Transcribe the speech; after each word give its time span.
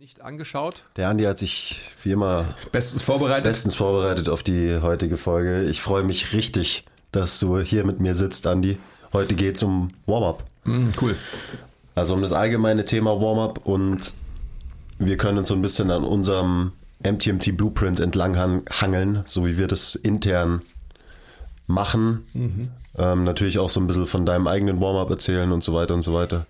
Nicht 0.00 0.22
angeschaut. 0.22 0.84
Der 0.94 1.08
Andi 1.08 1.24
hat 1.24 1.40
sich 1.40 1.80
wie 2.04 2.12
immer 2.12 2.54
bestens 2.70 3.02
vorbereitet. 3.02 3.42
Bestens 3.42 3.74
vorbereitet 3.74 4.28
auf 4.28 4.44
die 4.44 4.78
heutige 4.80 5.16
Folge. 5.16 5.64
Ich 5.64 5.82
freue 5.82 6.04
mich 6.04 6.32
richtig, 6.32 6.84
dass 7.10 7.40
du 7.40 7.58
hier 7.58 7.84
mit 7.84 7.98
mir 7.98 8.14
sitzt, 8.14 8.46
Andi. 8.46 8.78
Heute 9.12 9.34
geht 9.34 9.56
es 9.56 9.64
um 9.64 9.90
Warm-up. 10.06 10.44
Mm, 10.62 10.90
cool. 11.00 11.16
Also 11.96 12.14
um 12.14 12.22
das 12.22 12.32
allgemeine 12.32 12.84
Thema 12.84 13.20
Warm-up 13.20 13.66
und 13.66 14.14
wir 15.00 15.16
können 15.16 15.38
uns 15.38 15.48
so 15.48 15.54
ein 15.54 15.62
bisschen 15.62 15.90
an 15.90 16.04
unserem 16.04 16.74
MTMT 17.02 17.56
Blueprint 17.56 17.98
entlang 17.98 18.36
hangeln, 18.70 19.24
so 19.26 19.46
wie 19.46 19.58
wir 19.58 19.66
das 19.66 19.96
intern 19.96 20.62
machen. 21.66 22.24
Mhm. 22.34 22.68
Ähm, 22.96 23.24
natürlich 23.24 23.58
auch 23.58 23.68
so 23.68 23.80
ein 23.80 23.88
bisschen 23.88 24.06
von 24.06 24.24
deinem 24.24 24.46
eigenen 24.46 24.80
Warm-up 24.80 25.10
erzählen 25.10 25.50
und 25.50 25.64
so 25.64 25.74
weiter 25.74 25.94
und 25.94 26.02
so 26.02 26.14
weiter 26.14 26.46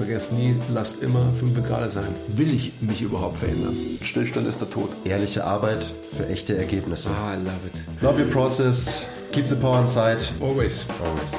vergesst 0.00 0.32
nie, 0.32 0.56
lasst 0.72 1.02
immer 1.02 1.30
5 1.34 1.62
Grad 1.62 1.90
sein. 1.90 2.08
Will 2.28 2.54
ich 2.54 2.72
mich 2.80 3.02
überhaupt 3.02 3.36
verändern? 3.36 3.76
Stillstand 4.00 4.46
ist 4.46 4.58
der 4.58 4.70
Tod. 4.70 4.88
Ehrliche 5.04 5.44
Arbeit 5.44 5.92
für 6.16 6.26
echte 6.26 6.56
Ergebnisse. 6.56 7.10
Ah, 7.10 7.34
I 7.34 7.36
love 7.36 7.66
it. 7.66 7.84
Love 8.00 8.18
your 8.18 8.30
process. 8.30 9.02
Keep 9.30 9.50
the 9.50 9.54
power 9.54 9.82
inside. 9.82 10.24
Always. 10.40 10.86
Always. 11.04 11.36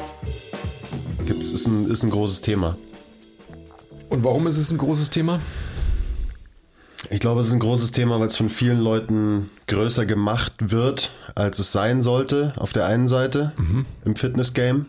Gibt's, 1.25 1.51
ist, 1.51 1.65
ein, 1.65 1.89
ist 1.89 2.03
ein 2.03 2.11
großes 2.11 2.41
Thema. 2.41 2.77
Und 4.09 4.23
warum 4.23 4.45
ist 4.45 4.57
es 4.57 4.69
ein 4.69 4.77
großes 4.77 5.09
Thema? 5.09 5.39
Ich 7.09 7.19
glaube, 7.19 7.39
es 7.39 7.47
ist 7.47 7.53
ein 7.53 7.59
großes 7.59 7.89
Thema, 7.89 8.19
weil 8.19 8.27
es 8.27 8.35
von 8.35 8.51
vielen 8.51 8.79
Leuten 8.79 9.49
größer 9.65 10.05
gemacht 10.05 10.53
wird, 10.59 11.09
als 11.33 11.57
es 11.57 11.71
sein 11.71 12.03
sollte, 12.03 12.53
auf 12.57 12.73
der 12.73 12.85
einen 12.85 13.07
Seite 13.07 13.53
mhm. 13.57 13.87
im 14.05 14.15
Fitness-Game. 14.15 14.85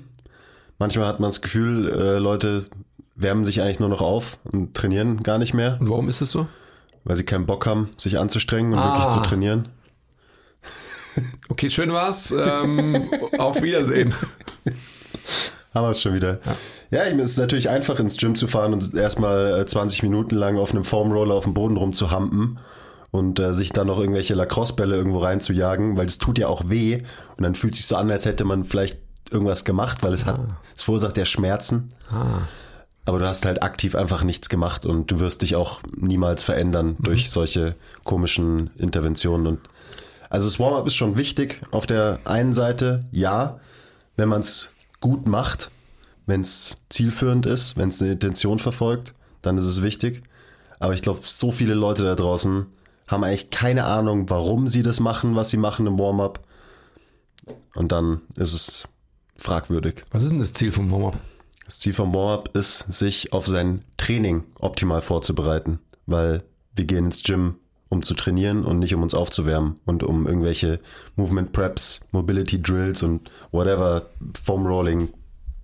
Manchmal 0.78 1.06
hat 1.06 1.20
man 1.20 1.30
das 1.30 1.40
Gefühl, 1.40 1.88
äh, 1.88 2.18
Leute 2.18 2.66
wärmen 3.14 3.44
sich 3.44 3.60
eigentlich 3.60 3.80
nur 3.80 3.88
noch 3.88 4.00
auf 4.00 4.38
und 4.44 4.74
trainieren 4.74 5.22
gar 5.22 5.38
nicht 5.38 5.54
mehr. 5.54 5.76
Und 5.80 5.90
warum 5.90 6.08
ist 6.08 6.20
das 6.20 6.30
so? 6.30 6.46
Weil 7.04 7.16
sie 7.16 7.24
keinen 7.24 7.46
Bock 7.46 7.66
haben, 7.66 7.90
sich 7.98 8.18
anzustrengen 8.18 8.72
und 8.72 8.78
ah. 8.78 8.98
wirklich 8.98 9.14
zu 9.14 9.20
trainieren. 9.20 9.68
Okay, 11.48 11.68
schön 11.68 11.92
war's. 11.92 12.32
Ähm, 12.32 13.10
auf 13.38 13.60
Wiedersehen. 13.60 14.14
Haben 15.74 15.86
wir 15.86 15.90
es 15.90 16.00
schon 16.00 16.14
wieder. 16.14 16.38
Ja, 16.90 17.04
ja 17.04 17.18
es 17.18 17.30
ist 17.30 17.38
natürlich 17.38 17.68
einfach 17.68 17.98
ins 17.98 18.16
Gym 18.16 18.34
zu 18.34 18.46
fahren 18.46 18.72
und 18.72 18.94
erstmal 18.94 19.66
20 19.66 20.02
äh, 20.02 20.06
Minuten 20.06 20.36
lang 20.36 20.58
auf 20.58 20.72
einem 20.72 20.84
Foamroller 20.84 21.34
auf 21.34 21.44
dem 21.44 21.54
Boden 21.54 21.76
rumzuhampen 21.76 22.58
und 23.10 23.38
äh, 23.38 23.54
sich 23.54 23.72
dann 23.72 23.86
noch 23.86 23.98
irgendwelche 23.98 24.34
Lacrosse-Bälle 24.34 24.96
irgendwo 24.96 25.18
reinzujagen, 25.18 25.96
weil 25.96 26.06
es 26.06 26.18
tut 26.18 26.38
ja 26.38 26.48
auch 26.48 26.68
weh 26.68 27.02
und 27.36 27.42
dann 27.42 27.54
fühlt 27.54 27.74
es 27.74 27.80
sich 27.80 27.86
so 27.86 27.96
an, 27.96 28.10
als 28.10 28.26
hätte 28.26 28.44
man 28.44 28.64
vielleicht 28.64 28.98
irgendwas 29.30 29.64
gemacht, 29.64 30.02
weil 30.02 30.12
es 30.12 30.24
ah. 30.24 30.28
hat, 30.28 30.40
es 30.74 30.82
verursacht 30.82 31.16
ja 31.16 31.24
Schmerzen. 31.24 31.90
Ah. 32.10 32.42
Aber 33.04 33.18
du 33.18 33.26
hast 33.26 33.44
halt 33.44 33.62
aktiv 33.62 33.94
einfach 33.94 34.22
nichts 34.22 34.48
gemacht 34.48 34.86
und 34.86 35.10
du 35.10 35.18
wirst 35.18 35.42
dich 35.42 35.56
auch 35.56 35.80
niemals 35.96 36.42
verändern 36.42 36.96
mhm. 36.98 37.02
durch 37.02 37.30
solche 37.30 37.74
komischen 38.04 38.70
Interventionen. 38.78 39.46
Und 39.46 39.60
also 40.30 40.46
das 40.46 40.60
Warm-up 40.60 40.86
ist 40.86 40.94
schon 40.94 41.16
wichtig. 41.16 41.60
Auf 41.70 41.86
der 41.86 42.20
einen 42.24 42.54
Seite, 42.54 43.00
ja, 43.10 43.60
wenn 44.16 44.28
man 44.28 44.40
es 44.40 44.72
gut 45.00 45.26
macht, 45.26 45.70
wenn 46.26 46.42
es 46.42 46.78
zielführend 46.90 47.46
ist, 47.46 47.76
wenn 47.76 47.88
es 47.88 48.00
eine 48.00 48.12
Intention 48.12 48.58
verfolgt, 48.58 49.14
dann 49.42 49.58
ist 49.58 49.66
es 49.66 49.82
wichtig. 49.82 50.22
Aber 50.78 50.94
ich 50.94 51.02
glaube, 51.02 51.20
so 51.24 51.50
viele 51.50 51.74
Leute 51.74 52.04
da 52.04 52.14
draußen 52.14 52.66
haben 53.08 53.24
eigentlich 53.24 53.50
keine 53.50 53.84
Ahnung, 53.84 54.30
warum 54.30 54.68
sie 54.68 54.82
das 54.82 55.00
machen, 55.00 55.34
was 55.34 55.50
sie 55.50 55.56
machen 55.56 55.86
im 55.86 55.98
Warm-up. 55.98 56.40
Und 57.74 57.90
dann 57.90 58.20
ist 58.36 58.52
es 58.52 58.88
fragwürdig. 59.36 60.02
Was 60.12 60.22
ist 60.22 60.30
denn 60.30 60.38
das 60.38 60.52
Ziel 60.52 60.70
vom 60.70 60.90
Warm-up? 60.90 61.18
Das 61.64 61.78
Ziel 61.78 61.94
vom 61.94 62.14
Warm-up 62.14 62.56
ist, 62.56 62.80
sich 62.92 63.32
auf 63.32 63.46
sein 63.46 63.82
Training 63.96 64.44
optimal 64.60 65.00
vorzubereiten, 65.00 65.78
weil 66.06 66.42
wir 66.74 66.84
gehen 66.84 67.06
ins 67.06 67.22
Gym, 67.22 67.56
um 67.88 68.02
zu 68.02 68.14
trainieren 68.14 68.64
und 68.64 68.78
nicht 68.78 68.94
um 68.94 69.02
uns 69.02 69.14
aufzuwärmen 69.14 69.78
und 69.84 70.02
um 70.02 70.26
irgendwelche 70.26 70.80
Movement 71.16 71.52
Preps, 71.52 72.00
Mobility 72.10 72.60
Drills 72.60 73.02
und 73.02 73.30
whatever 73.52 74.06
Foam 74.42 74.66
Rolling 74.66 75.08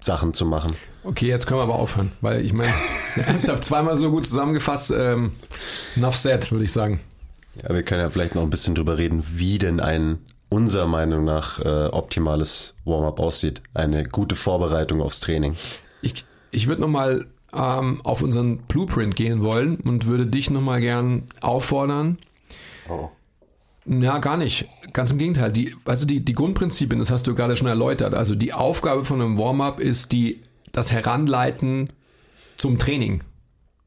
Sachen 0.00 0.34
zu 0.34 0.46
machen. 0.46 0.76
Okay, 1.04 1.26
jetzt 1.26 1.46
können 1.46 1.58
wir 1.58 1.64
aber 1.64 1.76
aufhören, 1.76 2.12
weil 2.20 2.44
ich 2.44 2.52
meine, 2.52 2.72
ernsthaft 3.16 3.64
zweimal 3.64 3.96
so 3.96 4.10
gut 4.10 4.26
zusammengefasst, 4.26 4.92
ähm, 4.96 5.32
enough 5.96 6.16
said, 6.16 6.50
würde 6.52 6.64
ich 6.64 6.72
sagen. 6.72 7.00
Ja, 7.62 7.74
wir 7.74 7.82
können 7.82 8.00
ja 8.00 8.10
vielleicht 8.10 8.34
noch 8.34 8.42
ein 8.42 8.50
bisschen 8.50 8.74
drüber 8.74 8.98
reden, 8.98 9.24
wie 9.30 9.58
denn 9.58 9.80
ein 9.80 10.18
unserer 10.48 10.86
Meinung 10.86 11.24
nach 11.24 11.58
äh, 11.58 11.86
optimales 11.88 12.74
Warm-up 12.84 13.20
aussieht. 13.20 13.62
Eine 13.74 14.04
gute 14.04 14.36
Vorbereitung 14.36 15.02
aufs 15.02 15.20
Training. 15.20 15.56
Ich, 16.02 16.24
ich 16.50 16.66
würde 16.66 16.80
nochmal 16.80 17.26
ähm, 17.52 18.00
auf 18.04 18.22
unseren 18.22 18.58
Blueprint 18.58 19.16
gehen 19.16 19.42
wollen 19.42 19.76
und 19.76 20.06
würde 20.06 20.26
dich 20.26 20.50
nochmal 20.50 20.80
gern 20.80 21.24
auffordern. 21.40 22.18
Oh. 22.88 23.10
Ja, 23.86 24.18
gar 24.18 24.36
nicht. 24.36 24.68
Ganz 24.92 25.10
im 25.10 25.18
Gegenteil. 25.18 25.50
Die, 25.50 25.74
also 25.84 26.06
die, 26.06 26.24
die 26.24 26.34
Grundprinzipien, 26.34 26.98
das 26.98 27.10
hast 27.10 27.26
du 27.26 27.34
gerade 27.34 27.56
schon 27.56 27.68
erläutert. 27.68 28.14
Also 28.14 28.34
die 28.34 28.52
Aufgabe 28.52 29.04
von 29.04 29.20
einem 29.20 29.38
Warm-up 29.38 29.80
ist 29.80 30.12
die, 30.12 30.42
das 30.72 30.92
Heranleiten 30.92 31.90
zum 32.58 32.78
Training. 32.78 33.22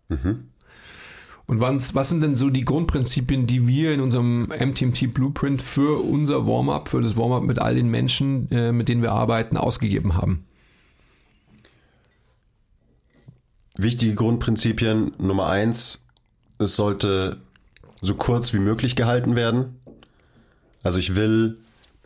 Mhm. 0.10 0.48
Und 1.46 1.60
was, 1.60 1.94
was 1.94 2.10
sind 2.10 2.22
denn 2.22 2.36
so 2.36 2.50
die 2.50 2.66
Grundprinzipien, 2.66 3.46
die 3.46 3.68
wir 3.68 3.94
in 3.94 4.00
unserem 4.00 4.44
MTMT 4.44 5.14
Blueprint 5.14 5.62
für 5.62 6.02
unser 6.02 6.48
Warm-up, 6.48 6.90
für 6.90 7.02
das 7.02 7.18
Warm-up 7.18 7.44
mit 7.44 7.60
all 7.60 7.76
den 7.76 7.90
Menschen, 7.90 8.50
äh, 8.52 8.72
mit 8.72 8.90
denen 8.90 9.02
wir 9.02 9.12
arbeiten, 9.12 9.58
ausgegeben 9.58 10.16
haben? 10.16 10.46
Wichtige 13.82 14.16
Grundprinzipien 14.16 15.14
Nummer 15.18 15.48
eins, 15.48 16.06
es 16.60 16.76
sollte 16.76 17.38
so 18.02 18.16
kurz 18.16 18.54
wie 18.54 18.60
möglich 18.60 18.96
gehalten 18.96 19.36
werden. 19.36 19.80
Also 20.84 21.00
ich 21.00 21.16
will, 21.16 21.58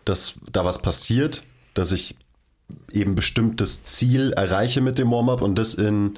dass 0.05 0.35
da 0.51 0.63
was 0.65 0.81
passiert, 0.81 1.43
dass 1.73 1.91
ich 1.91 2.15
eben 2.91 3.15
bestimmtes 3.15 3.83
Ziel 3.83 4.31
erreiche 4.31 4.81
mit 4.81 4.97
dem 4.97 5.11
Warm-up 5.11 5.41
und 5.41 5.55
das 5.55 5.73
in, 5.73 6.17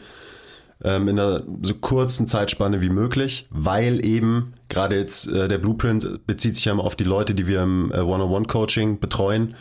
ähm, 0.84 1.08
in 1.08 1.20
einer 1.20 1.44
so 1.62 1.74
kurzen 1.76 2.28
Zeitspanne 2.28 2.82
wie 2.82 2.90
möglich, 2.90 3.46
weil 3.50 4.06
eben 4.06 4.54
gerade 4.70 4.98
jetzt 4.98 5.28
äh, 5.28 5.48
der 5.48 5.58
Blueprint 5.58 6.26
bezieht 6.26 6.56
sich 6.56 6.66
ja 6.66 6.72
immer 6.72 6.84
auf 6.84 6.96
die 6.96 7.04
Leute, 7.04 7.36
die 7.36 7.48
wir 7.48 7.62
im 7.64 7.92
äh, 7.92 8.00
One-on-One-Coaching 8.00 9.00
betreuen 9.00 9.56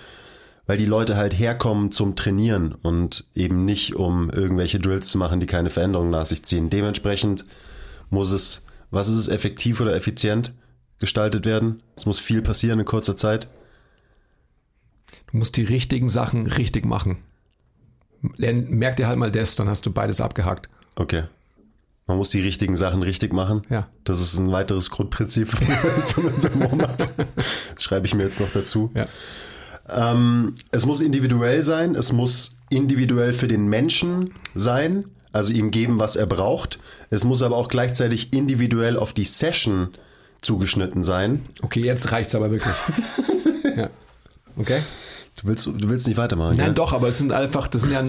weil 0.67 0.77
die 0.77 0.87
Leute 0.87 1.17
halt 1.17 1.39
herkommen 1.39 1.93
zum 1.93 2.17
Trainieren 2.17 2.75
und 2.75 3.25
eben 3.35 3.65
nicht, 3.65 3.95
um 3.95 4.31
irgendwelche 4.31 4.79
Drills 4.79 5.09
zu 5.09 5.19
machen, 5.19 5.41
die 5.41 5.47
keine 5.47 5.71
Veränderungen 5.71 6.11
nach 6.11 6.27
sich 6.27 6.43
ziehen. 6.43 6.71
Dementsprechend 6.71 7.45
muss 8.11 8.33
es, 8.33 8.67
was 8.91 9.09
ist 9.09 9.17
es, 9.17 9.29
effektiv 9.29 9.81
oder 9.81 9.95
effizient 9.95 10.53
gestaltet 10.99 11.47
werden? 11.47 11.83
Es 11.95 12.07
muss 12.07 12.19
viel 12.19 12.43
passieren 12.43 12.81
in 12.81 12.87
kurzer 12.87 13.17
Zeit. 13.17 13.49
Du 15.31 15.39
musst 15.39 15.57
die 15.57 15.65
richtigen 15.65 16.09
Sachen 16.09 16.47
richtig 16.47 16.85
machen. 16.85 17.19
Merk 18.21 18.97
dir 18.97 19.07
halt 19.07 19.19
mal 19.19 19.31
das, 19.31 19.55
dann 19.55 19.69
hast 19.69 19.87
du 19.87 19.93
beides 19.93 20.21
abgehakt. 20.21 20.69
Okay. 20.97 21.25
Man 22.09 22.19
muss 22.19 22.31
die 22.31 22.41
richtigen 22.41 22.77
Sachen 22.77 23.03
richtig 23.03 23.33
machen. 23.33 23.63
Ja. 23.69 23.89
Das 24.05 24.21
ist 24.21 24.39
ein 24.39 24.51
weiteres 24.53 24.91
Grundprinzip 24.91 25.49
von 26.09 26.25
unserem 26.25 26.61
Warm-up. 26.61 27.13
Das 27.75 27.85
schreibe 27.85 28.07
ich 28.07 28.15
mir 28.15 28.23
jetzt 28.23 28.41
noch 28.41 28.51
dazu. 28.51 28.91
Ja. 28.95 29.07
Ähm, 29.89 30.55
es 30.71 30.87
muss 30.87 31.01
individuell 31.01 31.63
sein, 31.63 31.95
es 31.95 32.13
muss 32.13 32.57
individuell 32.71 33.33
für 33.33 33.49
den 33.49 33.69
Menschen 33.69 34.35
sein, 34.55 35.05
also 35.33 35.53
ihm 35.53 35.71
geben, 35.71 35.99
was 35.99 36.17
er 36.17 36.27
braucht. 36.27 36.79
Es 37.11 37.25
muss 37.25 37.43
aber 37.43 37.57
auch 37.57 37.69
gleichzeitig 37.69 38.33
individuell 38.33 38.97
auf 38.97 39.13
die 39.13 39.25
Session 39.25 39.91
zugeschnitten 40.41 41.05
sein. 41.05 41.45
Okay, 41.63 41.81
jetzt 41.81 42.11
reicht's 42.13 42.35
aber 42.35 42.51
wirklich. 42.51 42.75
ja. 43.77 43.91
Okay. 44.57 44.81
Du 45.41 45.49
willst, 45.49 45.67
du 45.67 45.89
willst 45.89 46.07
nicht 46.07 46.17
weitermachen. 46.17 46.57
Nein, 46.57 46.69
ja? 46.69 46.73
doch, 46.73 46.93
aber 46.93 47.09
es 47.09 47.19
sind 47.19 47.33
einfach, 47.33 47.69
das 47.69 47.83
sind 47.83 47.93
ja 47.93 48.03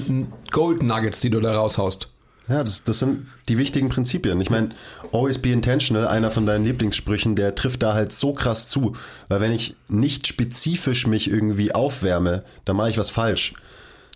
Gold 0.51 0.81
Nuggets, 0.81 1.19
die 1.19 1.29
du 1.29 1.41
da 1.41 1.55
raushaust. 1.55 2.09
Ja, 2.49 2.63
das, 2.63 2.85
das 2.85 2.99
sind 2.99 3.27
die 3.49 3.57
wichtigen 3.57 3.89
Prinzipien. 3.89 4.39
Ich 4.39 4.49
meine, 4.49 4.69
always 5.11 5.41
be 5.41 5.51
intentional, 5.51 6.07
einer 6.07 6.31
von 6.31 6.45
deinen 6.45 6.63
Lieblingssprüchen, 6.63 7.35
der 7.35 7.55
trifft 7.55 7.83
da 7.83 7.93
halt 7.93 8.13
so 8.13 8.31
krass 8.31 8.69
zu. 8.69 8.95
Weil 9.27 9.41
wenn 9.41 9.51
ich 9.51 9.75
nicht 9.89 10.27
spezifisch 10.27 11.07
mich 11.07 11.29
irgendwie 11.29 11.75
aufwärme, 11.75 12.43
dann 12.63 12.77
mache 12.77 12.89
ich 12.89 12.97
was 12.97 13.09
falsch. 13.09 13.53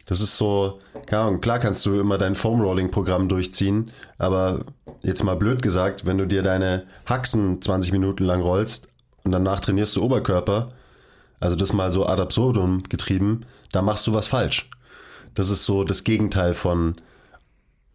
Das 0.05 0.21
ist 0.21 0.37
so, 0.37 0.79
keine 1.05 1.23
Ahnung, 1.23 1.41
klar 1.41 1.59
kannst 1.59 1.85
du 1.85 1.99
immer 1.99 2.17
dein 2.17 2.35
Foam 2.35 2.61
Rolling 2.61 2.89
Programm 2.91 3.29
durchziehen, 3.29 3.91
aber 4.17 4.65
jetzt 5.03 5.23
mal 5.23 5.35
blöd 5.35 5.61
gesagt, 5.61 6.05
wenn 6.05 6.17
du 6.17 6.25
dir 6.25 6.41
deine 6.41 6.83
Haxen 7.05 7.61
20 7.61 7.91
Minuten 7.91 8.23
lang 8.23 8.41
rollst 8.41 8.89
und 9.23 9.31
danach 9.31 9.59
trainierst 9.59 9.95
du 9.95 10.03
Oberkörper, 10.03 10.69
also 11.39 11.55
das 11.55 11.73
mal 11.73 11.91
so 11.91 12.05
ad 12.05 12.21
absurdum 12.21 12.83
getrieben, 12.83 13.45
da 13.71 13.81
machst 13.81 14.07
du 14.07 14.13
was 14.13 14.27
falsch. 14.27 14.69
Das 15.33 15.49
ist 15.49 15.65
so 15.65 15.83
das 15.83 16.03
Gegenteil 16.03 16.55
von 16.55 16.95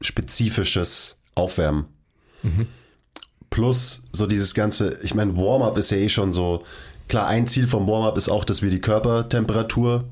spezifisches 0.01 1.19
Aufwärmen. 1.35 1.87
Mhm. 2.43 2.67
Plus 3.51 4.03
so 4.13 4.27
dieses 4.27 4.55
ganze, 4.55 4.99
ich 5.03 5.15
meine, 5.15 5.37
Warm-up 5.37 5.79
ist 5.79 5.91
ja 5.91 5.97
eh 5.97 6.09
schon 6.09 6.33
so, 6.33 6.65
klar, 7.09 7.27
ein 7.27 7.47
Ziel 7.47 7.69
vom 7.69 7.87
Warm-up 7.87 8.17
ist 8.17 8.29
auch, 8.29 8.45
dass 8.45 8.63
wir 8.63 8.71
die 8.71 8.81
Körpertemperatur 8.81 10.05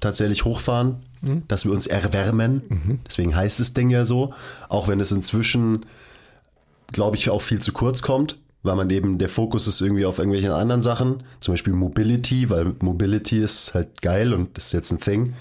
tatsächlich 0.00 0.44
hochfahren, 0.44 0.96
mhm. 1.20 1.42
dass 1.48 1.64
wir 1.64 1.72
uns 1.72 1.86
erwärmen. 1.86 2.62
Mhm. 2.68 3.00
Deswegen 3.06 3.34
heißt 3.34 3.60
das 3.60 3.72
Ding 3.72 3.90
ja 3.90 4.04
so, 4.04 4.34
auch 4.68 4.88
wenn 4.88 5.00
es 5.00 5.12
inzwischen 5.12 5.86
glaube 6.92 7.16
ich, 7.16 7.30
auch 7.30 7.42
viel 7.42 7.60
zu 7.60 7.72
kurz 7.72 8.02
kommt, 8.02 8.38
weil 8.62 8.76
man 8.76 8.88
eben, 8.90 9.18
der 9.18 9.28
Fokus 9.28 9.66
ist 9.66 9.80
irgendwie 9.80 10.04
auf 10.04 10.18
irgendwelchen 10.18 10.52
anderen 10.52 10.82
Sachen, 10.82 11.24
zum 11.40 11.54
Beispiel 11.54 11.72
Mobility, 11.72 12.48
weil 12.48 12.74
Mobility 12.80 13.38
ist 13.38 13.74
halt 13.74 14.02
geil 14.02 14.32
und 14.32 14.56
ist 14.56 14.72
jetzt 14.72 14.92
ein 14.92 15.00
Thing. 15.00 15.34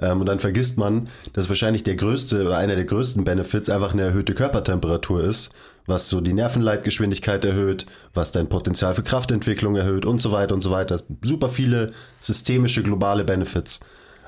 Ähm, 0.00 0.20
und 0.20 0.26
dann 0.26 0.40
vergisst 0.40 0.78
man, 0.78 1.08
dass 1.32 1.48
wahrscheinlich 1.48 1.82
der 1.82 1.96
größte 1.96 2.44
oder 2.46 2.56
einer 2.56 2.76
der 2.76 2.84
größten 2.84 3.24
Benefits 3.24 3.68
einfach 3.68 3.92
eine 3.92 4.02
erhöhte 4.02 4.34
Körpertemperatur 4.34 5.22
ist, 5.24 5.50
was 5.86 6.08
so 6.08 6.20
die 6.20 6.34
Nervenleitgeschwindigkeit 6.34 7.44
erhöht, 7.44 7.86
was 8.14 8.30
dein 8.30 8.48
Potenzial 8.48 8.94
für 8.94 9.02
Kraftentwicklung 9.02 9.74
erhöht 9.76 10.04
und 10.04 10.20
so 10.20 10.32
weiter 10.32 10.54
und 10.54 10.60
so 10.60 10.70
weiter. 10.70 11.00
Super 11.22 11.48
viele 11.48 11.92
systemische 12.20 12.82
globale 12.82 13.24
Benefits. 13.24 13.80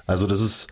Also 0.06 0.26
das 0.26 0.40
ist, 0.40 0.68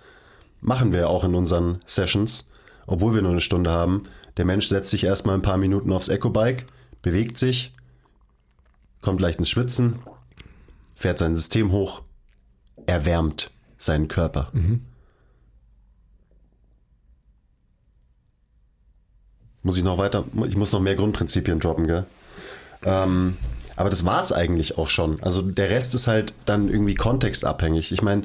machen 0.61 0.93
wir 0.93 1.09
auch 1.09 1.25
in 1.25 1.35
unseren 1.35 1.79
Sessions, 1.87 2.47
obwohl 2.87 3.15
wir 3.15 3.23
nur 3.23 3.33
eine 3.33 3.41
Stunde 3.41 3.71
haben. 3.71 4.05
Der 4.39 4.47
Mensch 4.47 4.69
setzt 4.69 4.91
sich 4.91 5.05
erstmal 5.05 5.35
ein 5.35 5.43
paar 5.43 5.59
Minuten 5.59 5.93
aufs 5.93 6.09
Eco-Bike, 6.09 6.65
bewegt 7.03 7.39
sich, 7.39 7.75
kommt 9.03 9.21
leicht 9.21 9.39
ins 9.39 9.51
Schwitzen, 9.51 9.99
fährt 10.97 11.19
sein 11.19 11.35
System 11.35 11.71
hoch, 11.71 12.03
erwärmt 12.87 13.51
seinen 13.77 14.09
Körper. 14.09 14.49
Mhm. 14.53 14.85
Muss 19.69 19.77
ich 19.77 19.85
noch 19.85 19.99
weiter, 19.99 20.25
ich 20.49 20.57
muss 20.57 20.73
noch 20.73 20.81
mehr 20.81 20.95
Grundprinzipien 20.95 21.61
droppen, 21.61 21.87
gell? 21.87 22.07
Ähm, 22.83 23.37
aber 23.77 23.91
das 23.91 24.07
war 24.07 24.23
es 24.23 24.33
eigentlich 24.33 24.79
auch 24.79 24.89
schon. 24.89 25.23
Also 25.23 25.43
der 25.43 25.69
Rest 25.69 25.95
ist 25.95 26.07
halt 26.07 26.33
dann 26.47 26.71
irgendwie 26.71 26.95
kontextabhängig. 26.95 27.93
Ich 27.93 28.01
meine, 28.01 28.23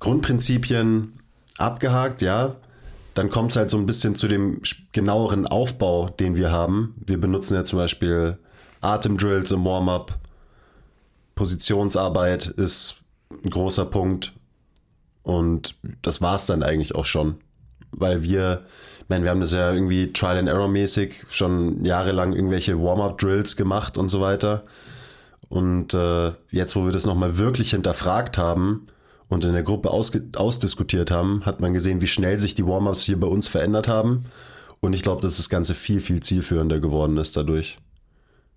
Grundprinzipien 0.00 1.12
abgehakt, 1.58 2.22
ja. 2.22 2.56
Dann 3.14 3.30
kommt 3.30 3.52
es 3.52 3.56
halt 3.56 3.70
so 3.70 3.76
ein 3.76 3.86
bisschen 3.86 4.16
zu 4.16 4.26
dem 4.26 4.60
genaueren 4.90 5.46
Aufbau, 5.46 6.08
den 6.08 6.34
wir 6.34 6.50
haben. 6.50 6.96
Wir 7.06 7.20
benutzen 7.20 7.54
ja 7.54 7.62
zum 7.62 7.78
Beispiel 7.78 8.36
Atemdrills 8.80 9.52
im 9.52 9.64
Warm-up. 9.64 10.18
Positionsarbeit 11.36 12.46
ist 12.46 12.96
ein 13.30 13.50
großer 13.50 13.84
Punkt. 13.84 14.32
Und 15.22 15.76
das 16.02 16.20
war 16.20 16.34
es 16.34 16.46
dann 16.46 16.64
eigentlich 16.64 16.96
auch 16.96 17.06
schon. 17.06 17.36
Weil 17.92 18.24
wir, 18.24 18.66
meine, 19.08 19.24
wir 19.24 19.30
haben 19.30 19.40
das 19.40 19.52
ja 19.52 19.72
irgendwie 19.72 20.12
Trial 20.12 20.38
and 20.38 20.48
Error 20.48 20.68
mäßig 20.68 21.24
schon 21.30 21.84
jahrelang 21.84 22.32
irgendwelche 22.32 22.78
Warm-up-Drills 22.78 23.56
gemacht 23.56 23.96
und 23.96 24.08
so 24.08 24.20
weiter. 24.20 24.64
Und 25.48 25.94
äh, 25.94 26.32
jetzt, 26.50 26.76
wo 26.76 26.84
wir 26.84 26.92
das 26.92 27.06
nochmal 27.06 27.38
wirklich 27.38 27.70
hinterfragt 27.70 28.36
haben 28.36 28.88
und 29.28 29.44
in 29.44 29.52
der 29.52 29.62
Gruppe 29.62 29.90
ausdiskutiert 29.90 31.10
haben, 31.10 31.44
hat 31.46 31.60
man 31.60 31.72
gesehen, 31.72 32.00
wie 32.00 32.06
schnell 32.06 32.38
sich 32.38 32.54
die 32.54 32.66
Warm-ups 32.66 33.04
hier 33.04 33.18
bei 33.18 33.26
uns 33.26 33.48
verändert 33.48 33.88
haben. 33.88 34.26
Und 34.80 34.92
ich 34.92 35.02
glaube, 35.02 35.22
dass 35.22 35.38
das 35.38 35.48
Ganze 35.48 35.74
viel, 35.74 36.00
viel 36.00 36.22
zielführender 36.22 36.80
geworden 36.80 37.16
ist 37.16 37.36
dadurch. 37.36 37.78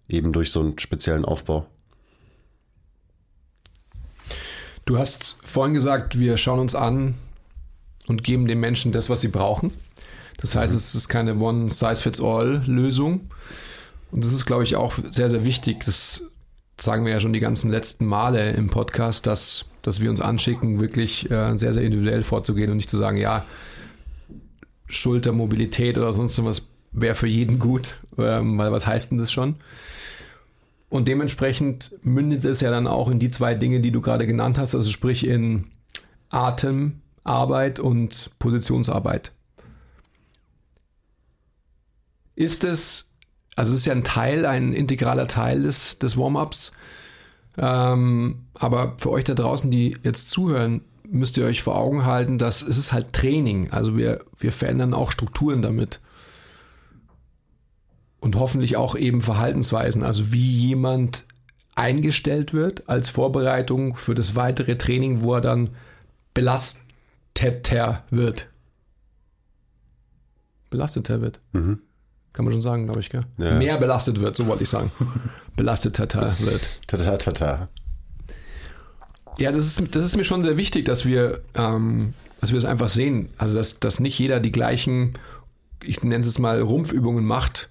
Eben 0.07 0.33
durch 0.33 0.51
so 0.51 0.59
einen 0.59 0.77
speziellen 0.79 1.25
Aufbau. 1.25 1.65
Du 4.85 4.97
hast 4.97 5.37
vorhin 5.43 5.73
gesagt, 5.73 6.19
wir 6.19 6.37
schauen 6.37 6.59
uns 6.59 6.75
an 6.75 7.15
und 8.07 8.23
geben 8.23 8.47
den 8.47 8.59
Menschen 8.59 8.91
das, 8.91 9.09
was 9.09 9.21
sie 9.21 9.29
brauchen. 9.29 9.71
Das 10.37 10.55
heißt, 10.55 10.73
mhm. 10.73 10.77
es 10.77 10.95
ist 10.95 11.09
keine 11.09 11.35
One-Size-Fits-All-Lösung. 11.35 13.29
Und 14.11 14.25
das 14.25 14.33
ist, 14.33 14.45
glaube 14.45 14.63
ich, 14.63 14.75
auch 14.75 14.95
sehr, 15.09 15.29
sehr 15.29 15.45
wichtig. 15.45 15.83
Das 15.85 16.23
sagen 16.79 17.05
wir 17.05 17.13
ja 17.13 17.19
schon 17.19 17.33
die 17.33 17.39
ganzen 17.39 17.71
letzten 17.71 18.05
Male 18.05 18.51
im 18.51 18.69
Podcast, 18.69 19.27
dass, 19.27 19.65
dass 19.81 20.01
wir 20.01 20.09
uns 20.09 20.21
anschicken, 20.21 20.81
wirklich 20.81 21.29
äh, 21.29 21.55
sehr, 21.57 21.73
sehr 21.73 21.83
individuell 21.83 22.23
vorzugehen 22.23 22.71
und 22.71 22.77
nicht 22.77 22.89
zu 22.89 22.97
sagen, 22.97 23.17
ja, 23.17 23.45
Schultermobilität 24.87 25.97
oder 25.97 26.11
sonst 26.11 26.43
was 26.43 26.63
wäre 26.91 27.15
für 27.15 27.27
jeden 27.27 27.59
gut, 27.59 27.95
ähm, 28.17 28.57
weil 28.57 28.71
was 28.71 28.85
heißt 28.85 29.11
denn 29.11 29.17
das 29.17 29.31
schon? 29.31 29.55
Und 30.89 31.07
dementsprechend 31.07 31.93
mündet 32.03 32.43
es 32.43 32.59
ja 32.59 32.69
dann 32.69 32.87
auch 32.87 33.09
in 33.09 33.19
die 33.19 33.31
zwei 33.31 33.55
Dinge, 33.55 33.79
die 33.79 33.91
du 33.91 34.01
gerade 34.01 34.27
genannt 34.27 34.57
hast, 34.57 34.75
also 34.75 34.89
sprich 34.89 35.25
in 35.25 35.67
Atemarbeit 36.29 37.79
und 37.79 38.31
Positionsarbeit. 38.39 39.31
Ist 42.35 42.63
es, 42.63 43.13
also 43.55 43.73
es 43.73 43.79
ist 43.79 43.85
ja 43.85 43.93
ein 43.93 44.03
Teil, 44.03 44.45
ein 44.45 44.73
integraler 44.73 45.27
Teil 45.27 45.63
des, 45.63 45.99
des 45.99 46.17
Warm-ups, 46.17 46.71
ähm, 47.57 48.45
aber 48.53 48.95
für 48.97 49.11
euch 49.11 49.25
da 49.25 49.33
draußen, 49.33 49.69
die 49.69 49.97
jetzt 50.03 50.29
zuhören, 50.29 50.81
müsst 51.09 51.37
ihr 51.37 51.45
euch 51.45 51.61
vor 51.61 51.77
Augen 51.77 52.05
halten, 52.05 52.37
dass 52.37 52.61
es 52.61 52.77
ist 52.77 52.93
halt 52.93 53.13
Training. 53.13 53.71
Also 53.71 53.97
wir, 53.97 54.23
wir 54.37 54.51
verändern 54.51 54.93
auch 54.93 55.11
Strukturen 55.11 55.61
damit 55.61 55.99
und 58.21 58.35
hoffentlich 58.37 58.77
auch 58.77 58.95
eben 58.95 59.21
Verhaltensweisen, 59.21 60.03
also 60.03 60.31
wie 60.31 60.67
jemand 60.67 61.25
eingestellt 61.75 62.53
wird 62.53 62.87
als 62.87 63.09
Vorbereitung 63.09 63.95
für 63.95 64.15
das 64.15 64.35
weitere 64.35 64.77
Training, 64.77 65.21
wo 65.21 65.35
er 65.35 65.41
dann 65.41 65.71
belasteter 66.33 68.03
wird. 68.09 68.47
Belasteter 70.69 71.21
wird. 71.21 71.41
Mhm. 71.51 71.81
Kann 72.33 72.45
man 72.45 72.53
schon 72.53 72.61
sagen, 72.61 72.85
glaube 72.85 73.01
ich, 73.01 73.09
gell? 73.09 73.25
Ja. 73.37 73.55
Mehr 73.55 73.77
belastet 73.77 74.21
wird, 74.21 74.35
so 74.35 74.47
wollte 74.47 74.63
ich 74.63 74.69
sagen. 74.69 74.91
Belasteter 75.55 76.35
wird. 76.39 76.67
Tata, 76.87 77.17
tata. 77.17 77.67
Ja, 79.37 79.51
das 79.51 79.65
ist, 79.65 79.95
das 79.95 80.03
ist 80.03 80.15
mir 80.15 80.23
schon 80.23 80.43
sehr 80.43 80.57
wichtig, 80.57 80.85
dass 80.85 81.05
wir, 81.05 81.41
ähm, 81.55 82.13
dass 82.39 82.51
wir 82.51 82.57
es 82.57 82.65
einfach 82.65 82.89
sehen. 82.89 83.29
Also, 83.37 83.57
dass, 83.57 83.79
dass 83.79 83.99
nicht 83.99 84.17
jeder 84.17 84.39
die 84.39 84.51
gleichen, 84.51 85.13
ich 85.83 86.03
nenne 86.03 86.25
es 86.25 86.39
mal, 86.39 86.61
Rumpfübungen 86.61 87.25
macht, 87.25 87.69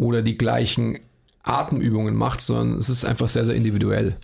oder 0.00 0.22
die 0.22 0.36
gleichen 0.36 0.98
Atemübungen 1.42 2.14
macht, 2.14 2.40
sondern 2.40 2.78
es 2.78 2.88
ist 2.88 3.04
einfach 3.04 3.28
sehr, 3.28 3.44
sehr 3.44 3.54
individuell. 3.54 4.16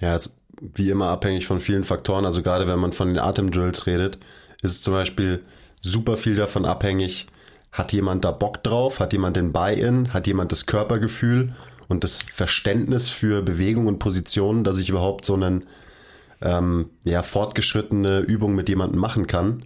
Ja, 0.00 0.14
es 0.14 0.26
ist 0.26 0.36
wie 0.60 0.90
immer 0.90 1.08
abhängig 1.08 1.46
von 1.46 1.60
vielen 1.60 1.84
Faktoren. 1.84 2.24
Also 2.24 2.42
gerade 2.42 2.68
wenn 2.68 2.78
man 2.78 2.92
von 2.92 3.08
den 3.08 3.18
Atemdrills 3.18 3.86
redet, 3.86 4.18
ist 4.62 4.72
es 4.72 4.82
zum 4.82 4.94
Beispiel 4.94 5.42
super 5.82 6.16
viel 6.16 6.36
davon 6.36 6.64
abhängig, 6.64 7.26
hat 7.72 7.92
jemand 7.92 8.24
da 8.24 8.30
Bock 8.30 8.62
drauf, 8.62 9.00
hat 9.00 9.12
jemand 9.12 9.36
den 9.36 9.52
Buy-in, 9.52 10.12
hat 10.12 10.26
jemand 10.26 10.52
das 10.52 10.66
Körpergefühl 10.66 11.54
und 11.88 12.04
das 12.04 12.22
Verständnis 12.22 13.08
für 13.08 13.42
Bewegung 13.42 13.86
und 13.86 13.98
Positionen, 13.98 14.64
dass 14.64 14.78
ich 14.78 14.88
überhaupt 14.88 15.24
so 15.24 15.34
eine 15.34 15.62
ähm, 16.40 16.90
ja, 17.04 17.22
fortgeschrittene 17.22 18.20
Übung 18.20 18.54
mit 18.54 18.68
jemandem 18.68 19.00
machen 19.00 19.26
kann. 19.26 19.64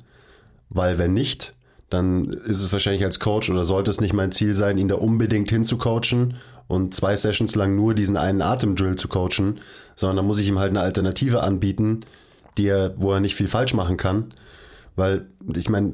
Weil 0.70 0.98
wenn 0.98 1.12
nicht, 1.12 1.54
dann 1.90 2.28
ist 2.28 2.62
es 2.62 2.72
wahrscheinlich 2.72 3.04
als 3.04 3.20
Coach 3.20 3.50
oder 3.50 3.64
sollte 3.64 3.90
es 3.90 4.00
nicht 4.00 4.14
mein 4.14 4.32
Ziel 4.32 4.54
sein, 4.54 4.78
ihn 4.78 4.88
da 4.88 4.94
unbedingt 4.94 5.50
hinzucoachen 5.50 6.36
und 6.68 6.94
zwei 6.94 7.16
Sessions 7.16 7.54
lang 7.54 7.76
nur 7.76 7.94
diesen 7.94 8.16
einen 8.16 8.40
Atemdrill 8.40 8.96
zu 8.96 9.08
coachen, 9.08 9.60
sondern 9.94 10.16
da 10.16 10.22
muss 10.22 10.38
ich 10.38 10.48
ihm 10.48 10.58
halt 10.58 10.70
eine 10.70 10.80
Alternative 10.80 11.42
anbieten, 11.42 12.06
die 12.56 12.66
er, 12.66 12.94
wo 12.96 13.12
er 13.12 13.20
nicht 13.20 13.34
viel 13.34 13.48
falsch 13.48 13.74
machen 13.74 13.96
kann. 13.98 14.32
Weil 14.96 15.26
ich 15.54 15.68
meine, 15.68 15.92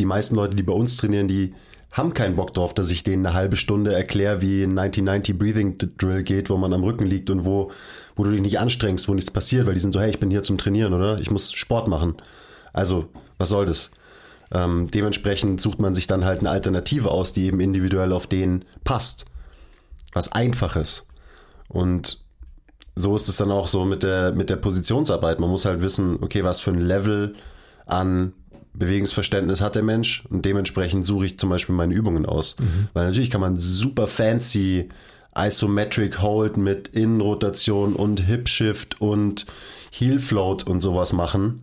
die 0.00 0.06
meisten 0.06 0.34
Leute, 0.34 0.56
die 0.56 0.62
bei 0.62 0.72
uns 0.72 0.96
trainieren, 0.96 1.28
die 1.28 1.54
haben 1.92 2.14
keinen 2.14 2.36
Bock 2.36 2.54
drauf, 2.54 2.72
dass 2.72 2.90
ich 2.90 3.04
denen 3.04 3.26
eine 3.26 3.34
halbe 3.34 3.56
Stunde 3.56 3.92
erkläre, 3.92 4.42
wie 4.42 4.62
ein 4.62 4.78
1990 4.78 5.38
Breathing 5.38 5.78
Drill 5.98 6.22
geht, 6.22 6.50
wo 6.50 6.56
man 6.56 6.72
am 6.72 6.84
Rücken 6.84 7.06
liegt 7.06 7.30
und 7.30 7.44
wo, 7.44 7.70
wo 8.14 8.24
du 8.24 8.30
dich 8.30 8.40
nicht 8.40 8.58
anstrengst, 8.58 9.08
wo 9.08 9.14
nichts 9.14 9.30
passiert, 9.30 9.66
weil 9.66 9.74
die 9.74 9.80
sind 9.80 9.92
so, 9.92 10.00
hey, 10.00 10.10
ich 10.10 10.20
bin 10.20 10.30
hier 10.30 10.42
zum 10.42 10.58
Trainieren, 10.58 10.94
oder? 10.94 11.18
Ich 11.18 11.30
muss 11.30 11.52
Sport 11.52 11.88
machen. 11.88 12.14
Also, 12.72 13.08
was 13.38 13.48
soll 13.48 13.66
das? 13.66 13.90
Ähm, 14.52 14.90
dementsprechend 14.90 15.60
sucht 15.60 15.80
man 15.80 15.94
sich 15.94 16.06
dann 16.06 16.24
halt 16.24 16.40
eine 16.40 16.50
Alternative 16.50 17.10
aus, 17.10 17.32
die 17.32 17.46
eben 17.46 17.60
individuell 17.60 18.12
auf 18.12 18.26
den 18.26 18.64
passt. 18.84 19.26
Was 20.12 20.32
einfaches. 20.32 21.06
Und 21.68 22.18
so 22.94 23.16
ist 23.16 23.28
es 23.28 23.36
dann 23.36 23.50
auch 23.50 23.68
so 23.68 23.84
mit 23.84 24.02
der, 24.02 24.32
mit 24.32 24.50
der 24.50 24.56
Positionsarbeit. 24.56 25.40
Man 25.40 25.50
muss 25.50 25.64
halt 25.64 25.82
wissen, 25.82 26.18
okay, 26.20 26.44
was 26.44 26.60
für 26.60 26.70
ein 26.70 26.80
Level 26.80 27.34
an 27.86 28.32
Bewegungsverständnis 28.72 29.60
hat 29.60 29.74
der 29.74 29.82
Mensch 29.82 30.24
und 30.30 30.44
dementsprechend 30.44 31.04
suche 31.04 31.26
ich 31.26 31.38
zum 31.38 31.50
Beispiel 31.50 31.74
meine 31.74 31.94
Übungen 31.94 32.26
aus. 32.26 32.56
Mhm. 32.58 32.88
Weil 32.92 33.06
natürlich 33.06 33.30
kann 33.30 33.40
man 33.40 33.56
super 33.58 34.06
fancy 34.06 34.88
Isometric 35.36 36.20
Hold 36.20 36.56
mit 36.56 36.88
Innenrotation 36.88 37.94
und 37.94 38.20
Hip 38.20 38.48
Shift 38.48 39.00
und 39.00 39.46
Heel 39.90 40.18
Float 40.18 40.64
und 40.64 40.80
sowas 40.80 41.12
machen. 41.12 41.62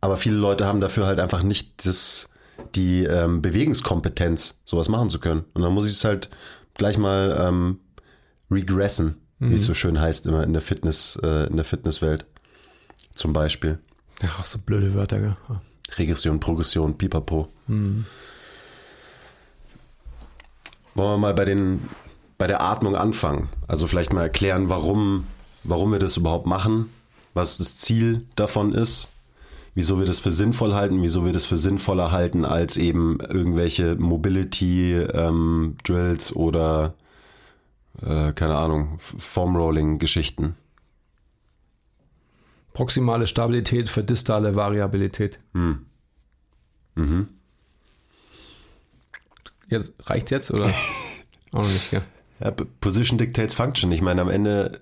Aber 0.00 0.16
viele 0.16 0.36
Leute 0.36 0.66
haben 0.66 0.80
dafür 0.80 1.06
halt 1.06 1.20
einfach 1.20 1.42
nicht 1.42 1.86
das, 1.86 2.30
die 2.74 3.04
ähm, 3.04 3.40
Bewegungskompetenz, 3.42 4.60
sowas 4.64 4.88
machen 4.88 5.10
zu 5.10 5.20
können. 5.20 5.44
Und 5.54 5.62
dann 5.62 5.72
muss 5.72 5.86
ich 5.86 5.92
es 5.92 6.04
halt 6.04 6.28
gleich 6.74 6.98
mal 6.98 7.36
ähm, 7.40 7.78
regressen, 8.50 9.16
mhm. 9.38 9.50
wie 9.50 9.54
es 9.54 9.62
mhm. 9.62 9.66
so 9.66 9.74
schön 9.74 10.00
heißt 10.00 10.26
immer 10.26 10.42
in 10.42 10.52
der 10.52 10.62
Fitness, 10.62 11.18
äh, 11.22 11.46
in 11.46 11.56
der 11.56 11.64
Fitnesswelt. 11.64 12.26
Zum 13.14 13.32
Beispiel. 13.32 13.78
Ach, 14.22 14.44
so 14.44 14.58
blöde 14.58 14.94
Wörter, 14.94 15.20
gell? 15.20 15.36
Regression, 15.96 16.40
Progression, 16.40 16.96
pipapo. 16.96 17.48
Mhm. 17.66 18.06
Wollen 20.94 21.10
wir 21.10 21.18
mal 21.18 21.34
bei 21.34 21.44
den 21.44 21.88
bei 22.38 22.46
der 22.46 22.60
Atmung 22.60 22.96
anfangen? 22.96 23.48
Also 23.68 23.86
vielleicht 23.86 24.12
mal 24.12 24.22
erklären, 24.22 24.68
warum, 24.68 25.26
warum 25.64 25.92
wir 25.92 25.98
das 25.98 26.16
überhaupt 26.16 26.46
machen, 26.46 26.90
was 27.34 27.58
das 27.58 27.78
Ziel 27.78 28.26
davon 28.34 28.74
ist 28.74 29.08
wieso 29.74 29.98
wir 29.98 30.06
das 30.06 30.18
für 30.18 30.30
sinnvoll 30.30 30.74
halten, 30.74 31.02
wieso 31.02 31.24
wir 31.24 31.32
das 31.32 31.46
für 31.46 31.56
sinnvoller 31.56 32.12
halten 32.12 32.44
als 32.44 32.76
eben 32.76 33.18
irgendwelche 33.20 33.96
Mobility-Drills 33.96 36.30
ähm, 36.30 36.36
oder 36.36 36.92
äh, 38.02 38.32
keine 38.32 38.56
Ahnung, 38.56 38.98
Foam-Rolling-Geschichten. 38.98 40.56
Proximale 42.72 43.26
Stabilität 43.26 43.88
für 43.88 44.02
distale 44.02 44.54
Variabilität. 44.54 45.38
Hm. 45.52 45.86
Mhm. 46.94 47.28
Jetzt, 49.68 49.92
reicht 50.04 50.30
jetzt 50.30 50.50
oder? 50.50 50.66
Auch 51.52 51.62
noch 51.62 51.68
nicht, 51.68 51.92
ja. 51.92 52.02
ja. 52.40 52.50
Position 52.80 53.18
dictates 53.18 53.54
function. 53.54 53.92
Ich 53.92 54.02
meine, 54.02 54.20
am 54.20 54.28
Ende, 54.28 54.80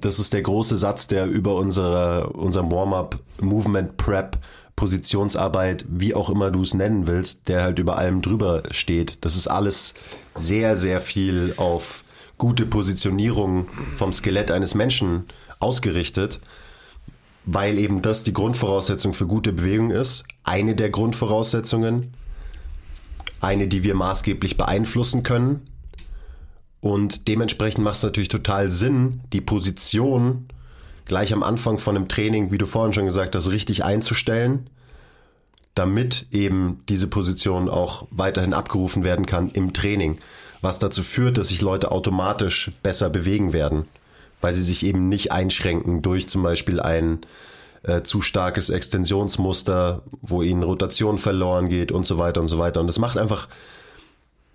das 0.00 0.18
ist 0.18 0.32
der 0.32 0.42
große 0.42 0.76
Satz, 0.76 1.06
der 1.06 1.26
über 1.26 1.56
unsere, 1.56 2.28
unserem 2.30 2.70
Warm-up, 2.70 3.20
Movement 3.40 3.96
Prep, 3.96 4.38
Positionsarbeit, 4.76 5.84
wie 5.88 6.14
auch 6.14 6.30
immer 6.30 6.50
du 6.50 6.62
es 6.62 6.74
nennen 6.74 7.06
willst, 7.06 7.48
der 7.48 7.62
halt 7.62 7.78
über 7.78 7.98
allem 7.98 8.22
drüber 8.22 8.62
steht. 8.70 9.24
Das 9.24 9.36
ist 9.36 9.46
alles 9.46 9.94
sehr, 10.34 10.76
sehr 10.76 11.00
viel 11.00 11.54
auf 11.56 12.02
gute 12.38 12.66
Positionierung 12.66 13.68
vom 13.96 14.12
Skelett 14.12 14.50
eines 14.50 14.74
Menschen 14.74 15.26
ausgerichtet, 15.60 16.40
weil 17.44 17.78
eben 17.78 18.02
das 18.02 18.22
die 18.22 18.32
Grundvoraussetzung 18.32 19.14
für 19.14 19.26
gute 19.26 19.52
Bewegung 19.52 19.90
ist. 19.90 20.24
Eine 20.44 20.74
der 20.74 20.90
Grundvoraussetzungen, 20.90 22.14
eine, 23.40 23.68
die 23.68 23.82
wir 23.82 23.94
maßgeblich 23.94 24.56
beeinflussen 24.56 25.22
können. 25.22 25.62
Und 26.80 27.28
dementsprechend 27.28 27.84
macht 27.84 27.96
es 27.96 28.02
natürlich 28.02 28.28
total 28.28 28.70
Sinn, 28.70 29.20
die 29.32 29.40
Position 29.40 30.46
gleich 31.04 31.32
am 31.32 31.42
Anfang 31.42 31.78
von 31.78 31.96
einem 31.96 32.08
Training, 32.08 32.52
wie 32.52 32.58
du 32.58 32.66
vorhin 32.66 32.92
schon 32.92 33.06
gesagt 33.06 33.34
hast, 33.34 33.48
richtig 33.48 33.84
einzustellen, 33.84 34.70
damit 35.74 36.26
eben 36.30 36.82
diese 36.88 37.08
Position 37.08 37.68
auch 37.68 38.06
weiterhin 38.10 38.54
abgerufen 38.54 39.04
werden 39.04 39.26
kann 39.26 39.50
im 39.50 39.72
Training 39.72 40.18
was 40.62 40.78
dazu 40.78 41.02
führt, 41.02 41.36
dass 41.36 41.48
sich 41.48 41.60
Leute 41.60 41.90
automatisch 41.90 42.70
besser 42.82 43.10
bewegen 43.10 43.52
werden, 43.52 43.86
weil 44.42 44.54
sie 44.54 44.62
sich 44.62 44.84
eben 44.84 45.08
nicht 45.08 45.32
einschränken 45.32 46.02
durch 46.02 46.28
zum 46.28 46.42
Beispiel 46.42 46.80
ein 46.80 47.20
äh, 47.84 48.02
zu 48.02 48.20
starkes 48.20 48.70
Extensionsmuster, 48.70 50.02
wo 50.20 50.42
ihnen 50.42 50.62
Rotation 50.62 51.18
verloren 51.18 51.68
geht 51.68 51.90
und 51.90 52.04
so 52.04 52.18
weiter 52.18 52.40
und 52.40 52.48
so 52.48 52.58
weiter. 52.58 52.80
Und 52.80 52.86
das 52.86 52.98
macht 52.98 53.16
einfach 53.16 53.48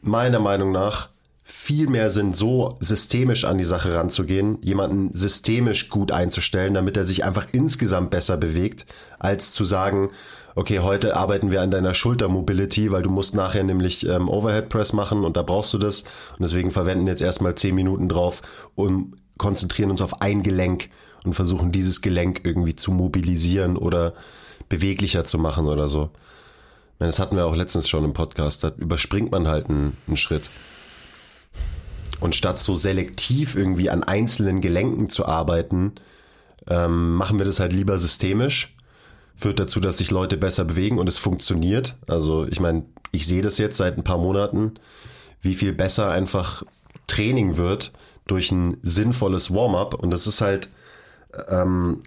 meiner 0.01 0.39
Meinung 0.39 0.72
nach 0.72 1.10
viel 1.44 1.88
mehr 1.88 2.10
Sinn, 2.10 2.34
so 2.34 2.75
systemisch 2.82 3.46
an 3.46 3.58
die 3.58 3.63
Sache 3.63 3.96
ranzugehen, 3.96 4.62
jemanden 4.62 5.15
systemisch 5.15 5.89
gut 5.89 6.12
einzustellen, 6.12 6.74
damit 6.74 6.98
er 6.98 7.06
sich 7.06 7.24
einfach 7.24 7.48
insgesamt 7.53 8.12
besser 8.12 8.36
bewegt, 8.36 8.86
als 9.17 9.53
zu 9.53 9.63
sagen, 9.63 10.10
okay, 10.56 10.79
heute 10.79 11.15
arbeiten 11.15 11.50
wir 11.50 11.62
an 11.62 11.72
deiner 11.72 11.94
Schultermobility, 11.94 12.91
weil 12.91 13.03
du 13.03 13.10
musst 13.10 13.34
nachher 13.34 13.63
nämlich 13.63 14.06
ähm, 14.06 14.27
Overhead 14.27 14.67
Press 14.67 14.91
machen 14.91 15.24
und 15.24 15.38
da 15.38 15.44
brauchst 15.44 15.74
du 15.74 15.77
das. 15.77 16.01
Und 16.01 16.41
deswegen 16.41 16.72
verwenden 16.72 17.08
jetzt 17.08 17.22
erstmal 17.22 17.56
zehn 17.56 17.75
Minuten 17.75 18.10
drauf 18.10 18.41
und 18.75 19.13
konzentrieren 19.38 19.91
uns 19.91 20.01
auf 20.01 20.22
ein 20.22 20.44
Gelenk 20.44 20.89
und 21.24 21.34
versuchen 21.34 21.72
dieses 21.72 22.01
Gelenk 22.01 22.41
irgendwie 22.44 22.75
zu 22.75 22.91
mobilisieren 22.91 23.77
oder 23.77 24.13
beweglicher 24.70 25.25
zu 25.25 25.38
machen 25.38 25.67
oder 25.67 25.88
so. 25.88 26.10
Das 27.00 27.20
hatten 27.20 27.36
wir 27.36 27.46
auch 27.46 27.56
letztens 27.56 27.88
schon 27.88 28.03
im 28.03 28.13
Podcast. 28.13 28.63
Da 28.63 28.72
überspringt 28.77 29.32
man 29.32 29.48
halt 29.48 29.70
einen, 29.70 29.98
einen 30.08 30.17
Schritt. 30.17 30.50
Und 32.20 32.36
statt 32.36 32.60
so 32.60 32.75
selektiv 32.75 33.56
irgendwie 33.56 33.91
an 33.91 34.03
einzelnen 34.03 34.62
Gelenken 34.62 35.10
zu 35.10 35.27
arbeiten, 35.27 35.94
ähm, 36.67 37.13
machen 37.15 37.38
wir 37.38 37.46
das 37.46 37.60
halt 37.60 37.74
lieber 37.74 38.00
systemisch 38.00 38.74
führt 39.38 39.60
dazu, 39.60 39.79
dass 39.79 40.00
sich 40.00 40.10
Leute 40.12 40.36
besser 40.36 40.65
bewegen 40.65 40.98
und 40.98 41.08
es 41.08 41.20
funktioniert. 41.20 41.96
Also 42.08 42.48
ich 42.48 42.60
meine, 42.60 42.84
ich 43.12 43.27
sehe 43.27 43.44
das 43.44 43.60
jetzt 43.60 43.77
seit 43.77 43.98
ein 43.98 44.03
paar 44.03 44.17
Monaten, 44.17 44.74
wie 45.41 45.53
viel 45.53 45.74
besser 45.74 46.10
einfach 46.10 46.63
Training 47.06 47.56
wird 47.56 47.91
durch 48.27 48.51
ein 48.51 48.77
sinnvolles 48.84 49.53
Warm-up. 49.53 49.93
Und 49.93 50.12
das 50.12 50.27
ist 50.27 50.41
halt, 50.41 50.69
ähm, 51.50 52.01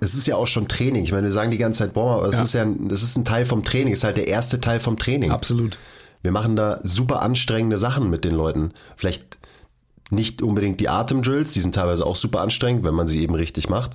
es 0.00 0.14
ist 0.14 0.26
ja 0.26 0.36
auch 0.36 0.46
schon 0.46 0.68
Training. 0.68 1.04
Ich 1.04 1.12
meine, 1.12 1.24
wir 1.24 1.32
sagen 1.32 1.50
die 1.50 1.58
ganze 1.58 1.80
Zeit 1.80 1.96
Warm-up, 1.96 2.18
aber 2.18 2.28
es 2.28 2.36
ja. 2.36 2.42
ist 2.42 2.52
ja, 2.54 2.66
das 2.88 3.02
ist 3.02 3.16
ein 3.16 3.24
Teil 3.24 3.44
vom 3.44 3.64
Training. 3.64 3.92
Es 3.92 4.00
ist 4.00 4.04
halt 4.04 4.16
der 4.16 4.28
erste 4.28 4.60
Teil 4.60 4.80
vom 4.80 4.98
Training. 4.98 5.30
Absolut. 5.30 5.78
Wir 6.22 6.32
machen 6.32 6.56
da 6.56 6.80
super 6.84 7.22
anstrengende 7.22 7.78
Sachen 7.78 8.08
mit 8.08 8.24
den 8.24 8.34
Leuten. 8.34 8.72
Vielleicht 8.96 9.38
nicht 10.10 10.42
unbedingt 10.42 10.78
die 10.78 10.88
Atemdrills, 10.88 11.52
die 11.52 11.60
sind 11.60 11.74
teilweise 11.74 12.06
auch 12.06 12.16
super 12.16 12.40
anstrengend, 12.40 12.84
wenn 12.84 12.94
man 12.94 13.06
sie 13.06 13.20
eben 13.22 13.34
richtig 13.34 13.68
macht. 13.68 13.92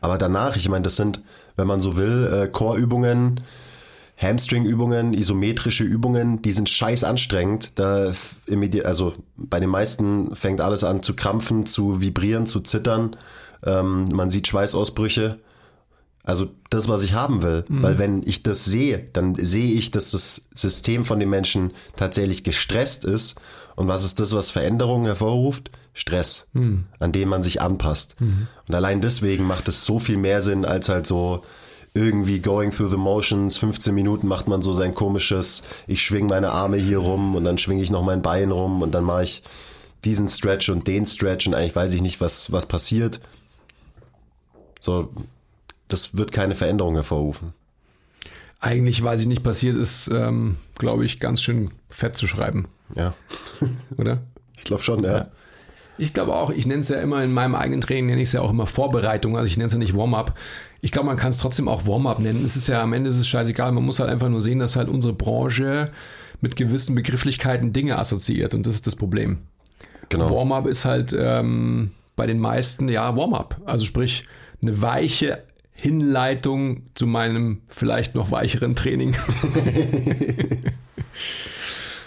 Aber 0.00 0.18
danach, 0.18 0.56
ich 0.56 0.68
meine, 0.68 0.82
das 0.82 0.96
sind, 0.96 1.22
wenn 1.56 1.66
man 1.66 1.80
so 1.80 1.96
will, 1.96 2.30
äh, 2.32 2.48
Core-Übungen, 2.48 3.40
Hamstring-Übungen, 4.20 5.14
isometrische 5.14 5.84
Übungen, 5.84 6.42
die 6.42 6.52
sind 6.52 6.68
scheiß 6.68 7.04
anstrengend. 7.04 7.72
Da 7.76 8.12
also 8.84 9.14
bei 9.36 9.60
den 9.60 9.70
meisten 9.70 10.36
fängt 10.36 10.60
alles 10.60 10.84
an 10.84 11.02
zu 11.02 11.16
krampfen, 11.16 11.64
zu 11.64 12.00
vibrieren, 12.00 12.46
zu 12.46 12.60
zittern. 12.60 13.16
Ähm, 13.64 14.08
man 14.12 14.30
sieht 14.30 14.46
Schweißausbrüche. 14.46 15.38
Also 16.22 16.50
das, 16.68 16.86
was 16.86 17.02
ich 17.02 17.14
haben 17.14 17.42
will. 17.42 17.64
Mhm. 17.68 17.82
Weil 17.82 17.98
wenn 17.98 18.22
ich 18.22 18.42
das 18.42 18.66
sehe, 18.66 19.08
dann 19.14 19.36
sehe 19.36 19.72
ich, 19.72 19.90
dass 19.90 20.10
das 20.10 20.48
System 20.54 21.04
von 21.06 21.18
den 21.18 21.30
Menschen 21.30 21.72
tatsächlich 21.96 22.44
gestresst 22.44 23.06
ist. 23.06 23.40
Und 23.74 23.88
was 23.88 24.04
ist 24.04 24.20
das, 24.20 24.34
was 24.34 24.50
Veränderungen 24.50 25.06
hervorruft? 25.06 25.70
Stress, 25.94 26.46
mhm. 26.52 26.84
an 26.98 27.12
den 27.12 27.28
man 27.28 27.42
sich 27.42 27.62
anpasst. 27.62 28.20
Mhm. 28.20 28.48
Und 28.68 28.74
allein 28.74 29.00
deswegen 29.00 29.46
macht 29.46 29.66
es 29.68 29.84
so 29.84 29.98
viel 29.98 30.18
mehr 30.18 30.42
Sinn, 30.42 30.66
als 30.66 30.90
halt 30.90 31.06
so 31.06 31.42
irgendwie 31.94 32.40
going 32.40 32.70
through 32.70 32.90
the 32.90 32.96
motions. 32.96 33.56
15 33.56 33.94
Minuten 33.94 34.26
macht 34.28 34.48
man 34.48 34.62
so 34.62 34.72
sein 34.72 34.94
komisches, 34.94 35.62
ich 35.86 36.02
schwing 36.02 36.26
meine 36.26 36.50
Arme 36.50 36.76
hier 36.76 36.98
rum 36.98 37.34
und 37.34 37.44
dann 37.44 37.58
schwinge 37.58 37.82
ich 37.82 37.90
noch 37.90 38.04
mein 38.04 38.22
Bein 38.22 38.50
rum 38.50 38.82
und 38.82 38.92
dann 38.92 39.04
mache 39.04 39.24
ich 39.24 39.42
diesen 40.04 40.28
Stretch 40.28 40.68
und 40.68 40.86
den 40.86 41.06
Stretch 41.06 41.46
und 41.46 41.54
eigentlich 41.54 41.76
weiß 41.76 41.92
ich 41.94 42.02
nicht, 42.02 42.20
was, 42.20 42.52
was 42.52 42.66
passiert. 42.66 43.20
So, 44.80 45.10
das 45.88 46.16
wird 46.16 46.32
keine 46.32 46.54
Veränderung 46.54 46.94
hervorrufen. 46.94 47.52
Eigentlich, 48.60 49.02
weil 49.02 49.18
sie 49.18 49.26
nicht 49.26 49.42
passiert 49.42 49.76
ist, 49.76 50.08
ähm, 50.08 50.56
glaube 50.76 51.04
ich, 51.04 51.18
ganz 51.18 51.42
schön 51.42 51.70
fett 51.88 52.16
zu 52.16 52.26
schreiben. 52.26 52.68
Ja. 52.94 53.14
Oder? 53.96 54.18
Ich 54.56 54.64
glaube 54.64 54.82
schon, 54.82 55.02
ja. 55.02 55.18
ja. 55.18 55.28
Ich 55.98 56.14
glaube 56.14 56.34
auch, 56.34 56.50
ich 56.50 56.66
nenne 56.66 56.80
es 56.80 56.88
ja 56.88 57.00
immer 57.00 57.22
in 57.22 57.32
meinem 57.32 57.54
eigenen 57.54 57.82
Training, 57.82 58.06
nenne 58.06 58.22
ich 58.22 58.28
es 58.28 58.32
ja 58.32 58.40
auch 58.40 58.50
immer 58.50 58.66
Vorbereitung. 58.66 59.36
Also 59.36 59.46
ich 59.46 59.56
nenne 59.56 59.66
es 59.66 59.72
ja 59.72 59.78
nicht 59.78 59.94
Warm-up. 59.94 60.34
Ich 60.80 60.92
glaube, 60.92 61.06
man 61.06 61.16
kann 61.16 61.30
es 61.30 61.38
trotzdem 61.38 61.68
auch 61.68 61.86
Warm-up 61.86 62.18
nennen. 62.20 62.44
Es 62.44 62.56
ist 62.56 62.68
ja 62.68 62.82
am 62.82 62.92
Ende 62.92 63.10
ist 63.10 63.18
es 63.18 63.28
scheißegal. 63.28 63.72
Man 63.72 63.84
muss 63.84 64.00
halt 64.00 64.10
einfach 64.10 64.28
nur 64.28 64.40
sehen, 64.40 64.58
dass 64.58 64.76
halt 64.76 64.88
unsere 64.88 65.12
Branche 65.12 65.90
mit 66.40 66.56
gewissen 66.56 66.94
Begrifflichkeiten 66.94 67.72
Dinge 67.72 67.98
assoziiert. 67.98 68.54
Und 68.54 68.66
das 68.66 68.74
ist 68.74 68.86
das 68.86 68.96
Problem. 68.96 69.38
Genau. 70.08 70.30
Warm-up 70.30 70.66
ist 70.66 70.84
halt 70.84 71.14
ähm, 71.18 71.90
bei 72.16 72.26
den 72.26 72.38
meisten 72.38 72.88
ja 72.88 73.16
Warm-up. 73.16 73.60
Also 73.64 73.84
sprich, 73.84 74.24
eine 74.62 74.80
weiche 74.80 75.42
Hinleitung 75.72 76.82
zu 76.94 77.06
meinem 77.06 77.62
vielleicht 77.68 78.14
noch 78.14 78.30
weicheren 78.30 78.74
Training. 78.74 79.16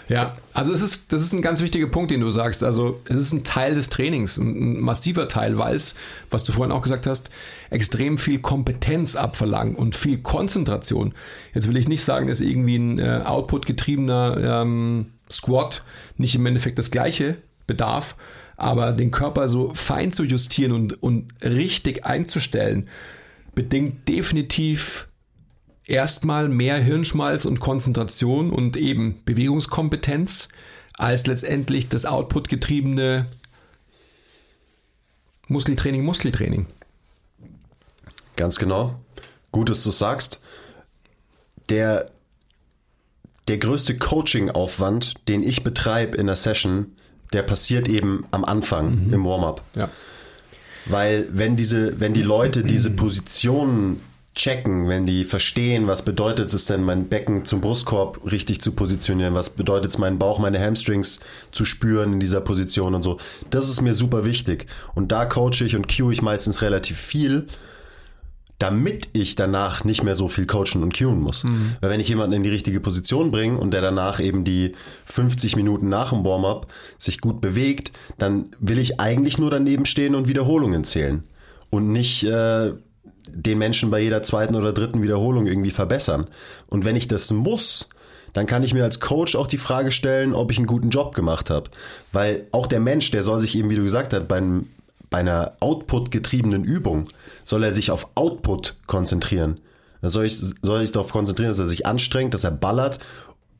Ja, 0.08 0.36
also 0.52 0.72
es 0.72 0.82
ist, 0.82 1.12
das 1.12 1.22
ist 1.22 1.32
ein 1.32 1.40
ganz 1.40 1.62
wichtiger 1.62 1.86
Punkt, 1.86 2.10
den 2.10 2.20
du 2.20 2.30
sagst. 2.30 2.62
Also 2.62 3.00
es 3.06 3.16
ist 3.16 3.32
ein 3.32 3.44
Teil 3.44 3.74
des 3.74 3.88
Trainings, 3.88 4.36
ein, 4.36 4.80
massiver 4.80 5.28
Teil, 5.28 5.56
weil 5.56 5.74
es, 5.74 5.94
was 6.30 6.44
du 6.44 6.52
vorhin 6.52 6.72
auch 6.72 6.82
gesagt 6.82 7.06
hast, 7.06 7.30
extrem 7.70 8.18
viel 8.18 8.38
Kompetenz 8.40 9.16
abverlangt 9.16 9.78
und 9.78 9.94
viel 9.94 10.18
Konzentration. 10.18 11.14
Jetzt 11.54 11.68
will 11.68 11.76
ich 11.76 11.88
nicht 11.88 12.04
sagen, 12.04 12.26
dass 12.26 12.40
irgendwie 12.40 12.76
ein 12.76 12.98
äh, 12.98 13.22
Output-getriebener 13.24 14.62
ähm, 14.62 15.06
Squat 15.30 15.82
nicht 16.18 16.34
im 16.34 16.44
Endeffekt 16.44 16.78
das 16.78 16.90
gleiche 16.90 17.38
bedarf, 17.66 18.14
aber 18.56 18.92
den 18.92 19.10
Körper 19.10 19.48
so 19.48 19.72
fein 19.74 20.12
zu 20.12 20.24
justieren 20.24 20.72
und, 20.72 21.02
und 21.02 21.32
richtig 21.42 22.04
einzustellen, 22.04 22.88
bedingt 23.54 24.08
definitiv 24.08 25.08
erstmal 25.86 26.48
mehr 26.48 26.76
Hirnschmalz 26.76 27.44
und 27.44 27.60
Konzentration 27.60 28.50
und 28.50 28.76
eben 28.76 29.22
Bewegungskompetenz 29.24 30.48
als 30.94 31.26
letztendlich 31.26 31.88
das 31.88 32.06
outputgetriebene 32.06 33.26
Muskeltraining, 35.48 36.04
Muskeltraining. 36.04 36.66
Ganz 38.36 38.58
genau. 38.58 38.98
Gut, 39.52 39.70
dass 39.70 39.82
du 39.84 39.90
sagst. 39.90 40.40
Der, 41.68 42.10
der 43.48 43.58
größte 43.58 43.96
Coaching-Aufwand, 43.96 45.14
den 45.28 45.42
ich 45.42 45.64
betreibe 45.64 46.16
in 46.16 46.26
der 46.26 46.36
Session, 46.36 46.92
der 47.32 47.42
passiert 47.42 47.88
eben 47.88 48.26
am 48.30 48.44
Anfang 48.44 49.06
mhm. 49.06 49.14
im 49.14 49.24
Warm-up. 49.24 49.62
Ja. 49.74 49.88
Weil 50.86 51.26
wenn 51.30 51.56
diese, 51.56 51.98
wenn 52.00 52.12
die 52.12 52.22
Leute 52.22 52.62
diese 52.62 52.90
Positionen 52.90 54.00
checken, 54.34 54.88
wenn 54.88 55.06
die 55.06 55.24
verstehen, 55.24 55.86
was 55.86 56.04
bedeutet 56.04 56.52
es 56.52 56.66
denn, 56.66 56.82
mein 56.82 57.08
Becken 57.08 57.44
zum 57.44 57.60
Brustkorb 57.60 58.20
richtig 58.30 58.60
zu 58.60 58.72
positionieren, 58.72 59.34
was 59.34 59.50
bedeutet 59.50 59.92
es, 59.92 59.98
meinen 59.98 60.18
Bauch, 60.18 60.38
meine 60.38 60.60
Hamstrings 60.60 61.20
zu 61.52 61.64
spüren 61.64 62.14
in 62.14 62.20
dieser 62.20 62.40
Position 62.40 62.94
und 62.94 63.02
so. 63.02 63.18
Das 63.50 63.68
ist 63.68 63.80
mir 63.80 63.94
super 63.94 64.24
wichtig. 64.24 64.66
Und 64.94 65.12
da 65.12 65.26
coache 65.26 65.64
ich 65.64 65.76
und 65.76 65.88
cue 65.88 66.12
ich 66.12 66.20
meistens 66.20 66.62
relativ 66.62 66.98
viel, 66.98 67.46
damit 68.58 69.08
ich 69.12 69.36
danach 69.36 69.84
nicht 69.84 70.02
mehr 70.02 70.14
so 70.14 70.28
viel 70.28 70.46
coachen 70.46 70.82
und 70.82 70.96
cueen 70.96 71.20
muss. 71.20 71.44
Mhm. 71.44 71.76
Weil 71.80 71.90
wenn 71.90 72.00
ich 72.00 72.08
jemanden 72.08 72.36
in 72.36 72.42
die 72.42 72.50
richtige 72.50 72.80
Position 72.80 73.30
bringe 73.30 73.58
und 73.58 73.72
der 73.72 73.82
danach 73.82 74.20
eben 74.20 74.44
die 74.44 74.74
50 75.06 75.56
Minuten 75.56 75.88
nach 75.88 76.10
dem 76.10 76.24
Warm-up 76.24 76.66
sich 76.98 77.20
gut 77.20 77.40
bewegt, 77.40 77.92
dann 78.18 78.46
will 78.58 78.78
ich 78.78 79.00
eigentlich 79.00 79.38
nur 79.38 79.50
daneben 79.50 79.86
stehen 79.86 80.14
und 80.14 80.28
Wiederholungen 80.28 80.84
zählen 80.84 81.24
und 81.70 81.92
nicht 81.92 82.24
äh, 82.24 82.72
den 83.28 83.58
Menschen 83.58 83.90
bei 83.90 84.00
jeder 84.00 84.22
zweiten 84.22 84.54
oder 84.54 84.72
dritten 84.72 85.02
Wiederholung 85.02 85.46
irgendwie 85.46 85.70
verbessern. 85.70 86.26
Und 86.68 86.84
wenn 86.84 86.96
ich 86.96 87.08
das 87.08 87.30
muss, 87.30 87.88
dann 88.32 88.46
kann 88.46 88.62
ich 88.62 88.74
mir 88.74 88.84
als 88.84 89.00
Coach 89.00 89.36
auch 89.36 89.46
die 89.46 89.58
Frage 89.58 89.92
stellen, 89.92 90.34
ob 90.34 90.50
ich 90.50 90.58
einen 90.58 90.66
guten 90.66 90.90
Job 90.90 91.14
gemacht 91.14 91.50
habe. 91.50 91.70
Weil 92.12 92.46
auch 92.52 92.66
der 92.66 92.80
Mensch, 92.80 93.10
der 93.10 93.22
soll 93.22 93.40
sich 93.40 93.56
eben, 93.56 93.70
wie 93.70 93.76
du 93.76 93.84
gesagt 93.84 94.12
hast, 94.12 94.28
beim, 94.28 94.66
bei 95.08 95.18
einer 95.18 95.52
Output-getriebenen 95.60 96.64
Übung, 96.64 97.06
soll 97.44 97.64
er 97.64 97.72
sich 97.72 97.90
auf 97.90 98.08
Output 98.16 98.76
konzentrieren. 98.86 99.60
Da 100.02 100.08
soll 100.08 100.26
ich, 100.26 100.38
soll 100.38 100.82
ich 100.82 100.92
darauf 100.92 101.12
konzentrieren, 101.12 101.50
dass 101.50 101.58
er 101.60 101.68
sich 101.68 101.86
anstrengt, 101.86 102.34
dass 102.34 102.44
er 102.44 102.50
ballert 102.50 102.98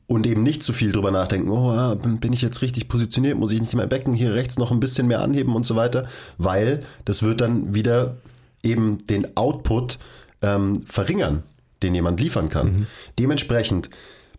und 0.07 0.27
eben 0.27 0.43
nicht 0.43 0.61
zu 0.61 0.73
viel 0.73 0.91
drüber 0.91 1.09
nachdenken, 1.09 1.49
oh, 1.49 1.95
bin 1.95 2.33
ich 2.33 2.41
jetzt 2.41 2.61
richtig 2.61 2.87
positioniert, 2.87 3.37
muss 3.37 3.51
ich 3.51 3.59
nicht 3.59 3.73
mein 3.73 3.89
Becken 3.89 4.13
hier 4.13 4.35
rechts 4.35 4.59
noch 4.59 4.71
ein 4.71 4.79
bisschen 4.79 5.07
mehr 5.07 5.21
anheben 5.21 5.55
und 5.55 5.65
so 5.65 5.75
weiter, 5.75 6.07
weil 6.37 6.83
das 7.05 7.23
wird 7.23 7.41
dann 7.41 7.73
wieder 7.73 8.17
eben 8.65 8.97
den 9.07 9.37
Output 9.37 9.99
ähm, 10.41 10.83
verringern, 10.85 11.43
den 11.83 11.95
jemand 11.95 12.19
liefern 12.19 12.49
kann. 12.49 12.67
Mhm. 12.67 12.87
Dementsprechend 13.19 13.89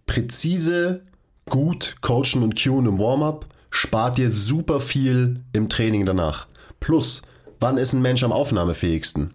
präzise, 0.06 1.02
gut 1.48 1.96
coachen 2.00 2.42
und 2.42 2.60
cueen 2.62 2.86
im 2.86 2.98
Warm-up 2.98 3.46
spart 3.70 4.18
dir 4.18 4.30
super 4.30 4.80
viel 4.80 5.40
im 5.52 5.68
Training 5.68 6.06
danach. 6.06 6.46
Plus, 6.80 7.22
wann 7.60 7.76
ist 7.76 7.92
ein 7.92 8.02
Mensch 8.02 8.22
am 8.22 8.32
aufnahmefähigsten? 8.32 9.34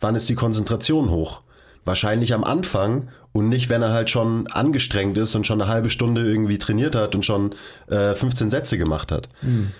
Wann 0.00 0.14
ist 0.14 0.28
die 0.28 0.34
Konzentration 0.34 1.10
hoch? 1.10 1.42
Wahrscheinlich 1.84 2.32
am 2.32 2.44
Anfang 2.44 3.08
und 3.32 3.48
nicht, 3.48 3.68
wenn 3.68 3.82
er 3.82 3.92
halt 3.92 4.10
schon 4.10 4.46
angestrengt 4.46 5.18
ist 5.18 5.34
und 5.34 5.46
schon 5.46 5.60
eine 5.60 5.70
halbe 5.70 5.90
Stunde 5.90 6.22
irgendwie 6.22 6.58
trainiert 6.58 6.94
hat 6.94 7.14
und 7.14 7.24
schon 7.24 7.54
äh, 7.88 8.14
15 8.14 8.50
Sätze 8.50 8.78
gemacht 8.78 9.10
hat. 9.10 9.28
Mhm. 9.42 9.72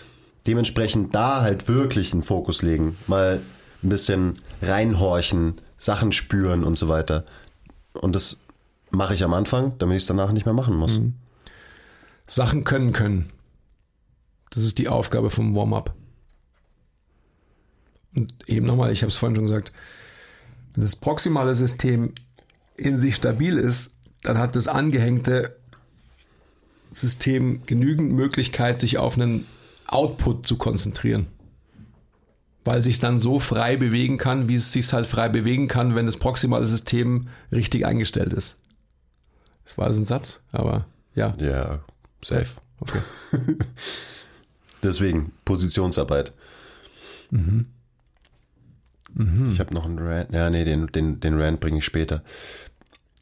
Dementsprechend 0.47 1.14
da 1.14 1.42
halt 1.42 1.69
wirklich 1.69 2.12
einen 2.12 2.23
Fokus 2.23 2.62
legen. 2.62 2.97
Mal 3.07 3.40
ein 3.83 3.89
bisschen 3.89 4.35
reinhorchen, 4.61 5.61
Sachen 5.79 6.12
spüren 6.12 6.65
und 6.65 6.77
so 6.77 6.89
weiter. 6.89 7.25
Und 7.93 8.15
das 8.15 8.41
mache 8.91 9.15
ich 9.15 9.25
am 9.25 9.35
Anfang, 9.35 9.77
damit 9.79 9.97
ich 9.97 10.03
es 10.03 10.07
danach 10.07 10.33
nicht 10.33 10.47
mehr 10.47 10.55
machen 10.55 10.77
muss. 10.77 10.99
Mhm. 10.99 11.15
Sachen 12.29 12.65
können 12.65 12.93
können. 12.93 13.31
Das 14.51 14.62
ist 14.62 14.79
die 14.79 14.89
Aufgabe 14.89 15.31
vom 15.31 15.55
Warm-up. 15.55 15.95
Und 18.15 18.33
eben 18.47 18.67
nochmal, 18.67 18.93
ich 18.93 19.03
habe 19.03 19.09
es 19.09 19.17
vorhin 19.17 19.37
schon 19.37 19.47
gesagt, 19.47 19.73
wenn 20.75 20.83
das 20.83 20.97
proximale 20.97 21.55
System 21.55 22.12
in 22.77 22.99
sich 22.99 23.17
stabil 23.17 23.57
ist, 23.57 23.97
dann 24.23 24.39
hat 24.39 24.55
das 24.55 24.69
angehängte 24.69 25.57
System 26.91 27.65
genügend 27.67 28.12
Möglichkeit, 28.12 28.81
sich 28.81 28.99
auf 28.99 29.17
einen 29.17 29.47
Output 29.87 30.47
zu 30.47 30.57
konzentrieren. 30.57 31.27
Weil 32.64 32.83
sich 32.83 33.00
dann 33.00 33.19
so 33.19 33.40
frei 33.40 33.76
bewegen 33.76 34.19
kann, 34.19 34.49
wie 34.49 34.54
es 34.54 34.73
sich 34.73 34.92
halt 34.92 35.07
frei 35.07 35.28
bewegen 35.28 35.66
kann, 35.66 35.95
wenn 35.97 36.07
das 36.07 36.16
proximale 36.16 36.66
System 36.66 37.26
richtig 37.50 37.85
eingestellt 37.85 38.33
ist. 38.33 38.57
Das 39.64 39.78
war 39.78 39.88
das 39.88 39.99
ein 39.99 40.04
Satz, 40.04 40.40
aber 40.52 40.87
ja. 41.14 41.35
Ja, 41.38 41.81
safe. 42.25 42.50
Okay. 42.81 43.00
Deswegen 44.83 45.33
Positionsarbeit. 45.45 46.33
Mhm. 47.31 47.66
Mhm. 49.14 49.49
Ich 49.49 49.61
habe 49.61 49.75
noch 49.75 49.85
einen 49.85 49.99
Rant. 49.99 50.33
Ja, 50.33 50.50
nee, 50.50 50.64
den, 50.64 50.87
den, 50.88 51.21
den 51.21 51.40
Rant 51.40 51.61
bringe 51.61 51.78
ich 51.78 51.85
später. 51.85 52.23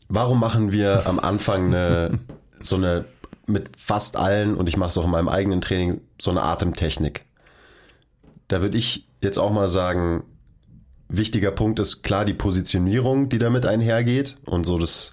Warum 0.09 0.41
machen 0.41 0.73
wir 0.73 1.07
am 1.07 1.19
Anfang 1.19 1.67
eine, 1.67 2.19
so 2.61 2.77
eine 2.77 3.05
mit 3.47 3.77
fast 3.77 4.17
allen, 4.17 4.57
und 4.57 4.69
ich 4.69 4.77
mache 4.77 4.91
es 4.91 4.99
auch 4.99 5.05
in 5.05 5.11
meinem 5.11 5.29
eigenen 5.29 5.61
Training, 5.61 6.01
so 6.21 6.31
eine 6.31 6.43
Atemtechnik? 6.43 7.25
Da 8.49 8.63
würde 8.63 8.79
ich 8.79 9.07
jetzt 9.21 9.39
auch 9.39 9.51
mal 9.51 9.69
sagen, 9.69 10.25
wichtiger 11.09 11.51
Punkt 11.51 11.79
ist 11.79 12.03
klar 12.03 12.25
die 12.25 12.35
Positionierung, 12.35 13.29
die 13.29 13.39
damit 13.39 13.67
einhergeht 13.67 14.37
und 14.45 14.65
so 14.65 14.79
das 14.79 15.13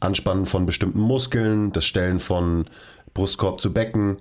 Anspannen 0.00 0.46
von 0.46 0.66
bestimmten 0.66 1.00
Muskeln, 1.00 1.72
das 1.72 1.84
Stellen 1.84 2.20
von 2.20 2.66
Brustkorb 3.14 3.60
zu 3.60 3.72
Becken. 3.72 4.18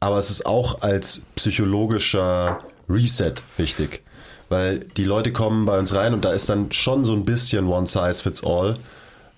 Aber 0.00 0.18
es 0.18 0.30
ist 0.30 0.46
auch 0.46 0.82
als 0.82 1.22
psychologischer 1.34 2.58
Reset 2.88 3.34
wichtig, 3.56 4.02
weil 4.48 4.80
die 4.80 5.04
Leute 5.04 5.32
kommen 5.32 5.66
bei 5.66 5.78
uns 5.78 5.94
rein 5.94 6.14
und 6.14 6.24
da 6.24 6.30
ist 6.30 6.48
dann 6.48 6.72
schon 6.72 7.04
so 7.04 7.14
ein 7.14 7.24
bisschen 7.24 7.66
One 7.66 7.86
Size 7.86 8.22
Fits 8.22 8.44
All. 8.44 8.78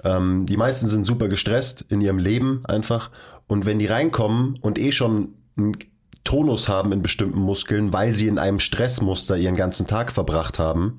Ähm, 0.05 0.47
die 0.47 0.57
meisten 0.57 0.89
sind 0.89 1.07
super 1.07 1.29
gestresst 1.29 1.85
in 1.89 2.01
ihrem 2.01 2.19
Leben 2.19 2.63
einfach. 2.67 3.11
Und 3.47 3.65
wenn 3.65 3.79
die 3.79 3.87
reinkommen 3.87 4.59
und 4.61 4.79
eh 4.79 4.93
schon 4.93 5.35
einen 5.57 5.77
Tonus 6.27 6.69
haben 6.69 6.93
in 6.93 7.01
bestimmten 7.01 7.41
Muskeln, 7.41 7.95
weil 7.95 8.13
sie 8.13 8.27
in 8.27 8.39
einem 8.39 8.61
Stressmuster 8.61 9.39
ihren 9.39 9.57
ganzen 9.57 9.87
Tag 9.87 10.13
verbracht 10.13 10.59
haben, 10.59 10.99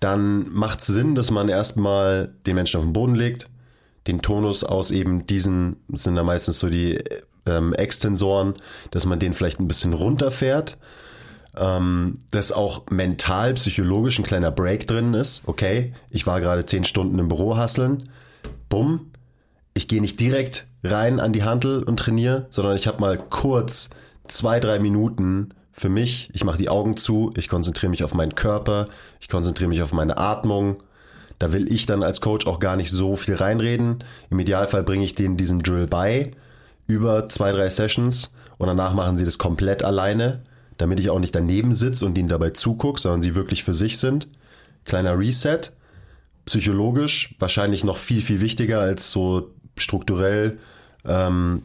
dann 0.00 0.50
macht 0.52 0.80
es 0.80 0.86
Sinn, 0.86 1.14
dass 1.14 1.30
man 1.30 1.48
erstmal 1.48 2.32
den 2.46 2.54
Menschen 2.54 2.78
auf 2.78 2.84
den 2.84 2.92
Boden 2.92 3.14
legt, 3.14 3.48
den 4.06 4.22
Tonus 4.22 4.64
aus 4.64 4.90
eben 4.90 5.26
diesen, 5.26 5.76
das 5.88 6.04
sind 6.04 6.14
da 6.14 6.22
meistens 6.22 6.58
so 6.58 6.68
die 6.68 7.02
ähm, 7.46 7.74
Extensoren, 7.74 8.54
dass 8.90 9.06
man 9.06 9.18
den 9.18 9.34
vielleicht 9.34 9.60
ein 9.60 9.68
bisschen 9.68 9.92
runterfährt, 9.92 10.78
ähm, 11.56 12.18
dass 12.30 12.52
auch 12.52 12.86
mental, 12.90 13.54
psychologisch 13.54 14.18
ein 14.18 14.24
kleiner 14.24 14.50
Break 14.50 14.86
drin 14.86 15.14
ist. 15.14 15.42
Okay, 15.46 15.92
ich 16.10 16.26
war 16.26 16.40
gerade 16.40 16.66
zehn 16.66 16.84
Stunden 16.84 17.18
im 17.18 17.28
Büro 17.28 17.56
hasseln, 17.56 18.04
bumm, 18.68 19.10
ich 19.74 19.88
gehe 19.88 20.00
nicht 20.00 20.20
direkt 20.20 20.66
rein 20.84 21.18
an 21.18 21.32
die 21.32 21.42
Handel 21.42 21.82
und 21.82 21.98
trainiere, 21.98 22.46
sondern 22.50 22.76
ich 22.76 22.86
habe 22.86 23.00
mal 23.00 23.18
kurz 23.18 23.90
zwei, 24.28 24.60
drei 24.60 24.78
Minuten 24.78 25.50
für 25.72 25.88
mich. 25.88 26.30
Ich 26.32 26.44
mache 26.44 26.58
die 26.58 26.68
Augen 26.68 26.96
zu, 26.96 27.30
ich 27.36 27.48
konzentriere 27.48 27.90
mich 27.90 28.04
auf 28.04 28.14
meinen 28.14 28.34
Körper, 28.34 28.86
ich 29.20 29.28
konzentriere 29.28 29.68
mich 29.68 29.82
auf 29.82 29.92
meine 29.92 30.16
Atmung. 30.16 30.76
Da 31.38 31.52
will 31.52 31.70
ich 31.70 31.86
dann 31.86 32.02
als 32.02 32.20
Coach 32.20 32.46
auch 32.46 32.60
gar 32.60 32.76
nicht 32.76 32.90
so 32.90 33.16
viel 33.16 33.34
reinreden. 33.34 34.04
Im 34.30 34.38
Idealfall 34.38 34.84
bringe 34.84 35.04
ich 35.04 35.14
denen 35.14 35.36
diesen 35.36 35.60
Drill 35.60 35.86
bei 35.86 36.30
über 36.86 37.28
zwei, 37.28 37.50
drei 37.50 37.68
Sessions 37.70 38.32
und 38.58 38.68
danach 38.68 38.94
machen 38.94 39.16
sie 39.16 39.24
das 39.24 39.38
komplett 39.38 39.82
alleine, 39.82 40.42
damit 40.78 41.00
ich 41.00 41.10
auch 41.10 41.18
nicht 41.18 41.34
daneben 41.34 41.74
sitze 41.74 42.06
und 42.06 42.16
ihnen 42.16 42.28
dabei 42.28 42.50
zugucke, 42.50 43.00
sondern 43.00 43.22
sie 43.22 43.34
wirklich 43.34 43.64
für 43.64 43.74
sich 43.74 43.98
sind. 43.98 44.28
Kleiner 44.84 45.18
Reset. 45.18 45.60
Psychologisch 46.44 47.34
wahrscheinlich 47.38 47.84
noch 47.84 47.96
viel, 47.96 48.20
viel 48.20 48.40
wichtiger 48.40 48.80
als 48.80 49.10
so 49.10 49.50
strukturell. 49.76 50.58
Ähm, 51.06 51.62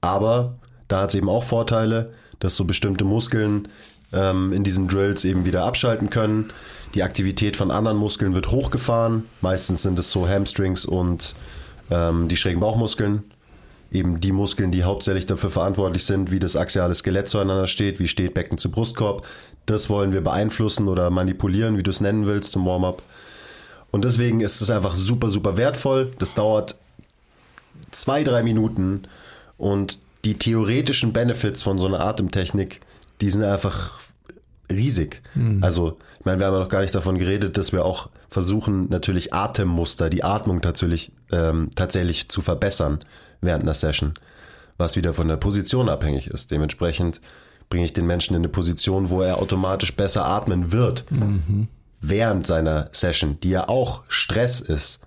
aber 0.00 0.54
da 0.92 1.02
hat 1.02 1.10
es 1.10 1.14
eben 1.16 1.28
auch 1.28 1.44
Vorteile 1.44 2.12
dass 2.42 2.56
so 2.56 2.64
bestimmte 2.64 3.04
Muskeln 3.04 3.68
ähm, 4.12 4.52
in 4.52 4.64
diesen 4.64 4.88
Drills 4.88 5.24
eben 5.24 5.44
wieder 5.44 5.64
abschalten 5.64 6.10
können. 6.10 6.52
Die 6.94 7.02
Aktivität 7.02 7.56
von 7.56 7.70
anderen 7.70 7.96
Muskeln 7.96 8.34
wird 8.34 8.50
hochgefahren. 8.50 9.24
Meistens 9.40 9.82
sind 9.82 9.98
es 9.98 10.10
so 10.10 10.28
Hamstrings 10.28 10.84
und 10.84 11.34
ähm, 11.90 12.28
die 12.28 12.36
schrägen 12.36 12.60
Bauchmuskeln. 12.60 13.22
Eben 13.92 14.20
die 14.20 14.32
Muskeln, 14.32 14.72
die 14.72 14.84
hauptsächlich 14.84 15.26
dafür 15.26 15.50
verantwortlich 15.50 16.04
sind, 16.04 16.30
wie 16.30 16.40
das 16.40 16.56
axiale 16.56 16.94
Skelett 16.94 17.28
zueinander 17.28 17.68
steht, 17.68 18.00
wie 18.00 18.08
steht 18.08 18.34
Becken 18.34 18.58
zu 18.58 18.70
Brustkorb. 18.70 19.24
Das 19.66 19.88
wollen 19.88 20.12
wir 20.12 20.22
beeinflussen 20.22 20.88
oder 20.88 21.10
manipulieren, 21.10 21.78
wie 21.78 21.82
du 21.82 21.90
es 21.90 22.00
nennen 22.00 22.26
willst, 22.26 22.50
zum 22.52 22.66
Warm-up. 22.66 23.02
Und 23.92 24.04
deswegen 24.04 24.40
ist 24.40 24.60
es 24.62 24.70
einfach 24.70 24.96
super, 24.96 25.30
super 25.30 25.56
wertvoll. 25.56 26.10
Das 26.18 26.34
dauert 26.34 26.76
zwei, 27.92 28.24
drei 28.24 28.42
Minuten 28.42 29.02
und 29.58 30.00
die 30.24 30.38
theoretischen 30.38 31.12
Benefits 31.12 31.62
von 31.62 31.78
so 31.78 31.86
einer 31.86 32.00
Atemtechnik, 32.00 32.80
die 33.20 33.30
sind 33.30 33.42
einfach 33.42 34.00
riesig. 34.70 35.22
Mhm. 35.34 35.62
Also, 35.62 35.96
ich 36.18 36.24
meine, 36.24 36.38
wir 36.38 36.46
haben 36.46 36.54
ja 36.54 36.60
noch 36.60 36.68
gar 36.68 36.82
nicht 36.82 36.94
davon 36.94 37.18
geredet, 37.18 37.56
dass 37.58 37.72
wir 37.72 37.84
auch 37.84 38.08
versuchen, 38.30 38.88
natürlich 38.88 39.34
Atemmuster, 39.34 40.08
die 40.10 40.24
Atmung 40.24 40.62
tatsächlich, 40.62 41.12
ähm, 41.30 41.70
tatsächlich 41.74 42.28
zu 42.28 42.40
verbessern 42.40 43.00
während 43.40 43.64
einer 43.64 43.74
Session, 43.74 44.14
was 44.78 44.96
wieder 44.96 45.12
von 45.12 45.28
der 45.28 45.36
Position 45.36 45.88
abhängig 45.88 46.28
ist. 46.28 46.50
Dementsprechend 46.50 47.20
bringe 47.68 47.84
ich 47.84 47.92
den 47.92 48.06
Menschen 48.06 48.34
in 48.34 48.42
eine 48.42 48.48
Position, 48.48 49.10
wo 49.10 49.22
er 49.22 49.38
automatisch 49.38 49.96
besser 49.96 50.26
atmen 50.26 50.72
wird 50.72 51.10
mhm. 51.10 51.68
während 52.00 52.46
seiner 52.46 52.88
Session, 52.92 53.38
die 53.42 53.50
ja 53.50 53.68
auch 53.68 54.02
Stress 54.08 54.60
ist. 54.60 55.00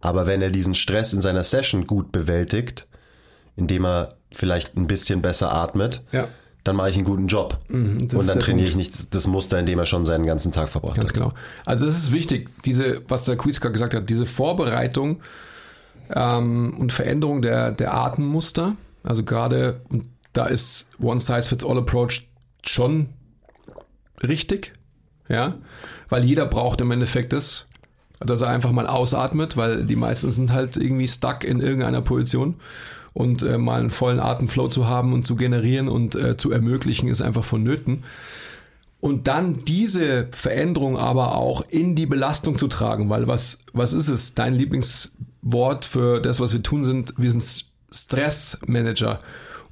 Aber 0.00 0.26
wenn 0.26 0.42
er 0.42 0.50
diesen 0.50 0.74
Stress 0.74 1.12
in 1.12 1.20
seiner 1.20 1.42
Session 1.42 1.86
gut 1.86 2.12
bewältigt, 2.12 2.86
indem 3.56 3.86
er 3.86 4.15
vielleicht 4.32 4.76
ein 4.76 4.86
bisschen 4.86 5.22
besser 5.22 5.52
atmet, 5.52 6.02
ja. 6.12 6.28
dann 6.64 6.76
mache 6.76 6.90
ich 6.90 6.96
einen 6.96 7.04
guten 7.04 7.26
Job. 7.28 7.58
Mhm, 7.68 8.08
und 8.12 8.26
dann 8.26 8.40
trainiere 8.40 8.70
Punkt. 8.70 8.86
ich 8.86 8.94
nicht 8.94 9.14
das 9.14 9.26
Muster, 9.26 9.58
in 9.58 9.66
dem 9.66 9.78
er 9.78 9.86
schon 9.86 10.04
seinen 10.04 10.26
ganzen 10.26 10.52
Tag 10.52 10.68
verbracht 10.68 10.96
Ganz 10.96 11.10
hat. 11.10 11.14
Ganz 11.14 11.30
genau. 11.30 11.40
Also 11.64 11.86
das 11.86 11.96
ist 11.96 12.12
wichtig, 12.12 12.48
diese, 12.64 13.02
was 13.08 13.22
der 13.22 13.36
Quiz 13.36 13.60
gesagt 13.60 13.94
hat, 13.94 14.10
diese 14.10 14.26
Vorbereitung 14.26 15.20
ähm, 16.14 16.74
und 16.78 16.92
Veränderung 16.92 17.42
der, 17.42 17.72
der 17.72 17.94
Atemmuster. 17.94 18.76
Also 19.02 19.22
gerade, 19.22 19.80
da 20.32 20.46
ist 20.46 20.90
One 21.00 21.20
Size 21.20 21.42
Fits 21.42 21.64
All 21.64 21.78
Approach 21.78 22.28
schon 22.64 23.10
richtig. 24.22 24.72
ja, 25.28 25.54
weil 26.08 26.24
jeder 26.24 26.46
braucht 26.46 26.80
im 26.80 26.90
Endeffekt 26.90 27.32
das, 27.32 27.66
dass 28.20 28.42
er 28.42 28.48
einfach 28.48 28.72
mal 28.72 28.86
ausatmet, 28.86 29.56
weil 29.56 29.84
die 29.84 29.96
meisten 29.96 30.30
sind 30.30 30.52
halt 30.52 30.76
irgendwie 30.76 31.08
stuck 31.08 31.44
in 31.44 31.60
irgendeiner 31.60 32.00
Position 32.00 32.56
und 33.16 33.42
äh, 33.42 33.56
mal 33.56 33.80
einen 33.80 33.88
vollen 33.88 34.20
Atemflow 34.20 34.68
zu 34.68 34.86
haben 34.86 35.14
und 35.14 35.24
zu 35.24 35.36
generieren 35.36 35.88
und 35.88 36.14
äh, 36.16 36.36
zu 36.36 36.52
ermöglichen 36.52 37.08
ist 37.08 37.22
einfach 37.22 37.44
vonnöten. 37.44 38.04
Und 39.00 39.26
dann 39.26 39.64
diese 39.64 40.28
Veränderung 40.32 40.98
aber 40.98 41.34
auch 41.34 41.62
in 41.70 41.94
die 41.94 42.04
Belastung 42.04 42.58
zu 42.58 42.68
tragen, 42.68 43.08
weil 43.08 43.26
was, 43.26 43.60
was 43.72 43.94
ist 43.94 44.08
es? 44.08 44.34
Dein 44.34 44.52
Lieblingswort 44.52 45.86
für 45.86 46.20
das, 46.20 46.40
was 46.40 46.52
wir 46.52 46.62
tun, 46.62 46.84
sind, 46.84 47.14
wir 47.16 47.30
sind 47.30 47.42
Stressmanager. 47.90 49.20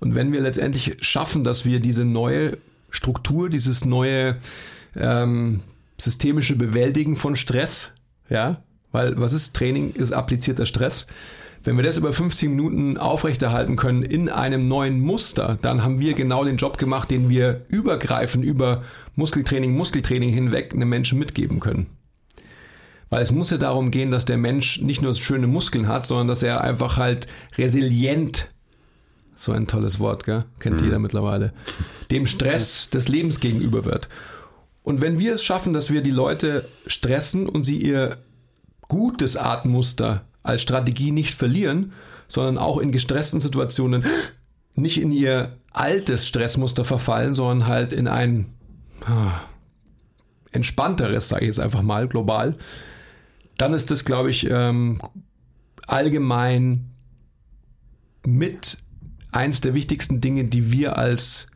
Und 0.00 0.14
wenn 0.14 0.32
wir 0.32 0.40
letztendlich 0.40 0.96
schaffen, 1.02 1.44
dass 1.44 1.66
wir 1.66 1.80
diese 1.80 2.06
neue 2.06 2.56
Struktur, 2.88 3.50
dieses 3.50 3.84
neue 3.84 4.36
ähm, 4.96 5.60
systemische 5.98 6.56
Bewältigen 6.56 7.16
von 7.16 7.36
Stress, 7.36 7.90
ja, 8.30 8.62
weil 8.94 9.18
was 9.18 9.32
ist 9.32 9.56
Training, 9.56 9.90
ist 9.90 10.12
applizierter 10.12 10.66
Stress. 10.66 11.08
Wenn 11.64 11.76
wir 11.76 11.82
das 11.82 11.96
über 11.96 12.12
15 12.12 12.50
Minuten 12.50 12.96
aufrechterhalten 12.96 13.74
können 13.74 14.04
in 14.04 14.28
einem 14.28 14.68
neuen 14.68 15.00
Muster, 15.00 15.58
dann 15.60 15.82
haben 15.82 15.98
wir 15.98 16.14
genau 16.14 16.44
den 16.44 16.58
Job 16.58 16.78
gemacht, 16.78 17.10
den 17.10 17.28
wir 17.28 17.62
übergreifend 17.68 18.44
über 18.44 18.84
Muskeltraining, 19.16 19.76
Muskeltraining 19.76 20.30
hinweg 20.30 20.72
einem 20.72 20.88
Menschen 20.88 21.18
mitgeben 21.18 21.58
können. 21.58 21.88
Weil 23.10 23.22
es 23.22 23.32
muss 23.32 23.50
ja 23.50 23.56
darum 23.56 23.90
gehen, 23.90 24.12
dass 24.12 24.26
der 24.26 24.38
Mensch 24.38 24.80
nicht 24.80 25.02
nur 25.02 25.14
schöne 25.14 25.48
Muskeln 25.48 25.88
hat, 25.88 26.06
sondern 26.06 26.28
dass 26.28 26.44
er 26.44 26.60
einfach 26.60 26.96
halt 26.96 27.26
resilient, 27.58 28.48
so 29.34 29.50
ein 29.50 29.66
tolles 29.66 29.98
Wort, 29.98 30.24
gell? 30.24 30.44
kennt 30.60 30.78
mhm. 30.78 30.84
jeder 30.84 30.98
mittlerweile, 31.00 31.52
dem 32.12 32.26
Stress 32.26 32.90
des 32.90 33.08
Lebens 33.08 33.40
gegenüber 33.40 33.84
wird. 33.84 34.08
Und 34.84 35.00
wenn 35.00 35.18
wir 35.18 35.34
es 35.34 35.42
schaffen, 35.42 35.72
dass 35.72 35.90
wir 35.90 36.02
die 36.02 36.12
Leute 36.12 36.68
stressen 36.86 37.48
und 37.48 37.64
sie 37.64 37.78
ihr 37.78 38.18
gutes 38.88 39.36
Artmuster 39.36 40.24
als 40.42 40.62
Strategie 40.62 41.10
nicht 41.10 41.34
verlieren, 41.34 41.92
sondern 42.28 42.58
auch 42.58 42.78
in 42.78 42.92
gestressten 42.92 43.40
Situationen 43.40 44.04
nicht 44.74 45.00
in 45.00 45.12
ihr 45.12 45.56
altes 45.72 46.26
Stressmuster 46.26 46.84
verfallen, 46.84 47.34
sondern 47.34 47.68
halt 47.68 47.92
in 47.92 48.08
ein 48.08 48.54
ah, 49.06 49.40
entspannteres, 50.52 51.28
sage 51.28 51.42
ich 51.42 51.48
jetzt 51.48 51.60
einfach 51.60 51.82
mal, 51.82 52.08
global, 52.08 52.56
dann 53.56 53.72
ist 53.72 53.90
das, 53.90 54.04
glaube 54.04 54.30
ich, 54.30 54.48
ähm, 54.50 55.00
allgemein 55.86 56.90
mit 58.26 58.78
eins 59.32 59.60
der 59.60 59.74
wichtigsten 59.74 60.20
Dinge, 60.20 60.44
die 60.44 60.72
wir 60.72 60.96
als 60.96 61.48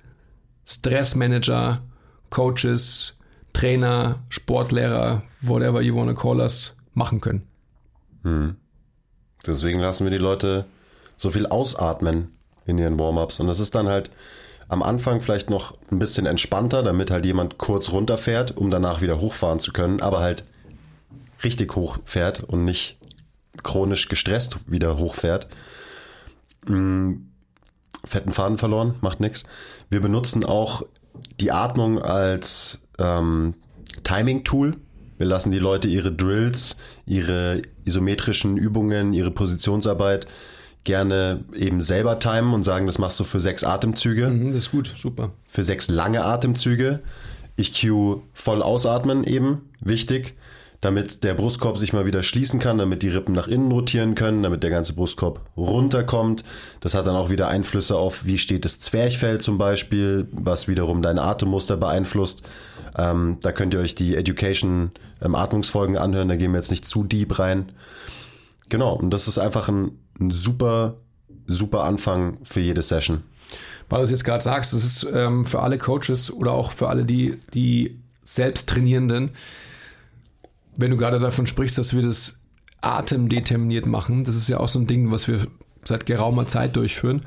Stressmanager, 0.67 1.83
Coaches, 2.31 3.19
Trainer, 3.53 4.23
Sportlehrer, 4.29 5.23
whatever 5.41 5.81
you 5.81 5.97
want 5.97 6.11
to 6.11 6.15
call 6.15 6.41
us, 6.41 6.77
machen 6.99 7.21
können. 7.21 7.47
Hm. 8.23 8.57
Deswegen 9.47 9.81
lassen 9.81 10.05
wir 10.05 10.11
die 10.11 10.19
Leute 10.19 10.67
so 11.17 11.31
viel 11.31 11.47
ausatmen 11.47 12.33
in 12.67 12.77
ihren 12.77 12.99
Warm-ups. 12.99 13.41
Und 13.41 13.47
das 13.47 13.61
ist 13.61 13.75
dann 13.75 13.89
halt 13.89 14.11
am 14.69 14.83
Anfang 14.83 15.23
vielleicht 15.23 15.49
noch 15.49 15.79
ein 15.91 15.99
bisschen 15.99 16.27
entspannter, 16.27 16.83
damit 16.83 17.11
halt 17.11 17.25
jemand 17.25 17.57
kurz 17.57 17.91
runterfährt, 17.91 18.57
um 18.57 18.71
danach 18.71 19.01
wieder 19.01 19.21
hochfahren 19.21 19.61
zu 19.61 19.73
können, 19.73 20.03
aber 20.03 20.21
halt 20.21 20.45
richtig 21.43 21.75
hochfährt 21.75 22.45
und 22.45 22.65
nicht 22.65 22.99
chronisch 23.63 24.09
gestresst 24.09 24.59
wieder 24.67 24.99
hochfährt. 24.99 25.49
Hm, 26.67 27.31
fetten 28.05 28.33
Faden 28.33 28.59
verloren, 28.59 28.97
macht 29.01 29.21
nichts. 29.21 29.45
Wir 29.89 30.01
benutzen 30.01 30.45
auch 30.45 30.83
die 31.41 31.51
Atmung 31.51 32.01
als 32.01 32.87
ähm, 32.99 33.55
Timing-Tool. 34.05 34.77
Wir 35.19 35.27
lassen 35.27 35.53
die 35.53 35.59
Leute 35.59 35.89
ihre 35.89 36.13
Drills, 36.13 36.77
ihre 37.05 37.61
isometrischen 37.85 38.57
Übungen, 38.57 39.13
ihre 39.13 39.31
Positionsarbeit 39.31 40.27
gerne 40.85 41.45
eben 41.55 41.81
selber 41.81 42.19
timen 42.19 42.55
und 42.55 42.65
sagen, 42.65 42.87
das 42.87 42.99
machst 42.99 43.21
du 43.21 43.25
für 43.25 43.41
sechs 43.41 43.65
Atemzüge. 43.65 44.29
Mhm, 44.29 44.49
das 44.53 44.65
ist 44.65 44.71
gut, 44.71 44.95
super. 44.97 45.33
Für 45.49 45.63
sechs 45.63 45.89
lange 45.89 46.25
Atemzüge. 46.25 47.01
Ich 47.57 47.79
cue 47.79 48.23
voll 48.33 48.63
ausatmen 48.63 49.25
eben, 49.25 49.69
wichtig, 49.81 50.35
damit 50.81 51.25
der 51.25 51.35
Brustkorb 51.35 51.77
sich 51.77 51.93
mal 51.93 52.07
wieder 52.07 52.23
schließen 52.23 52.61
kann, 52.61 52.79
damit 52.79 53.03
die 53.03 53.09
Rippen 53.09 53.35
nach 53.35 53.49
innen 53.49 53.73
rotieren 53.73 54.15
können, 54.15 54.45
damit 54.45 54.63
der 54.63 54.71
ganze 54.71 54.95
Brustkorb 54.95 55.41
runterkommt. 55.57 56.45
Das 56.81 56.95
hat 56.95 57.09
dann 57.09 57.17
auch 57.17 57.31
wieder 57.31 57.49
Einflüsse 57.49 57.97
auf, 57.97 58.25
wie 58.25 58.39
steht 58.39 58.65
das 58.65 58.79
Zwerchfell 58.79 59.41
zum 59.41 59.59
Beispiel, 59.59 60.29
was 60.31 60.69
wiederum 60.69 61.03
dein 61.03 61.19
Atemmuster 61.19 61.77
beeinflusst. 61.77 62.45
Ähm, 62.97 63.39
da 63.41 63.53
könnt 63.53 63.75
ihr 63.75 63.81
euch 63.81 63.95
die 63.95 64.17
Education 64.17 64.93
ähm, 65.21 65.35
Atmungsfolgen 65.35 65.97
anhören, 65.97 66.29
da 66.29 66.37
gehen 66.37 66.53
wir 66.53 66.59
jetzt 66.59 66.71
nicht 66.71 66.85
zu 66.85 67.05
deep 67.05 67.39
rein. 67.39 67.73
Genau, 68.69 68.95
und 68.95 69.11
das 69.11 69.29
ist 69.29 69.39
einfach 69.39 69.69
ein, 69.69 69.93
ein 70.21 70.31
super, 70.31 70.97
super 71.47 71.85
Anfang 71.85 72.39
für 72.45 72.61
jede 72.61 72.83
Session. 72.83 73.23
Weil 73.89 74.01
du 74.01 74.05
es 74.05 74.11
jetzt 74.11 74.25
gerade 74.25 74.45
sagst, 74.45 74.75
das 74.75 74.85
ist 74.85 75.07
ähm, 75.13 75.45
für 75.45 75.61
alle 75.61 75.79
Coaches 75.79 76.31
oder 76.31 76.53
auch 76.53 76.73
für 76.73 76.89
alle, 76.89 77.05
die, 77.05 77.39
die 77.55 77.99
selbst 78.23 78.69
Trainierenden, 78.69 79.31
wenn 80.77 80.91
du 80.91 80.97
gerade 80.97 81.19
davon 81.19 81.47
sprichst, 81.47 81.79
dass 81.79 81.95
wir 81.95 82.03
das 82.03 82.41
atemdeterminiert 82.83 83.87
machen, 83.87 84.25
das 84.25 84.37
ist 84.37 84.49
ja 84.49 84.61
auch 84.61 84.69
so 84.69 84.79
ein 84.79 84.87
Ding, 84.87 85.11
was 85.11 85.27
wir 85.27 85.47
seit 85.85 86.07
geraumer 86.07 86.47
Zeit 86.47 86.77
durchführen 86.77 87.25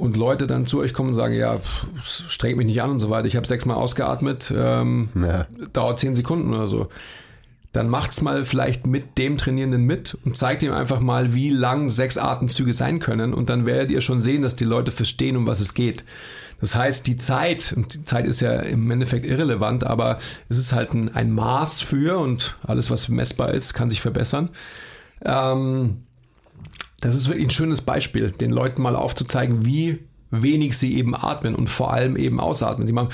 und 0.00 0.16
Leute 0.16 0.46
dann 0.46 0.66
zu 0.66 0.80
euch 0.80 0.94
kommen 0.94 1.10
und 1.10 1.14
sagen, 1.14 1.34
ja, 1.34 1.60
strengt 2.02 2.56
mich 2.56 2.66
nicht 2.66 2.82
an 2.82 2.90
und 2.90 3.00
so 3.00 3.10
weiter, 3.10 3.26
ich 3.26 3.36
habe 3.36 3.46
sechsmal 3.46 3.76
ausgeatmet, 3.76 4.52
ähm, 4.56 5.10
ja. 5.14 5.46
dauert 5.72 5.98
zehn 5.98 6.14
Sekunden 6.14 6.52
oder 6.54 6.66
so. 6.66 6.88
Dann 7.72 7.88
macht's 7.88 8.20
mal 8.20 8.44
vielleicht 8.44 8.86
mit 8.86 9.16
dem 9.18 9.36
Trainierenden 9.36 9.84
mit 9.84 10.18
und 10.24 10.36
zeigt 10.36 10.64
ihm 10.64 10.72
einfach 10.72 10.98
mal, 10.98 11.34
wie 11.34 11.50
lang 11.50 11.88
sechs 11.88 12.18
Atemzüge 12.18 12.72
sein 12.72 12.98
können 12.98 13.32
und 13.32 13.48
dann 13.48 13.66
werdet 13.66 13.92
ihr 13.92 14.00
schon 14.00 14.20
sehen, 14.20 14.42
dass 14.42 14.56
die 14.56 14.64
Leute 14.64 14.90
verstehen, 14.90 15.36
um 15.36 15.46
was 15.46 15.60
es 15.60 15.74
geht. 15.74 16.04
Das 16.60 16.74
heißt, 16.74 17.06
die 17.06 17.16
Zeit, 17.16 17.72
und 17.76 17.94
die 17.94 18.04
Zeit 18.04 18.26
ist 18.26 18.40
ja 18.40 18.54
im 18.54 18.90
Endeffekt 18.90 19.26
irrelevant, 19.26 19.84
aber 19.84 20.18
es 20.48 20.58
ist 20.58 20.72
halt 20.72 20.92
ein, 20.94 21.14
ein 21.14 21.30
Maß 21.30 21.80
für 21.80 22.18
und 22.18 22.56
alles, 22.66 22.90
was 22.90 23.08
messbar 23.08 23.52
ist, 23.52 23.72
kann 23.74 23.88
sich 23.88 24.00
verbessern. 24.00 24.50
Ähm, 25.24 26.02
das 27.00 27.14
ist 27.14 27.28
wirklich 27.28 27.46
ein 27.46 27.50
schönes 27.50 27.80
Beispiel, 27.80 28.30
den 28.30 28.50
Leuten 28.50 28.82
mal 28.82 28.94
aufzuzeigen, 28.94 29.64
wie 29.64 30.00
wenig 30.30 30.78
sie 30.78 30.96
eben 30.96 31.14
atmen 31.14 31.54
und 31.54 31.68
vor 31.68 31.92
allem 31.92 32.16
eben 32.16 32.40
ausatmen. 32.40 32.86
Sie 32.86 32.92
machen. 32.92 33.08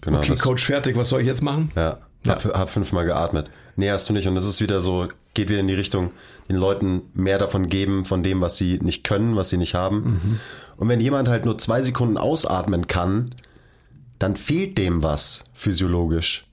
Genau, 0.00 0.18
okay, 0.18 0.34
Coach, 0.34 0.64
fertig, 0.64 0.96
was 0.96 1.10
soll 1.10 1.20
ich 1.20 1.28
jetzt 1.28 1.42
machen? 1.42 1.70
Ja, 1.76 1.98
ja. 2.24 2.32
Hab, 2.32 2.44
hab 2.44 2.70
fünfmal 2.70 3.06
geatmet. 3.06 3.50
Nee, 3.76 3.90
hast 3.90 4.08
du 4.08 4.12
nicht. 4.12 4.26
Und 4.26 4.34
das 4.34 4.44
ist 4.44 4.60
wieder 4.60 4.80
so, 4.80 5.08
geht 5.34 5.48
wieder 5.48 5.60
in 5.60 5.68
die 5.68 5.74
Richtung, 5.74 6.10
den 6.48 6.56
Leuten 6.56 7.02
mehr 7.14 7.38
davon 7.38 7.68
geben, 7.68 8.04
von 8.04 8.24
dem, 8.24 8.40
was 8.40 8.56
sie 8.56 8.78
nicht 8.82 9.04
können, 9.04 9.36
was 9.36 9.50
sie 9.50 9.58
nicht 9.58 9.74
haben. 9.74 9.96
Mhm. 10.02 10.40
Und 10.76 10.88
wenn 10.88 11.00
jemand 11.00 11.28
halt 11.28 11.44
nur 11.44 11.56
zwei 11.58 11.82
Sekunden 11.82 12.16
ausatmen 12.16 12.88
kann, 12.88 13.34
dann 14.18 14.36
fehlt 14.36 14.76
dem 14.76 15.02
was 15.02 15.44
physiologisch. 15.54 16.46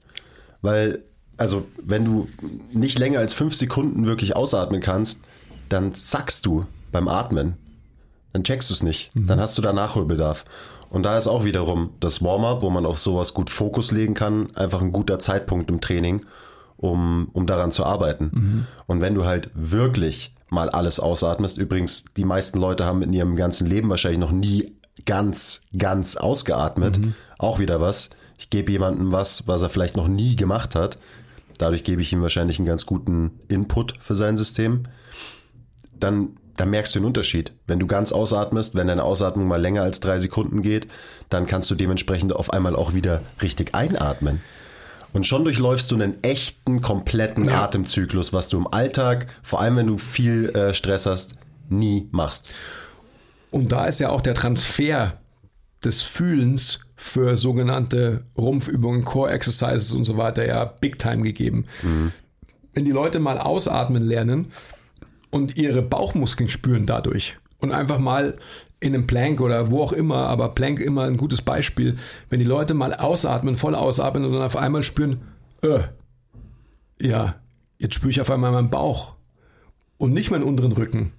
Weil 0.61 1.03
also 1.39 1.65
wenn 1.82 2.06
du 2.06 2.28
nicht 2.71 2.99
länger 2.99 3.19
als 3.19 3.34
fünf 3.34 3.56
Sekunden 3.56 4.06
wirklich 4.06 4.36
ausatmen 4.36 4.82
kannst, 4.82 5.21
dann 5.69 5.95
zackst 5.95 6.45
du 6.45 6.65
beim 6.91 7.08
Atmen. 7.08 7.56
Dann 8.34 8.43
checkst 8.43 8.69
du 8.69 8.73
es 8.73 8.84
nicht. 8.84 9.15
Mhm. 9.15 9.28
Dann 9.28 9.39
hast 9.39 9.58
du 9.58 9.62
da 9.62 9.73
Nachholbedarf. 9.73 10.45
Und 10.89 11.04
da 11.04 11.17
ist 11.17 11.28
auch 11.28 11.43
wiederum 11.43 11.91
das 11.99 12.23
Warm-up, 12.23 12.62
wo 12.63 12.69
man 12.69 12.86
auf 12.86 12.99
sowas 12.99 13.34
gut 13.34 13.49
Fokus 13.49 13.91
legen 13.91 14.15
kann, 14.15 14.56
einfach 14.56 14.82
ein 14.82 14.91
guter 14.91 15.19
Zeitpunkt 15.19 15.69
im 15.69 15.82
Training, 15.82 16.25
um, 16.78 17.30
um 17.34 17.45
daran 17.45 17.71
zu 17.71 17.86
arbeiten. 17.86 18.32
Mhm. 18.34 18.65
Und 18.88 19.02
wenn 19.02 19.15
du 19.15 19.25
halt 19.25 19.49
wirklich 19.54 20.34
mal 20.49 20.69
alles 20.69 20.99
ausatmest, 20.99 21.58
übrigens, 21.58 22.06
die 22.17 22.25
meisten 22.25 22.60
Leute 22.60 22.86
haben 22.86 23.04
in 23.04 23.13
ihrem 23.13 23.36
ganzen 23.36 23.67
Leben 23.67 23.89
wahrscheinlich 23.89 24.19
noch 24.19 24.32
nie 24.32 24.73
ganz, 25.06 25.62
ganz 25.78 26.17
ausgeatmet, 26.17 26.97
mhm. 26.97 27.13
auch 27.38 27.60
wieder 27.60 27.80
was. 27.80 28.10
Ich 28.39 28.49
gebe 28.49 28.71
jemandem 28.71 29.12
was, 29.12 29.47
was 29.47 29.62
er 29.62 29.69
vielleicht 29.69 29.97
noch 29.97 30.08
nie 30.08 30.36
gemacht 30.36 30.73
hat. 30.73 30.97
Dadurch 31.59 31.83
gebe 31.83 32.01
ich 32.01 32.11
ihm 32.11 32.23
wahrscheinlich 32.23 32.57
einen 32.57 32.65
ganz 32.65 32.87
guten 32.87 33.39
Input 33.49 33.93
für 33.99 34.15
sein 34.15 34.37
System. 34.37 34.83
Dann, 35.99 36.37
dann 36.55 36.69
merkst 36.69 36.95
du 36.95 36.99
den 36.99 37.05
Unterschied. 37.05 37.51
Wenn 37.67 37.79
du 37.79 37.85
ganz 37.85 38.11
ausatmest, 38.11 38.75
wenn 38.75 38.87
deine 38.87 39.03
Ausatmung 39.03 39.47
mal 39.47 39.61
länger 39.61 39.83
als 39.83 39.99
drei 39.99 40.19
Sekunden 40.19 40.61
geht, 40.61 40.87
dann 41.29 41.45
kannst 41.45 41.69
du 41.69 41.75
dementsprechend 41.75 42.33
auf 42.33 42.51
einmal 42.51 42.75
auch 42.75 42.93
wieder 42.93 43.21
richtig 43.41 43.75
einatmen. 43.75 44.41
Und 45.11 45.27
schon 45.27 45.43
durchläufst 45.43 45.91
du 45.91 45.95
einen 45.95 46.23
echten, 46.23 46.81
kompletten 46.81 47.49
ja. 47.49 47.63
Atemzyklus, 47.65 48.31
was 48.31 48.47
du 48.47 48.57
im 48.57 48.67
Alltag, 48.67 49.27
vor 49.43 49.59
allem 49.59 49.75
wenn 49.75 49.87
du 49.87 49.97
viel 49.97 50.49
äh, 50.49 50.73
Stress 50.73 51.05
hast, 51.05 51.33
nie 51.67 52.07
machst. 52.11 52.53
Und 53.51 53.71
da 53.71 53.85
ist 53.85 53.99
ja 53.99 54.09
auch 54.11 54.21
der 54.21 54.33
Transfer 54.33 55.17
des 55.83 56.01
Fühlens 56.01 56.79
für 56.99 57.38
sogenannte 57.38 58.23
Rumpfübungen, 58.38 59.05
Core 59.05 59.31
Exercises 59.31 59.93
und 59.93 60.03
so 60.03 60.17
weiter 60.17 60.45
ja 60.45 60.65
Big 60.65 60.99
Time 60.99 61.23
gegeben. 61.23 61.63
Mhm. 61.81 62.12
Wenn 62.73 62.83
die 62.83 62.91
Leute 62.91 63.19
mal 63.19 63.38
ausatmen 63.38 64.03
lernen 64.03 64.51
und 65.31 65.55
ihre 65.55 65.81
Bauchmuskeln 65.81 66.49
spüren 66.49 66.85
dadurch 66.85 67.38
und 67.59 67.71
einfach 67.71 67.99
mal 67.99 68.38
in 68.81 68.93
einem 68.93 69.07
Plank 69.07 69.39
oder 69.39 69.71
wo 69.71 69.81
auch 69.81 69.93
immer, 69.93 70.27
aber 70.27 70.49
Plank 70.49 70.81
immer 70.81 71.05
ein 71.05 71.15
gutes 71.15 71.41
Beispiel, 71.41 71.97
wenn 72.29 72.39
die 72.39 72.45
Leute 72.45 72.73
mal 72.73 72.93
ausatmen, 72.93 73.55
voll 73.55 73.75
ausatmen 73.75 74.25
und 74.25 74.33
dann 74.33 74.41
auf 74.41 74.57
einmal 74.57 74.83
spüren, 74.83 75.21
äh, 75.62 75.79
ja, 77.01 77.35
jetzt 77.77 77.95
spüre 77.95 78.12
ich 78.12 78.19
auf 78.19 78.29
einmal 78.29 78.51
meinen 78.51 78.69
Bauch 78.69 79.13
und 79.97 80.13
nicht 80.13 80.31
meinen 80.31 80.43
unteren 80.43 80.73
Rücken, 80.73 81.13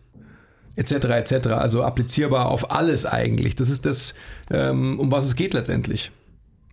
etc., 0.81 1.33
etc., 1.33 1.49
also 1.49 1.83
applizierbar 1.83 2.47
auf 2.47 2.71
alles 2.71 3.05
eigentlich. 3.05 3.55
Das 3.55 3.69
ist 3.69 3.85
das, 3.87 4.14
ähm, 4.51 4.99
um 4.99 5.12
was 5.12 5.27
es 5.27 5.37
geht 5.37 5.53
letztendlich. 5.53 6.11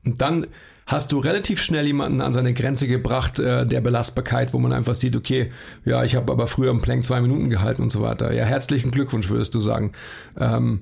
Und 0.05 0.21
dann 0.21 0.47
hast 0.85 1.11
du 1.11 1.19
relativ 1.19 1.61
schnell 1.61 1.85
jemanden 1.85 2.21
an 2.21 2.31
seine 2.31 2.53
Grenze 2.53 2.87
gebracht 2.87 3.39
äh, 3.39 3.67
der 3.67 3.81
Belastbarkeit, 3.81 4.53
wo 4.53 4.59
man 4.59 4.71
einfach 4.71 4.95
sieht, 4.95 5.17
okay, 5.17 5.51
ja, 5.83 6.03
ich 6.05 6.15
habe 6.15 6.31
aber 6.31 6.47
früher 6.47 6.71
im 6.71 6.81
Plank 6.81 7.03
zwei 7.03 7.19
Minuten 7.19 7.49
gehalten 7.49 7.81
und 7.81 7.91
so 7.91 8.01
weiter. 8.01 8.31
Ja, 8.33 8.45
herzlichen 8.45 8.91
Glückwunsch, 8.91 9.29
würdest 9.29 9.53
du 9.53 9.59
sagen. 9.59 9.91
Ähm, 10.39 10.81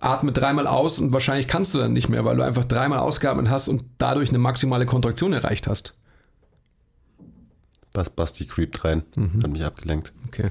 atme 0.00 0.32
dreimal 0.32 0.66
aus 0.66 0.98
und 0.98 1.12
wahrscheinlich 1.12 1.46
kannst 1.46 1.72
du 1.72 1.78
dann 1.78 1.92
nicht 1.92 2.08
mehr, 2.08 2.24
weil 2.24 2.36
du 2.36 2.42
einfach 2.42 2.64
dreimal 2.64 2.98
ausgeatmet 2.98 3.48
hast 3.48 3.68
und 3.68 3.84
dadurch 3.98 4.30
eine 4.30 4.38
maximale 4.38 4.86
Kontraktion 4.86 5.32
erreicht 5.32 5.68
hast. 5.68 5.96
Bas 7.92 8.10
Basti 8.10 8.46
creept 8.46 8.84
rein, 8.84 9.04
mhm. 9.14 9.40
hat 9.44 9.50
mich 9.52 9.64
abgelenkt. 9.64 10.12
Okay. 10.26 10.50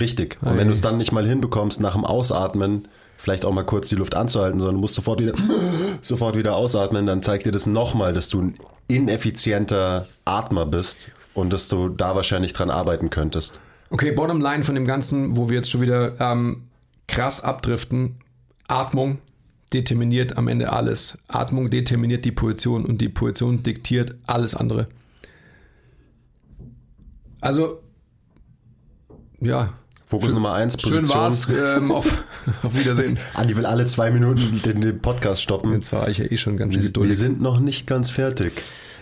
Richtig. 0.00 0.38
Und 0.42 0.48
Ei. 0.48 0.56
wenn 0.58 0.68
du 0.68 0.72
es 0.72 0.80
dann 0.80 0.96
nicht 0.96 1.12
mal 1.12 1.26
hinbekommst, 1.26 1.80
nach 1.80 1.94
dem 1.94 2.04
Ausatmen 2.04 2.88
vielleicht 3.18 3.44
auch 3.44 3.52
mal 3.52 3.64
kurz 3.64 3.88
die 3.88 3.96
Luft 3.96 4.14
anzuhalten, 4.14 4.60
sondern 4.60 4.76
du 4.76 4.80
musst 4.80 4.94
sofort 4.94 5.20
wieder, 5.20 5.34
sofort 6.02 6.36
wieder 6.36 6.56
ausatmen, 6.56 7.06
dann 7.06 7.22
zeigt 7.22 7.46
dir 7.46 7.52
das 7.52 7.66
nochmal, 7.66 8.12
dass 8.12 8.28
du 8.28 8.42
ein 8.42 8.54
ineffizienter 8.86 10.06
Atmer 10.24 10.66
bist 10.66 11.10
und 11.34 11.52
dass 11.52 11.68
du 11.68 11.88
da 11.88 12.14
wahrscheinlich 12.14 12.52
dran 12.52 12.70
arbeiten 12.70 13.10
könntest. 13.10 13.60
Okay, 13.90 14.12
bottom 14.12 14.40
line 14.40 14.62
von 14.62 14.74
dem 14.74 14.84
Ganzen, 14.84 15.36
wo 15.36 15.48
wir 15.48 15.56
jetzt 15.56 15.70
schon 15.70 15.80
wieder 15.80 16.18
ähm, 16.20 16.68
krass 17.06 17.42
abdriften, 17.42 18.16
Atmung 18.68 19.18
determiniert 19.72 20.36
am 20.38 20.48
Ende 20.48 20.72
alles. 20.72 21.18
Atmung 21.28 21.70
determiniert 21.70 22.24
die 22.24 22.32
Position 22.32 22.84
und 22.84 23.00
die 23.00 23.08
Position 23.08 23.62
diktiert 23.62 24.16
alles 24.26 24.54
andere. 24.54 24.88
Also, 27.40 27.80
ja, 29.40 29.74
Fokus 30.08 30.28
schön, 30.28 30.34
Nummer 30.36 30.54
eins, 30.54 30.76
Position. 30.76 31.04
Schön 31.04 31.14
war's. 31.14 31.48
Ähm, 31.48 31.92
auf, 31.92 32.24
auf 32.62 32.74
Wiedersehen. 32.74 33.18
Andi 33.34 33.56
will 33.56 33.66
alle 33.66 33.84
zwei 33.84 34.10
Minuten 34.10 34.62
den, 34.62 34.80
den 34.80 35.00
Podcast 35.00 35.42
stoppen. 35.42 35.74
Jetzt 35.74 35.92
war 35.92 36.08
ich 36.08 36.18
ja 36.18 36.24
eh 36.24 36.38
schon 36.38 36.56
ganz 36.56 36.72
schön 36.72 36.82
geduldig. 36.82 37.18
Wir 37.18 37.18
sind 37.18 37.42
noch 37.42 37.60
nicht 37.60 37.86
ganz 37.86 38.08
fertig. 38.08 38.52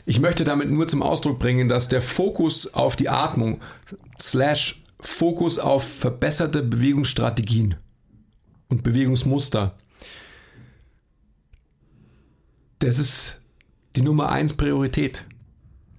Ich 0.04 0.18
möchte 0.18 0.42
damit 0.42 0.68
nur 0.68 0.88
zum 0.88 1.02
Ausdruck 1.02 1.38
bringen, 1.38 1.68
dass 1.68 1.88
der 1.88 2.02
Fokus 2.02 2.74
auf 2.74 2.96
die 2.96 3.08
Atmung 3.08 3.60
slash 4.20 4.82
Fokus 4.98 5.60
auf 5.60 5.84
verbesserte 5.84 6.62
Bewegungsstrategien 6.62 7.76
und 8.68 8.82
Bewegungsmuster, 8.82 9.74
das 12.80 12.98
ist 12.98 13.40
die 13.94 14.02
Nummer 14.02 14.30
eins 14.30 14.54
Priorität 14.54 15.24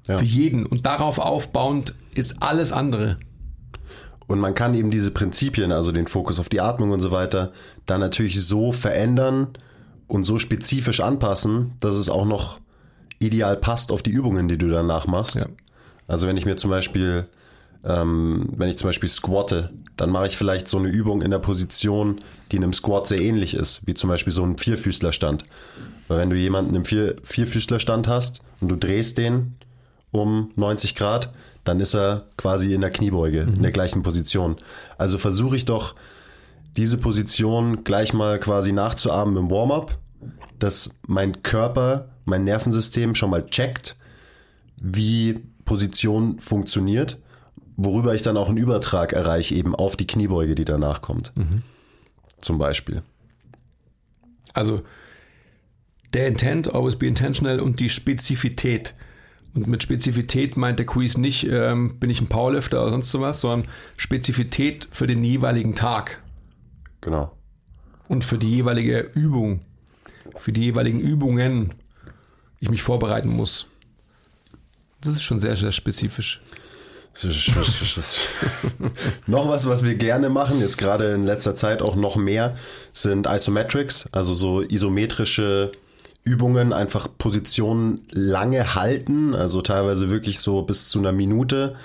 ja. 0.08 0.18
für 0.18 0.26
jeden. 0.26 0.66
Und 0.66 0.86
darauf 0.86 1.18
aufbauend 1.20 1.96
ist 2.14 2.42
alles 2.42 2.74
andere. 2.74 3.20
Und 4.28 4.40
man 4.40 4.54
kann 4.54 4.74
eben 4.74 4.92
diese 4.92 5.12
Prinzipien, 5.12 5.72
also 5.72 5.92
den 5.92 6.08
Fokus 6.08 6.40
auf 6.40 6.50
die 6.50 6.60
Atmung 6.60 6.92
und 6.92 7.00
so 7.00 7.12
weiter, 7.12 7.54
dann 7.86 8.02
natürlich 8.02 8.44
so 8.46 8.72
verändern 8.74 9.48
und 10.08 10.26
so 10.26 10.38
spezifisch 10.38 11.00
anpassen, 11.00 11.74
dass 11.80 11.96
es 11.96 12.10
auch 12.10 12.26
noch 12.26 12.60
ideal 13.20 13.56
passt 13.58 13.92
auf 13.92 14.04
die 14.04 14.12
Übungen, 14.12 14.48
die 14.48 14.58
du 14.58 14.70
danach 14.70 15.08
machst. 15.08 15.36
Ja. 15.36 15.46
Also 16.08 16.28
wenn 16.28 16.38
ich 16.38 16.46
mir 16.46 16.58
zum 16.58 16.70
Beispiel, 16.70 17.28
ähm, 17.84 18.44
wenn 18.56 18.70
ich 18.70 18.78
zum 18.78 18.90
Beispiel 18.90 19.10
squatte, 19.10 19.72
dann 19.96 20.10
mache 20.10 20.28
ich 20.28 20.38
vielleicht 20.38 20.68
so 20.68 20.78
eine 20.78 20.90
Übung 20.90 21.22
in 21.22 21.32
der 21.32 21.40
Position, 21.40 22.22
die 22.52 22.58
einem 22.58 22.74
Squat 22.74 23.08
sehr 23.08 23.20
ähnlich 23.20 23.54
ist, 23.54 23.88
wie 23.88 23.94
zum 23.94 24.10
Beispiel 24.10 24.34
so 24.34 24.44
ein 24.44 24.58
Vierfüßlerstand. 24.58 25.44
Weil 26.08 26.20
wenn 26.20 26.30
du 26.30 26.36
jemanden 26.36 26.76
im 26.76 26.86
Vier 26.86 27.16
Vierfüßlerstand 27.24 28.08
hast 28.08 28.42
und 28.62 28.70
du 28.70 28.76
drehst 28.76 29.18
den 29.18 29.56
um 30.12 30.52
90 30.56 30.96
Grad, 30.96 31.30
dann 31.68 31.80
ist 31.80 31.96
er 31.96 32.28
quasi 32.38 32.74
in 32.74 32.82
der 32.82 32.92
Kniebeuge, 32.92 33.46
mhm. 33.46 33.54
in 33.56 33.62
der 33.62 33.72
gleichen 33.72 34.04
Position. 34.04 34.56
Also 34.98 35.18
versuche 35.18 35.56
ich 35.56 35.66
doch, 35.66 35.94
diese 36.78 36.98
Position 36.98 37.84
gleich 37.84 38.14
mal 38.14 38.40
quasi 38.40 38.72
nachzuahmen 38.72 39.36
im 39.36 39.50
Warm-up, 39.50 39.98
dass 40.60 40.92
mein 41.08 41.44
Körper, 41.44 42.10
mein 42.26 42.44
Nervensystem 42.44 43.16
schon 43.16 43.32
mal 43.32 43.46
checkt, 43.46 43.96
wie 44.78 45.40
Position 45.66 46.40
funktioniert, 46.40 47.18
worüber 47.76 48.16
ich 48.16 48.22
dann 48.22 48.38
auch 48.38 48.48
einen 48.48 48.58
Übertrag 48.58 49.14
erreiche, 49.14 49.56
eben 49.56 49.76
auf 49.76 49.96
die 49.96 50.08
Kniebeuge, 50.08 50.56
die 50.56 50.66
danach 50.66 51.02
kommt. 51.02 51.32
Mhm. 51.36 51.64
Zum 52.40 52.58
Beispiel. 52.58 53.02
Also 54.54 54.84
der 56.14 56.28
Intent, 56.28 56.74
always 56.74 56.96
be 56.96 57.08
intentional 57.08 57.60
und 57.60 57.80
die 57.80 57.90
Spezifität 57.90 58.94
und 59.54 59.68
mit 59.68 59.84
Spezifität 59.84 60.58
meint 60.58 60.80
der 60.80 60.86
Quiz 60.86 61.18
nicht, 61.18 61.48
ähm, 61.50 62.00
bin 62.00 62.10
ich 62.10 62.22
ein 62.22 62.28
Powerlifter 62.28 62.82
oder 62.82 62.92
sonst 62.92 63.10
sowas, 63.10 63.42
sondern 63.42 63.70
Spezifität 63.98 64.88
für 64.92 65.08
den 65.08 65.24
jeweiligen 65.24 65.76
Tag. 65.76 66.22
Genau. 67.02 67.32
Und 68.08 68.24
für 68.24 68.38
die 68.38 68.50
jeweilige 68.50 69.00
Übung, 69.14 69.62
für 70.36 70.52
die 70.52 70.64
jeweiligen 70.64 71.00
Übungen 71.00 71.74
ich 72.60 72.70
mich 72.70 72.82
vorbereiten 72.82 73.30
muss. 73.30 73.68
Das 75.02 75.14
ist 75.14 75.24
schon 75.24 75.40
sehr, 75.40 75.56
sehr 75.56 75.72
spezifisch. 75.72 76.42
noch 79.28 79.50
was, 79.50 79.68
was 79.68 79.84
wir 79.84 79.96
gerne 79.96 80.30
machen, 80.30 80.60
jetzt 80.60 80.78
gerade 80.78 81.14
in 81.14 81.26
letzter 81.26 81.56
Zeit 81.56 81.82
auch 81.82 81.96
noch 81.96 82.16
mehr, 82.16 82.56
sind 82.94 83.28
Isometrics, 83.28 84.08
also 84.12 84.36
so 84.36 84.62
isometrische 84.62 85.72
Übungen 86.28 86.74
einfach 86.74 87.08
Positionen 87.18 88.02
lange 88.12 88.76
halten, 88.76 89.34
also 89.34 89.62
teilweise 89.62 90.10
wirklich 90.10 90.40
so 90.40 90.62
bis 90.62 90.90
zu 90.90 91.00
einer 91.00 91.14
Minute. 91.14 91.76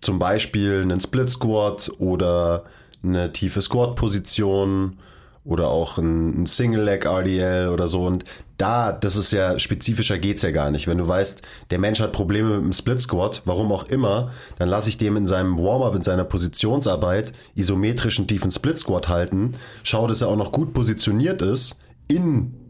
Zum 0.00 0.18
Beispiel 0.18 0.82
einen 0.82 1.00
Split 1.00 1.30
Squat 1.30 1.90
oder 1.98 2.64
eine 3.02 3.32
tiefe 3.32 3.60
Squat-Position 3.60 4.98
oder 5.44 5.68
auch 5.68 5.98
ein, 5.98 6.46
Single 6.46 6.82
Leg 6.82 7.06
RDL 7.06 7.68
oder 7.68 7.88
so. 7.88 8.04
Und 8.04 8.24
da, 8.56 8.92
das 8.92 9.16
ist 9.16 9.32
ja 9.32 9.58
spezifischer 9.58 10.18
geht's 10.18 10.42
ja 10.42 10.50
gar 10.50 10.70
nicht. 10.70 10.86
Wenn 10.86 10.98
du 10.98 11.06
weißt, 11.06 11.42
der 11.70 11.78
Mensch 11.78 12.00
hat 12.00 12.12
Probleme 12.12 12.56
mit 12.56 12.64
dem 12.64 12.72
Split 12.72 13.00
Squat, 13.00 13.42
warum 13.44 13.72
auch 13.72 13.88
immer, 13.88 14.30
dann 14.58 14.68
lasse 14.68 14.88
ich 14.88 14.98
dem 14.98 15.16
in 15.16 15.26
seinem 15.26 15.58
Warm-up, 15.58 15.94
in 15.94 16.02
seiner 16.02 16.24
Positionsarbeit 16.24 17.32
isometrischen 17.54 18.26
tiefen 18.26 18.50
Split 18.50 18.78
Squat 18.78 19.08
halten, 19.08 19.54
schau, 19.82 20.06
dass 20.06 20.22
er 20.22 20.28
auch 20.28 20.36
noch 20.36 20.52
gut 20.52 20.72
positioniert 20.72 21.42
ist 21.42 21.80
in 22.08 22.65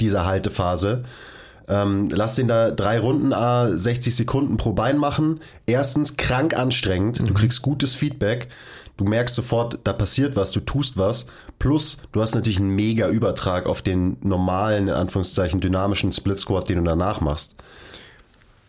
dieser 0.00 0.24
Haltephase. 0.24 1.04
Ähm, 1.68 2.08
lass 2.10 2.34
den 2.34 2.48
da 2.48 2.70
drei 2.72 2.98
Runden 2.98 3.32
A 3.32 3.76
60 3.76 4.14
Sekunden 4.14 4.56
pro 4.56 4.72
Bein 4.72 4.98
machen. 4.98 5.40
Erstens 5.66 6.16
krank 6.16 6.56
anstrengend. 6.56 7.20
Mhm. 7.20 7.26
Du 7.26 7.34
kriegst 7.34 7.62
gutes 7.62 7.94
Feedback. 7.94 8.48
Du 8.96 9.04
merkst 9.04 9.34
sofort, 9.34 9.78
da 9.84 9.94
passiert 9.94 10.36
was, 10.36 10.50
du 10.50 10.60
tust 10.60 10.98
was. 10.98 11.26
Plus, 11.58 11.98
du 12.12 12.20
hast 12.20 12.34
natürlich 12.34 12.58
einen 12.58 12.74
mega 12.74 13.08
Übertrag 13.08 13.66
auf 13.66 13.80
den 13.80 14.18
normalen, 14.20 14.88
in 14.88 14.94
Anführungszeichen, 14.94 15.60
dynamischen 15.60 16.12
Split 16.12 16.38
Squat, 16.38 16.68
den 16.68 16.78
du 16.78 16.84
danach 16.84 17.22
machst. 17.22 17.56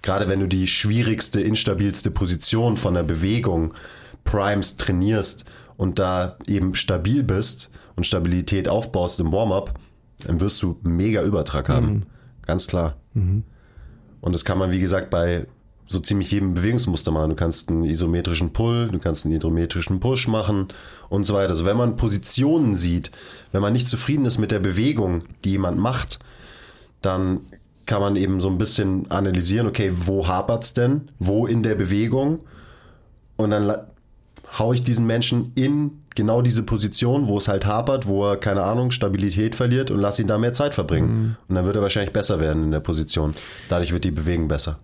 Gerade 0.04 0.30
wenn 0.30 0.40
du 0.40 0.48
die 0.48 0.68
schwierigste, 0.68 1.42
instabilste 1.42 2.12
Position 2.12 2.78
von 2.78 2.94
der 2.94 3.04
Bewegung 3.04 3.74
Primes 4.24 4.78
trainierst 4.78 5.46
und 5.76 6.00
da 6.00 6.38
eben 6.48 6.76
stabil 6.76 7.24
bist 7.24 7.70
und 7.96 8.08
Stabilität 8.08 8.70
aufbaust 8.70 9.20
im 9.20 9.32
Warm-up, 9.32 9.74
dann 10.26 10.40
wirst 10.40 10.62
du 10.62 10.78
mega 10.84 11.24
Übertrag 11.24 11.70
haben. 11.70 11.88
Mhm. 11.88 12.04
Ganz 12.46 12.68
klar. 12.68 12.96
Mhm. 13.14 13.44
Und 14.22 14.34
das 14.34 14.46
kann 14.46 14.58
man, 14.58 14.72
wie 14.72 14.80
gesagt, 14.80 15.10
bei 15.10 15.48
so 15.88 16.00
ziemlich 16.00 16.32
jedem 16.32 16.54
Bewegungsmuster 16.54 17.12
machen. 17.12 17.32
Du 17.32 17.36
kannst 17.36 17.70
einen 17.70 17.84
isometrischen 17.84 18.54
Pull, 18.54 18.88
du 18.92 19.00
kannst 19.00 19.26
einen 19.26 19.36
isometrischen 19.36 20.00
Push 20.00 20.28
machen 20.28 20.70
und 21.10 21.26
so 21.26 21.34
weiter. 21.34 21.50
Also 21.50 21.66
wenn 21.66 21.78
man 21.78 21.98
Positionen 21.98 22.76
sieht, 22.76 23.12
wenn 23.52 23.62
man 23.62 23.74
nicht 23.74 23.88
zufrieden 23.88 24.26
ist 24.26 24.38
mit 24.38 24.52
der 24.52 24.60
Bewegung, 24.60 25.24
die 25.44 25.52
jemand 25.52 25.78
macht, 25.78 26.20
dann 27.02 27.42
kann 27.86 28.02
man 28.02 28.16
eben 28.16 28.40
so 28.40 28.48
ein 28.48 28.58
bisschen 28.58 29.10
analysieren, 29.12 29.68
okay, 29.68 29.92
wo 30.06 30.28
hapert 30.28 30.64
es 30.64 30.74
denn? 30.74 31.10
Wo 31.20 31.46
in 31.46 31.64
der 31.64 31.76
Bewegung? 31.76 32.40
Und 33.36 33.52
dann 33.52 33.74
haue 34.58 34.76
ich 34.76 34.84
diesen 34.84 35.08
Menschen 35.08 35.52
in 35.56 36.02
genau 36.16 36.42
diese 36.42 36.64
Position, 36.64 37.28
wo 37.28 37.38
es 37.38 37.48
halt 37.48 37.66
hapert, 37.66 38.08
wo 38.08 38.30
er, 38.30 38.38
keine 38.38 38.64
Ahnung, 38.64 38.92
Stabilität 38.92 39.56
verliert 39.56 39.92
und 39.92 40.00
lass 40.00 40.20
ihn 40.20 40.28
da 40.28 40.38
mehr 40.38 40.54
Zeit 40.54 40.74
verbringen. 40.74 41.08
Mhm. 41.08 41.36
Und 41.48 41.56
dann 41.56 41.66
wird 41.66 41.76
er 41.76 41.82
wahrscheinlich 41.82 42.14
besser 42.14 42.40
werden 42.40 42.64
in 42.64 42.72
der 42.72 42.82
Position. 42.82 43.34
Dadurch 43.70 43.94
wird 43.94 44.04
die 44.04 44.12
Bewegung 44.12 44.48
besser. 44.48 44.78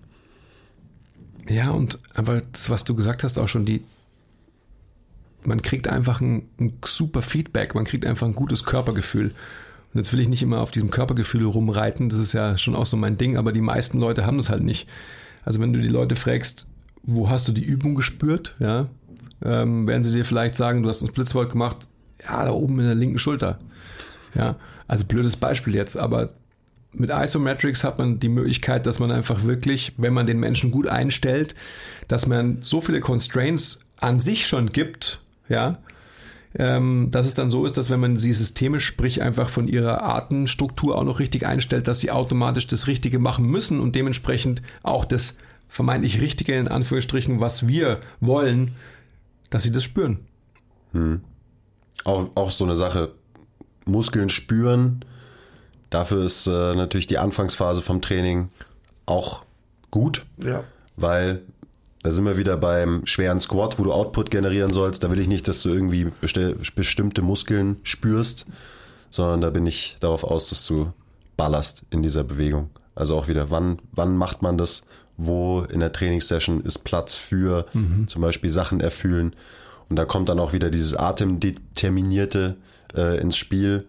Ja, 1.50 1.72
und 1.72 2.00
einfach 2.14 2.42
das, 2.52 2.70
was 2.70 2.84
du 2.84 2.96
gesagt 2.96 3.24
hast, 3.24 3.38
auch 3.38 3.48
schon 3.48 3.66
die, 3.66 3.84
man 5.44 5.62
kriegt 5.62 5.88
einfach 5.88 6.22
ein, 6.22 6.48
ein 6.60 6.74
super 6.84 7.22
Feedback, 7.22 7.76
man 7.76 7.86
kriegt 7.86 8.06
einfach 8.06 8.28
ein 8.28 8.36
gutes 8.36 8.64
Körpergefühl. 8.64 9.28
Und 9.94 9.98
jetzt 9.98 10.12
will 10.12 10.20
ich 10.20 10.28
nicht 10.28 10.44
immer 10.44 10.60
auf 10.60 10.72
diesem 10.72 10.92
Körpergefühl 10.92 11.46
rumreiten, 11.46 12.10
das 12.10 12.20
ist 12.20 12.34
ja 12.34 12.58
schon 12.58 12.76
auch 12.76 12.86
so 12.86 12.98
mein 12.98 13.18
Ding, 13.18 13.38
aber 13.38 13.52
die 13.52 13.62
meisten 13.62 14.00
Leute 14.00 14.26
haben 14.26 14.38
das 14.38 14.50
halt 14.50 14.64
nicht. 14.64 14.90
Also 15.46 15.62
wenn 15.62 15.72
du 15.72 15.82
die 15.82 15.88
Leute 15.88 16.18
fragst, 16.18 16.68
wo 17.04 17.30
hast 17.30 17.48
du 17.48 17.54
die 17.54 17.64
Übung 17.64 17.96
gespürt, 17.96 18.56
ja, 18.60 18.88
ähm, 19.44 19.88
werden 19.88 20.04
sie 20.04 20.12
dir 20.12 20.26
vielleicht 20.26 20.56
sagen, 20.56 20.84
du 20.84 20.90
hast 20.90 21.02
einen 21.02 21.12
Splitswalk 21.12 21.52
gemacht, 21.52 21.88
ja, 22.24 22.44
da 22.44 22.52
oben 22.52 22.80
in 22.80 22.86
der 22.86 22.96
linken 22.96 23.20
Schulter. 23.20 23.60
Ja, 24.34 24.56
also 24.88 25.06
blödes 25.06 25.36
Beispiel 25.36 25.76
jetzt, 25.76 25.98
aber 25.98 26.30
mit 26.94 27.12
Isometrics 27.12 27.84
hat 27.84 28.00
man 28.00 28.20
die 28.20 28.30
Möglichkeit, 28.30 28.86
dass 28.86 29.00
man 29.00 29.12
einfach 29.12 29.44
wirklich, 29.44 29.94
wenn 29.98 30.14
man 30.14 30.26
den 30.26 30.40
Menschen 30.40 30.72
gut 30.72 30.88
einstellt, 30.88 31.56
dass 32.08 32.28
man 32.28 32.60
so 32.62 32.82
viele 32.82 33.02
Constraints 33.02 33.86
an 33.98 34.20
sich 34.20 34.48
schon 34.48 34.72
gibt, 34.72 35.20
ja, 35.50 35.80
ähm, 36.58 37.10
dass 37.12 37.28
es 37.28 37.34
dann 37.34 37.50
so 37.50 37.66
ist, 37.66 37.78
dass 37.78 37.90
wenn 37.90 38.00
man 38.00 38.18
sie 38.18 38.34
systemisch, 38.34 38.86
sprich 38.86 39.22
einfach 39.22 39.50
von 39.50 39.68
ihrer 39.68 40.02
Artenstruktur 40.02 40.98
auch 40.98 41.04
noch 41.04 41.20
richtig 41.20 41.46
einstellt, 41.46 41.88
dass 41.88 42.00
sie 42.00 42.12
automatisch 42.12 42.68
das 42.68 42.88
Richtige 42.88 43.20
machen 43.20 43.46
müssen 43.46 43.80
und 43.80 43.96
dementsprechend 43.96 44.62
auch 44.82 45.06
das 45.06 45.38
vermeintlich 45.68 46.22
Richtige 46.22 46.56
in 46.56 46.68
Anführungsstrichen, 46.68 47.42
was 47.42 47.68
wir 47.68 48.00
wollen, 48.22 48.74
dass 49.50 49.64
sie 49.64 49.72
das 49.72 49.84
spüren. 49.84 50.20
Hm. 50.94 51.22
Auch, 52.04 52.30
auch 52.36 52.52
so 52.52 52.64
eine 52.64 52.76
Sache, 52.76 53.12
Muskeln 53.86 54.30
spüren, 54.30 55.04
dafür 55.90 56.26
ist 56.26 56.48
äh, 56.48 56.76
natürlich 56.76 57.08
die 57.08 57.18
Anfangsphase 57.18 57.82
vom 57.82 58.02
Training 58.02 58.50
auch 59.06 59.44
gut, 59.92 60.26
ja. 60.38 60.64
weil 60.96 61.42
da 62.04 62.12
sind 62.12 62.26
wir 62.26 62.38
wieder 62.38 62.58
beim 62.58 63.06
schweren 63.06 63.40
Squat, 63.40 63.80
wo 63.80 63.84
du 63.84 63.92
Output 63.92 64.32
generieren 64.32 64.72
sollst. 64.72 65.04
Da 65.04 65.12
will 65.12 65.20
ich 65.20 65.28
nicht, 65.28 65.48
dass 65.48 65.62
du 65.62 65.70
irgendwie 65.70 66.10
bestimmte 66.76 67.22
Muskeln 67.22 67.78
spürst, 67.84 68.46
sondern 69.10 69.42
da 69.42 69.50
bin 69.50 69.66
ich 69.66 69.98
darauf 70.00 70.24
aus, 70.24 70.50
dass 70.50 70.66
du 70.66 70.94
ballerst 71.36 71.84
in 71.90 72.04
dieser 72.04 72.24
Bewegung. 72.24 72.70
Also 72.96 73.18
auch 73.18 73.28
wieder, 73.28 73.50
wann, 73.50 73.80
wann 73.92 74.16
macht 74.16 74.42
man 74.42 74.58
das? 74.58 74.84
Wo 75.18 75.62
in 75.62 75.80
der 75.80 75.92
Trainingssession 75.92 76.62
ist 76.62 76.80
Platz 76.80 77.16
für 77.16 77.66
mhm. 77.74 78.08
zum 78.08 78.22
Beispiel 78.22 78.50
Sachen 78.50 78.82
erfüllen? 78.82 79.36
Und 79.90 79.96
da 79.96 80.06
kommt 80.06 80.30
dann 80.30 80.40
auch 80.40 80.54
wieder 80.54 80.70
dieses 80.70 80.96
Atemdeterminierte 80.96 82.58
äh, 82.96 83.20
ins 83.20 83.38
Spiel, 83.38 83.86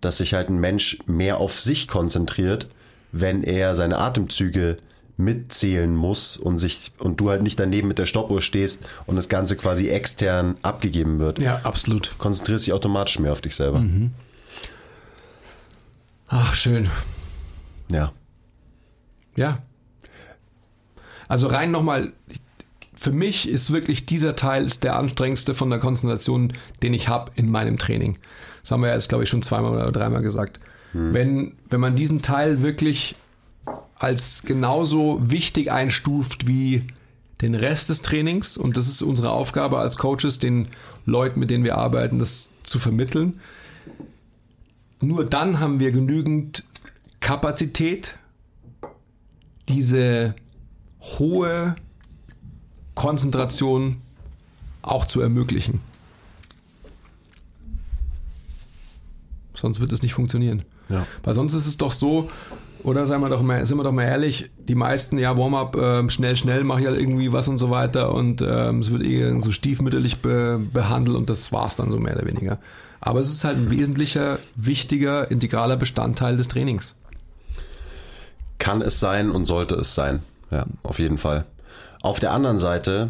dass 0.00 0.18
sich 0.18 0.34
halt 0.34 0.48
ein 0.48 0.58
Mensch 0.58 0.98
mehr 1.06 1.38
auf 1.38 1.58
sich 1.58 1.88
konzentriert, 1.88 2.68
wenn 3.12 3.42
er 3.42 3.74
seine 3.74 3.98
Atemzüge 3.98 4.78
mitzählen 5.16 5.96
muss 5.96 6.36
und 6.36 6.58
sich 6.58 6.92
und 6.98 7.20
du 7.20 7.28
halt 7.28 7.42
nicht 7.42 7.58
daneben 7.58 7.88
mit 7.88 7.98
der 7.98 8.06
Stoppuhr 8.06 8.40
stehst 8.40 8.86
und 9.06 9.16
das 9.16 9.28
Ganze 9.28 9.56
quasi 9.56 9.88
extern 9.88 10.56
abgegeben 10.62 11.18
wird. 11.18 11.40
Ja, 11.40 11.60
absolut. 11.64 12.14
Konzentrierst 12.18 12.66
dich 12.66 12.72
automatisch 12.72 13.18
mehr 13.18 13.32
auf 13.32 13.40
dich 13.40 13.56
selber. 13.56 13.80
Mhm. 13.80 14.12
Ach, 16.28 16.54
schön. 16.54 16.88
Ja. 17.90 18.12
Ja. 19.36 19.62
Also 21.28 21.46
rein 21.46 21.70
nochmal, 21.70 22.12
für 22.94 23.12
mich 23.12 23.48
ist 23.48 23.70
wirklich 23.70 24.06
dieser 24.06 24.34
Teil 24.34 24.64
ist 24.64 24.82
der 24.82 24.96
anstrengendste 24.96 25.54
von 25.54 25.70
der 25.70 25.78
Konzentration, 25.78 26.52
den 26.82 26.94
ich 26.94 27.08
habe 27.08 27.30
in 27.36 27.50
meinem 27.50 27.78
Training. 27.78 28.18
Das 28.62 28.72
haben 28.72 28.82
wir 28.82 28.92
jetzt, 28.92 29.08
glaube 29.08 29.24
ich, 29.24 29.30
schon 29.30 29.42
zweimal 29.42 29.72
oder 29.72 29.92
dreimal 29.92 30.22
gesagt. 30.22 30.58
Hm. 30.92 31.14
Wenn, 31.14 31.52
wenn 31.70 31.80
man 31.80 31.94
diesen 31.94 32.22
Teil 32.22 32.62
wirklich 32.62 33.14
als 33.94 34.42
genauso 34.44 35.20
wichtig 35.30 35.70
einstuft 35.72 36.46
wie 36.46 36.84
den 37.40 37.54
Rest 37.54 37.90
des 37.90 38.02
Trainings. 38.02 38.56
Und 38.56 38.76
das 38.76 38.88
ist 38.88 39.02
unsere 39.02 39.30
Aufgabe 39.30 39.78
als 39.78 39.96
Coaches, 39.96 40.38
den 40.38 40.68
Leuten, 41.04 41.40
mit 41.40 41.50
denen 41.50 41.64
wir 41.64 41.76
arbeiten, 41.76 42.18
das 42.18 42.52
zu 42.62 42.78
vermitteln. 42.78 43.40
Nur 45.00 45.24
dann 45.24 45.60
haben 45.60 45.80
wir 45.80 45.92
genügend 45.92 46.64
Kapazität, 47.20 48.16
diese 49.68 50.34
hohe 51.00 51.76
Konzentration 52.94 54.00
auch 54.82 55.06
zu 55.06 55.20
ermöglichen. 55.20 55.80
Sonst 59.54 59.80
wird 59.80 59.92
es 59.92 60.02
nicht 60.02 60.14
funktionieren. 60.14 60.62
Ja. 60.88 61.06
Weil 61.22 61.34
sonst 61.34 61.52
ist 61.54 61.66
es 61.66 61.76
doch 61.76 61.92
so, 61.92 62.30
oder 62.82 63.06
seien 63.06 63.20
wir 63.20 63.28
doch 63.28 63.42
mal, 63.42 63.64
sind 63.66 63.76
wir 63.76 63.84
doch 63.84 63.92
mal 63.92 64.04
ehrlich, 64.04 64.50
die 64.56 64.74
meisten, 64.74 65.18
ja, 65.18 65.36
Warm-up, 65.36 65.76
äh, 65.76 66.10
schnell, 66.10 66.36
schnell, 66.36 66.64
mache 66.64 66.80
ich 66.80 66.86
halt 66.86 66.98
irgendwie 66.98 67.32
was 67.32 67.48
und 67.48 67.58
so 67.58 67.70
weiter 67.70 68.14
und 68.14 68.40
ähm, 68.40 68.80
es 68.80 68.92
wird 68.92 69.02
eher 69.02 69.40
so 69.40 69.50
stiefmütterlich 69.50 70.18
be 70.18 70.60
behandelt 70.72 71.16
und 71.16 71.28
das 71.28 71.52
war's 71.52 71.76
dann 71.76 71.90
so 71.90 71.98
mehr 71.98 72.16
oder 72.16 72.26
weniger. 72.26 72.58
Aber 73.00 73.20
es 73.20 73.30
ist 73.30 73.44
halt 73.44 73.56
ein 73.56 73.70
wesentlicher, 73.70 74.38
wichtiger, 74.56 75.30
integraler 75.30 75.76
Bestandteil 75.76 76.36
des 76.36 76.48
Trainings. 76.48 76.94
Kann 78.58 78.82
es 78.82 78.98
sein 78.98 79.30
und 79.30 79.44
sollte 79.44 79.76
es 79.76 79.94
sein. 79.94 80.20
Ja, 80.50 80.66
auf 80.82 80.98
jeden 80.98 81.18
Fall. 81.18 81.44
Auf 82.00 82.20
der 82.20 82.32
anderen 82.32 82.58
Seite 82.58 83.08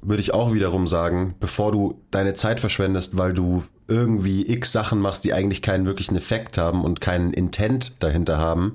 würde 0.00 0.20
ich 0.20 0.34
auch 0.34 0.52
wiederum 0.52 0.86
sagen, 0.86 1.34
bevor 1.38 1.70
du 1.70 2.00
deine 2.10 2.34
Zeit 2.34 2.60
verschwendest, 2.60 3.16
weil 3.16 3.34
du 3.34 3.62
irgendwie 3.88 4.50
x 4.50 4.72
Sachen 4.72 5.00
machst, 5.00 5.24
die 5.24 5.32
eigentlich 5.32 5.62
keinen 5.62 5.86
wirklichen 5.86 6.16
Effekt 6.16 6.58
haben 6.58 6.84
und 6.84 7.00
keinen 7.00 7.32
Intent 7.32 7.92
dahinter 8.00 8.38
haben, 8.38 8.74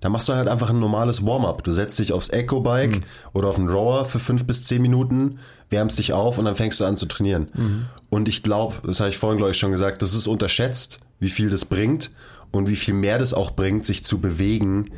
da 0.00 0.08
machst 0.08 0.28
du 0.28 0.34
halt 0.34 0.48
einfach 0.48 0.70
ein 0.70 0.78
normales 0.78 1.26
Warm-up. 1.26 1.64
Du 1.64 1.72
setzt 1.72 1.98
dich 1.98 2.12
aufs 2.12 2.28
Eco-Bike 2.28 2.98
mhm. 2.98 3.04
oder 3.32 3.48
auf 3.48 3.58
einen 3.58 3.68
Rower 3.68 4.04
für 4.04 4.20
fünf 4.20 4.46
bis 4.46 4.64
zehn 4.64 4.80
Minuten, 4.80 5.40
wärmst 5.70 5.98
dich 5.98 6.12
auf 6.12 6.38
und 6.38 6.44
dann 6.44 6.56
fängst 6.56 6.80
du 6.80 6.84
an 6.84 6.96
zu 6.96 7.06
trainieren. 7.06 7.48
Mhm. 7.52 7.86
Und 8.08 8.28
ich 8.28 8.42
glaube, 8.42 8.76
das 8.86 9.00
habe 9.00 9.10
ich 9.10 9.18
vorhin, 9.18 9.38
glaube 9.38 9.50
ich, 9.50 9.58
schon 9.58 9.72
gesagt, 9.72 10.02
das 10.02 10.14
ist 10.14 10.28
unterschätzt, 10.28 11.00
wie 11.18 11.30
viel 11.30 11.50
das 11.50 11.64
bringt 11.64 12.10
und 12.52 12.68
wie 12.68 12.76
viel 12.76 12.94
mehr 12.94 13.18
das 13.18 13.34
auch 13.34 13.50
bringt, 13.50 13.84
sich 13.84 14.04
zu 14.04 14.20
bewegen 14.20 14.90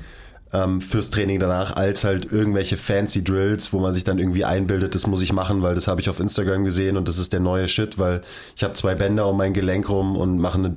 ähm, 0.52 0.80
fürs 0.80 1.10
Training 1.10 1.38
danach, 1.40 1.76
als 1.76 2.04
halt 2.04 2.30
irgendwelche 2.30 2.76
fancy 2.76 3.22
Drills, 3.22 3.72
wo 3.72 3.78
man 3.78 3.92
sich 3.92 4.04
dann 4.04 4.18
irgendwie 4.18 4.44
einbildet, 4.44 4.94
das 4.94 5.06
muss 5.06 5.22
ich 5.22 5.32
machen, 5.32 5.62
weil 5.62 5.74
das 5.74 5.88
habe 5.88 6.00
ich 6.00 6.08
auf 6.08 6.20
Instagram 6.20 6.64
gesehen 6.64 6.96
und 6.96 7.08
das 7.08 7.18
ist 7.18 7.32
der 7.32 7.40
neue 7.40 7.68
Shit, 7.68 7.98
weil 7.98 8.22
ich 8.56 8.64
habe 8.64 8.74
zwei 8.74 8.94
Bänder 8.94 9.28
um 9.28 9.36
mein 9.36 9.52
Gelenk 9.52 9.88
rum 9.88 10.16
und 10.16 10.38
mache 10.38 10.58
eine 10.58 10.76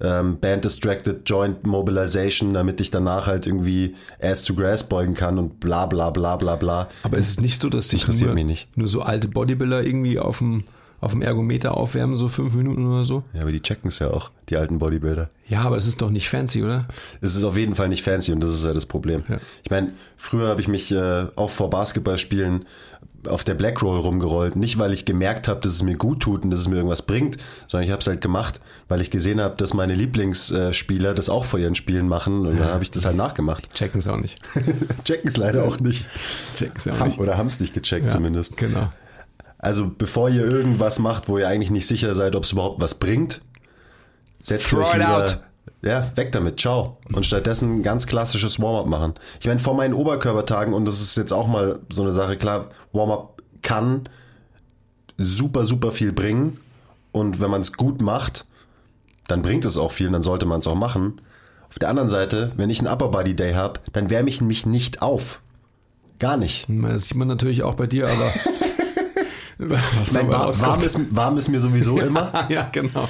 ähm, 0.00 0.38
Band 0.38 0.64
Distracted 0.64 1.28
Joint 1.28 1.66
Mobilization, 1.66 2.52
damit 2.52 2.80
ich 2.80 2.90
danach 2.90 3.26
halt 3.26 3.46
irgendwie 3.46 3.94
Ass 4.20 4.44
to 4.44 4.54
Grass 4.54 4.86
beugen 4.88 5.14
kann 5.14 5.38
und 5.38 5.60
bla 5.60 5.86
bla 5.86 6.10
bla 6.10 6.36
bla 6.36 6.56
bla. 6.56 6.88
Aber 7.02 7.16
es 7.16 7.30
ist 7.30 7.40
nicht 7.40 7.60
so, 7.60 7.68
dass 7.70 7.88
sich 7.88 8.06
nur, 8.06 8.34
nur 8.34 8.88
so 8.88 9.02
alte 9.02 9.28
Bodybuilder 9.28 9.84
irgendwie 9.84 10.18
auf 10.18 10.38
dem 10.38 10.64
auf 11.00 11.12
dem 11.12 11.22
Ergometer 11.22 11.76
aufwärmen, 11.76 12.16
so 12.16 12.28
fünf 12.28 12.54
Minuten 12.54 12.86
oder 12.86 13.04
so. 13.04 13.22
Ja, 13.34 13.42
aber 13.42 13.52
die 13.52 13.60
checken 13.60 13.88
es 13.88 13.98
ja 13.98 14.10
auch, 14.10 14.30
die 14.48 14.56
alten 14.56 14.78
Bodybuilder. 14.78 15.30
Ja, 15.48 15.62
aber 15.62 15.76
das 15.76 15.86
ist 15.86 16.02
doch 16.02 16.10
nicht 16.10 16.28
fancy, 16.28 16.62
oder? 16.62 16.88
Es 17.20 17.36
ist 17.36 17.44
auf 17.44 17.56
jeden 17.56 17.74
Fall 17.74 17.88
nicht 17.88 18.02
fancy 18.02 18.32
und 18.32 18.42
das 18.42 18.52
ist 18.52 18.64
ja 18.64 18.72
das 18.72 18.86
Problem. 18.86 19.24
Ja. 19.28 19.38
Ich 19.62 19.70
meine, 19.70 19.92
früher 20.16 20.48
habe 20.48 20.60
ich 20.60 20.68
mich 20.68 20.90
äh, 20.90 21.26
auch 21.36 21.50
vor 21.50 21.70
Basketballspielen 21.70 22.64
auf 23.28 23.44
der 23.44 23.54
Black 23.54 23.82
Roll 23.82 23.98
rumgerollt. 23.98 24.56
Nicht, 24.56 24.78
weil 24.78 24.92
ich 24.92 25.04
gemerkt 25.04 25.48
habe, 25.48 25.60
dass 25.60 25.72
es 25.72 25.82
mir 25.82 25.96
gut 25.96 26.20
tut 26.20 26.44
und 26.44 26.50
dass 26.50 26.60
es 26.60 26.68
mir 26.68 26.76
irgendwas 26.76 27.02
bringt, 27.02 27.38
sondern 27.66 27.86
ich 27.86 27.90
habe 27.90 28.00
es 28.00 28.06
halt 28.06 28.20
gemacht, 28.20 28.60
weil 28.88 29.00
ich 29.00 29.10
gesehen 29.10 29.40
habe, 29.40 29.56
dass 29.56 29.74
meine 29.74 29.94
Lieblingsspieler 29.94 31.14
das 31.14 31.28
auch 31.28 31.44
vor 31.44 31.58
ihren 31.58 31.74
Spielen 31.74 32.08
machen 32.08 32.46
und 32.46 32.56
ja. 32.56 32.64
dann 32.64 32.74
habe 32.74 32.84
ich 32.84 32.90
das 32.90 33.04
halt 33.04 33.16
nachgemacht. 33.16 33.72
Checken 33.74 34.00
es 34.00 34.08
auch 34.08 34.18
nicht. 34.18 34.38
Checken 35.04 35.28
es 35.28 35.36
leider 35.36 35.64
auch 35.64 35.80
nicht. 35.80 36.08
Checken 36.54 36.76
es 36.76 36.88
auch 36.88 37.04
nicht. 37.04 37.18
Oder 37.18 37.36
haben 37.36 37.46
es 37.46 37.60
nicht 37.60 37.74
gecheckt 37.74 38.06
ja, 38.06 38.10
zumindest. 38.10 38.56
Genau. 38.56 38.92
Also 39.58 39.90
bevor 39.96 40.28
ihr 40.28 40.44
irgendwas 40.44 40.98
macht, 40.98 41.28
wo 41.28 41.38
ihr 41.38 41.48
eigentlich 41.48 41.70
nicht 41.70 41.86
sicher 41.86 42.14
seid, 42.14 42.36
ob 42.36 42.44
es 42.44 42.52
überhaupt 42.52 42.80
was 42.80 42.94
bringt, 42.94 43.40
setzt 44.42 44.68
Throw 44.68 44.86
euch 44.86 44.94
wieder, 44.94 45.16
out. 45.16 45.40
ja, 45.82 46.10
weg 46.14 46.32
damit, 46.32 46.60
ciao. 46.60 46.98
Und 47.12 47.26
stattdessen 47.26 47.78
ein 47.78 47.82
ganz 47.82 48.06
klassisches 48.06 48.60
Warm-up 48.60 48.86
machen. 48.86 49.14
Ich 49.40 49.46
meine, 49.46 49.58
vor 49.60 49.74
meinen 49.74 49.94
Oberkörpertagen, 49.94 50.74
und 50.74 50.86
das 50.86 51.00
ist 51.00 51.16
jetzt 51.16 51.32
auch 51.32 51.46
mal 51.46 51.78
so 51.88 52.02
eine 52.02 52.12
Sache, 52.12 52.36
klar, 52.36 52.70
Warm-up 52.92 53.42
kann 53.62 54.08
super, 55.18 55.66
super 55.66 55.90
viel 55.92 56.12
bringen. 56.12 56.60
Und 57.12 57.40
wenn 57.40 57.50
man 57.50 57.62
es 57.62 57.72
gut 57.72 58.02
macht, 58.02 58.44
dann 59.26 59.42
bringt 59.42 59.64
es 59.64 59.76
auch 59.76 59.92
viel, 59.92 60.10
dann 60.10 60.22
sollte 60.22 60.46
man 60.46 60.60
es 60.60 60.66
auch 60.66 60.74
machen. 60.74 61.20
Auf 61.68 61.78
der 61.78 61.88
anderen 61.88 62.10
Seite, 62.10 62.52
wenn 62.56 62.70
ich 62.70 62.78
einen 62.78 62.88
Upper 62.88 63.08
Body 63.08 63.34
Day 63.34 63.54
habe, 63.54 63.80
dann 63.92 64.10
wärme 64.10 64.28
ich 64.28 64.40
mich 64.40 64.66
nicht 64.66 65.02
auf. 65.02 65.40
Gar 66.18 66.36
nicht. 66.36 66.66
Das 66.68 67.06
sieht 67.06 67.16
man 67.16 67.28
natürlich 67.28 67.62
auch 67.62 67.74
bei 67.74 67.86
dir, 67.86 68.06
aber 68.06 68.32
Nein, 69.58 70.28
war, 70.28 70.58
warm, 70.60 70.80
ist, 70.80 71.16
warm 71.16 71.38
ist 71.38 71.48
mir 71.48 71.60
sowieso 71.60 71.98
immer. 72.00 72.46
ja, 72.48 72.68
genau. 72.72 73.08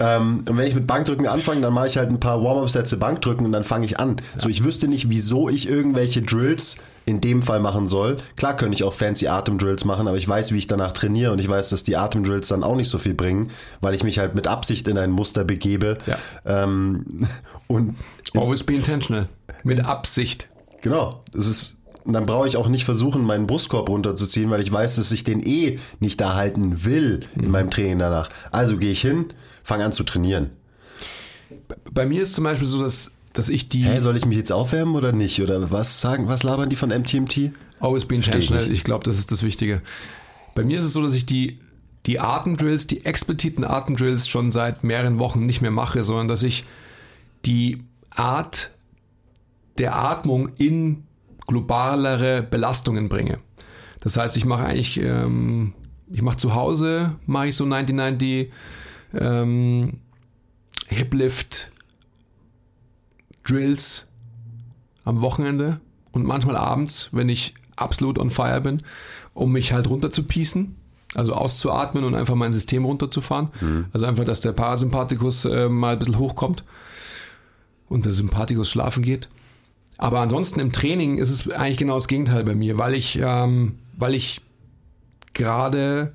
Ähm, 0.00 0.44
und 0.48 0.56
wenn 0.56 0.66
ich 0.66 0.74
mit 0.74 0.86
Bankdrücken 0.86 1.26
anfange, 1.26 1.60
dann 1.60 1.72
mache 1.72 1.86
ich 1.86 1.96
halt 1.96 2.10
ein 2.10 2.20
paar 2.20 2.42
Warm-Up-Sätze 2.42 2.96
Bankdrücken 2.96 3.46
und 3.46 3.52
dann 3.52 3.64
fange 3.64 3.86
ich 3.86 3.98
an. 3.98 4.16
Ja. 4.18 4.40
So, 4.40 4.48
ich 4.48 4.64
wüsste 4.64 4.88
nicht, 4.88 5.08
wieso 5.08 5.48
ich 5.48 5.68
irgendwelche 5.68 6.22
Drills 6.22 6.76
in 7.06 7.20
dem 7.20 7.42
Fall 7.42 7.60
machen 7.60 7.86
soll. 7.86 8.16
Klar 8.36 8.56
könnte 8.56 8.74
ich 8.74 8.82
auch 8.82 8.94
fancy 8.94 9.28
Atemdrills 9.28 9.84
machen, 9.84 10.08
aber 10.08 10.16
ich 10.16 10.26
weiß, 10.26 10.52
wie 10.52 10.58
ich 10.58 10.66
danach 10.66 10.92
trainiere 10.92 11.32
und 11.32 11.38
ich 11.38 11.48
weiß, 11.48 11.70
dass 11.70 11.82
die 11.82 11.96
Atemdrills 11.96 12.48
dann 12.48 12.64
auch 12.64 12.76
nicht 12.76 12.88
so 12.88 12.98
viel 12.98 13.14
bringen, 13.14 13.50
weil 13.80 13.94
ich 13.94 14.02
mich 14.02 14.18
halt 14.18 14.34
mit 14.34 14.46
Absicht 14.46 14.88
in 14.88 14.96
ein 14.96 15.10
Muster 15.10 15.44
begebe. 15.44 15.98
Ja. 16.06 16.18
Ähm, 16.46 17.28
und 17.66 17.96
Always 18.34 18.64
be 18.64 18.74
intentional. 18.74 19.28
Mit 19.62 19.84
Absicht. 19.84 20.48
Genau. 20.80 21.22
Das 21.32 21.46
ist 21.46 21.76
und 22.04 22.12
dann 22.12 22.26
brauche 22.26 22.46
ich 22.46 22.56
auch 22.56 22.68
nicht 22.68 22.84
versuchen, 22.84 23.24
meinen 23.24 23.46
Brustkorb 23.46 23.88
runterzuziehen, 23.88 24.50
weil 24.50 24.60
ich 24.60 24.70
weiß, 24.70 24.96
dass 24.96 25.10
ich 25.10 25.24
den 25.24 25.44
eh 25.44 25.78
nicht 26.00 26.20
da 26.20 26.34
halten 26.34 26.84
will 26.84 27.26
in 27.34 27.46
mhm. 27.46 27.50
meinem 27.50 27.70
Training 27.70 27.98
danach. 27.98 28.30
Also 28.50 28.76
gehe 28.76 28.90
ich 28.90 29.00
hin, 29.00 29.26
fange 29.62 29.84
an 29.84 29.92
zu 29.92 30.04
trainieren. 30.04 30.50
Bei 31.90 32.04
mir 32.04 32.22
ist 32.22 32.34
zum 32.34 32.44
Beispiel 32.44 32.68
so, 32.68 32.82
dass, 32.82 33.12
dass 33.32 33.48
ich 33.48 33.68
die. 33.68 33.84
Hä, 33.84 34.00
soll 34.00 34.16
ich 34.16 34.26
mich 34.26 34.36
jetzt 34.36 34.52
aufwärmen 34.52 34.94
oder 34.94 35.12
nicht? 35.12 35.40
Oder 35.40 35.70
was 35.70 36.00
sagen, 36.00 36.28
was 36.28 36.42
labern 36.42 36.68
die 36.68 36.76
von 36.76 36.90
MTMT? 36.90 37.52
Always 37.80 38.04
be 38.04 38.16
intentional. 38.16 38.64
Ich, 38.64 38.70
ich 38.70 38.84
glaube, 38.84 39.04
das 39.04 39.18
ist 39.18 39.32
das 39.32 39.42
Wichtige. 39.42 39.80
Bei 40.54 40.62
mir 40.62 40.78
ist 40.78 40.84
es 40.84 40.92
so, 40.92 41.02
dass 41.02 41.14
ich 41.14 41.26
die 41.26 41.58
die 42.06 42.20
Atemdrills, 42.20 42.86
die 42.86 43.04
expliziten 43.06 43.64
Atemdrills 43.64 44.28
schon 44.28 44.52
seit 44.52 44.84
mehreren 44.84 45.18
Wochen 45.18 45.46
nicht 45.46 45.62
mehr 45.62 45.70
mache, 45.70 46.04
sondern 46.04 46.28
dass 46.28 46.42
ich 46.42 46.64
die 47.46 47.82
Art 48.10 48.70
der 49.78 49.96
Atmung 49.96 50.50
in 50.58 51.03
globalere 51.46 52.42
Belastungen 52.42 53.08
bringe. 53.08 53.38
Das 54.00 54.16
heißt, 54.16 54.36
ich 54.36 54.44
mache 54.44 54.64
eigentlich, 54.64 55.00
ähm, 55.00 55.72
ich 56.10 56.22
mache 56.22 56.36
zu 56.36 56.54
Hause, 56.54 57.16
mache 57.26 57.48
ich 57.48 57.56
so 57.56 57.64
90-90 57.64 58.48
ähm, 59.14 60.00
Hiplift 60.88 61.70
Drills 63.44 64.06
am 65.04 65.20
Wochenende 65.20 65.80
und 66.12 66.24
manchmal 66.24 66.56
abends, 66.56 67.10
wenn 67.12 67.28
ich 67.28 67.54
absolut 67.76 68.18
on 68.18 68.30
fire 68.30 68.60
bin, 68.60 68.82
um 69.34 69.52
mich 69.52 69.72
halt 69.72 69.88
runter 69.88 70.10
zu 70.10 70.24
pießen, 70.24 70.76
also 71.14 71.34
auszuatmen 71.34 72.04
und 72.04 72.14
einfach 72.14 72.34
mein 72.34 72.52
System 72.52 72.84
runterzufahren. 72.84 73.48
Mhm. 73.60 73.86
Also 73.92 74.06
einfach, 74.06 74.24
dass 74.24 74.40
der 74.40 74.52
Parasympathikus 74.52 75.44
äh, 75.44 75.68
mal 75.68 75.94
ein 75.94 75.98
bisschen 75.98 76.18
hochkommt 76.18 76.64
und 77.88 78.06
der 78.06 78.12
Sympathikus 78.12 78.70
schlafen 78.70 79.02
geht. 79.02 79.28
Aber 79.96 80.20
ansonsten 80.20 80.60
im 80.60 80.72
Training 80.72 81.18
ist 81.18 81.30
es 81.30 81.50
eigentlich 81.50 81.78
genau 81.78 81.94
das 81.94 82.08
Gegenteil 82.08 82.44
bei 82.44 82.54
mir, 82.54 82.78
weil 82.78 82.94
ich, 82.94 83.18
ähm, 83.22 83.78
weil 83.96 84.14
ich 84.14 84.40
gerade 85.32 86.12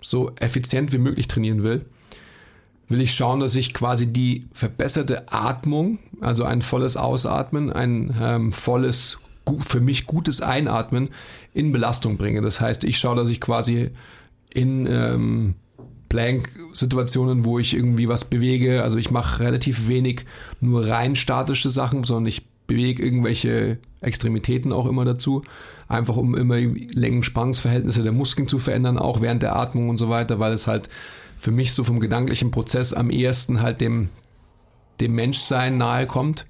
so 0.00 0.32
effizient 0.36 0.92
wie 0.92 0.98
möglich 0.98 1.28
trainieren 1.28 1.62
will, 1.62 1.84
will 2.88 3.00
ich 3.00 3.14
schauen, 3.14 3.40
dass 3.40 3.56
ich 3.56 3.72
quasi 3.72 4.12
die 4.12 4.48
verbesserte 4.52 5.32
Atmung, 5.32 5.98
also 6.20 6.44
ein 6.44 6.62
volles 6.62 6.96
Ausatmen, 6.96 7.72
ein 7.72 8.14
ähm, 8.20 8.52
volles, 8.52 9.18
für 9.66 9.80
mich 9.80 10.06
gutes 10.06 10.40
Einatmen 10.40 11.08
in 11.54 11.72
Belastung 11.72 12.16
bringe. 12.16 12.42
Das 12.42 12.60
heißt, 12.60 12.84
ich 12.84 12.98
schaue, 12.98 13.16
dass 13.16 13.28
ich 13.28 13.40
quasi 13.40 13.90
in 14.50 14.86
ähm, 14.86 15.54
Plank-Situationen, 16.12 17.46
wo 17.46 17.58
ich 17.58 17.74
irgendwie 17.74 18.06
was 18.06 18.26
bewege, 18.26 18.82
also 18.82 18.98
ich 18.98 19.10
mache 19.10 19.42
relativ 19.42 19.88
wenig 19.88 20.26
nur 20.60 20.86
rein 20.86 21.16
statische 21.16 21.70
Sachen, 21.70 22.04
sondern 22.04 22.26
ich 22.26 22.46
bewege 22.66 23.02
irgendwelche 23.02 23.78
Extremitäten 24.02 24.74
auch 24.74 24.84
immer 24.84 25.06
dazu, 25.06 25.40
einfach 25.88 26.18
um 26.18 26.34
immer 26.34 26.58
Längen-Spannungsverhältnisse 26.58 28.02
der 28.02 28.12
Muskeln 28.12 28.46
zu 28.46 28.58
verändern, 28.58 28.98
auch 28.98 29.22
während 29.22 29.42
der 29.42 29.56
Atmung 29.56 29.88
und 29.88 29.96
so 29.96 30.10
weiter, 30.10 30.38
weil 30.38 30.52
es 30.52 30.66
halt 30.66 30.90
für 31.38 31.50
mich 31.50 31.72
so 31.72 31.82
vom 31.82 31.98
gedanklichen 31.98 32.50
Prozess 32.50 32.92
am 32.92 33.08
ehesten 33.08 33.62
halt 33.62 33.80
dem, 33.80 34.10
dem 35.00 35.14
Menschsein 35.14 35.78
nahe 35.78 36.06
kommt. 36.06 36.46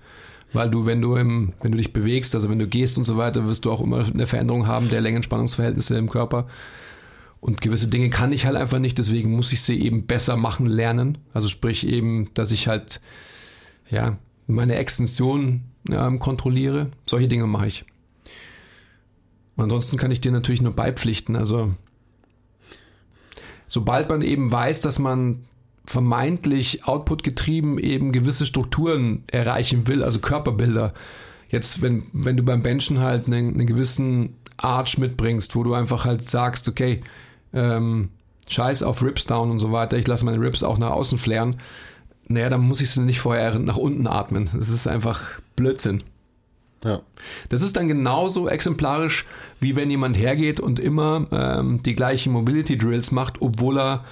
Weil 0.52 0.70
du, 0.70 0.84
wenn 0.86 1.00
du 1.00 1.14
im, 1.14 1.54
wenn 1.62 1.72
du 1.72 1.78
dich 1.78 1.92
bewegst, 1.92 2.34
also 2.34 2.50
wenn 2.50 2.58
du 2.58 2.66
gehst 2.66 2.98
und 2.98 3.04
so 3.04 3.16
weiter, 3.16 3.46
wirst 3.46 3.64
du 3.64 3.70
auch 3.70 3.80
immer 3.80 4.04
eine 4.04 4.26
Veränderung 4.26 4.66
haben 4.66 4.90
der 4.90 5.00
Längenspannungsverhältnisse 5.00 5.96
im 5.96 6.10
Körper. 6.10 6.46
Und 7.42 7.60
gewisse 7.60 7.88
Dinge 7.88 8.08
kann 8.08 8.30
ich 8.30 8.46
halt 8.46 8.54
einfach 8.54 8.78
nicht, 8.78 8.98
deswegen 8.98 9.32
muss 9.32 9.52
ich 9.52 9.62
sie 9.62 9.82
eben 9.82 10.06
besser 10.06 10.36
machen 10.36 10.64
lernen. 10.64 11.18
Also 11.34 11.48
sprich 11.48 11.84
eben, 11.84 12.30
dass 12.34 12.52
ich 12.52 12.68
halt, 12.68 13.00
ja, 13.90 14.16
meine 14.46 14.76
Extension 14.76 15.62
ähm, 15.90 16.20
kontrolliere. 16.20 16.92
Solche 17.04 17.26
Dinge 17.26 17.48
mache 17.48 17.66
ich. 17.66 17.84
Und 19.56 19.64
ansonsten 19.64 19.96
kann 19.96 20.12
ich 20.12 20.20
dir 20.20 20.30
natürlich 20.30 20.62
nur 20.62 20.72
beipflichten. 20.72 21.34
Also 21.34 21.74
sobald 23.66 24.08
man 24.08 24.22
eben 24.22 24.52
weiß, 24.52 24.78
dass 24.78 25.00
man 25.00 25.44
vermeintlich 25.84 26.84
output-getrieben 26.84 27.80
eben 27.80 28.12
gewisse 28.12 28.46
Strukturen 28.46 29.24
erreichen 29.26 29.88
will, 29.88 30.04
also 30.04 30.20
Körperbilder. 30.20 30.94
Jetzt, 31.48 31.82
wenn, 31.82 32.04
wenn 32.12 32.36
du 32.36 32.44
beim 32.44 32.62
Benchen 32.62 33.00
halt 33.00 33.26
einen, 33.26 33.54
einen 33.54 33.66
gewissen 33.66 34.36
Arch 34.58 34.96
mitbringst, 34.96 35.56
wo 35.56 35.64
du 35.64 35.74
einfach 35.74 36.04
halt 36.04 36.22
sagst, 36.22 36.68
okay, 36.68 37.02
ähm, 37.52 38.10
scheiß 38.48 38.82
auf 38.82 39.02
Rips 39.02 39.26
down 39.26 39.50
und 39.50 39.58
so 39.58 39.72
weiter, 39.72 39.96
ich 39.96 40.06
lasse 40.06 40.24
meine 40.24 40.40
Rips 40.40 40.62
auch 40.62 40.78
nach 40.78 40.90
außen 40.90 41.18
flären, 41.18 41.60
naja, 42.28 42.48
dann 42.48 42.60
muss 42.62 42.80
ich 42.80 42.90
sie 42.90 43.02
nicht 43.02 43.20
vorher 43.20 43.58
nach 43.58 43.76
unten 43.76 44.06
atmen. 44.06 44.48
Das 44.54 44.68
ist 44.68 44.86
einfach 44.86 45.20
Blödsinn. 45.56 46.02
Ja. 46.84 47.02
Das 47.48 47.62
ist 47.62 47.76
dann 47.76 47.88
genauso 47.88 48.48
exemplarisch, 48.48 49.26
wie 49.60 49.76
wenn 49.76 49.90
jemand 49.90 50.18
hergeht 50.18 50.58
und 50.58 50.80
immer 50.80 51.26
ähm, 51.30 51.82
die 51.82 51.94
gleichen 51.94 52.32
Mobility 52.32 52.76
Drills 52.76 53.12
macht, 53.12 53.40
obwohl 53.40 53.78
er 53.78 54.04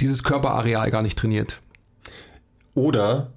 dieses 0.00 0.24
Körperareal 0.24 0.90
gar 0.90 1.02
nicht 1.02 1.18
trainiert. 1.18 1.60
Oder 2.74 3.32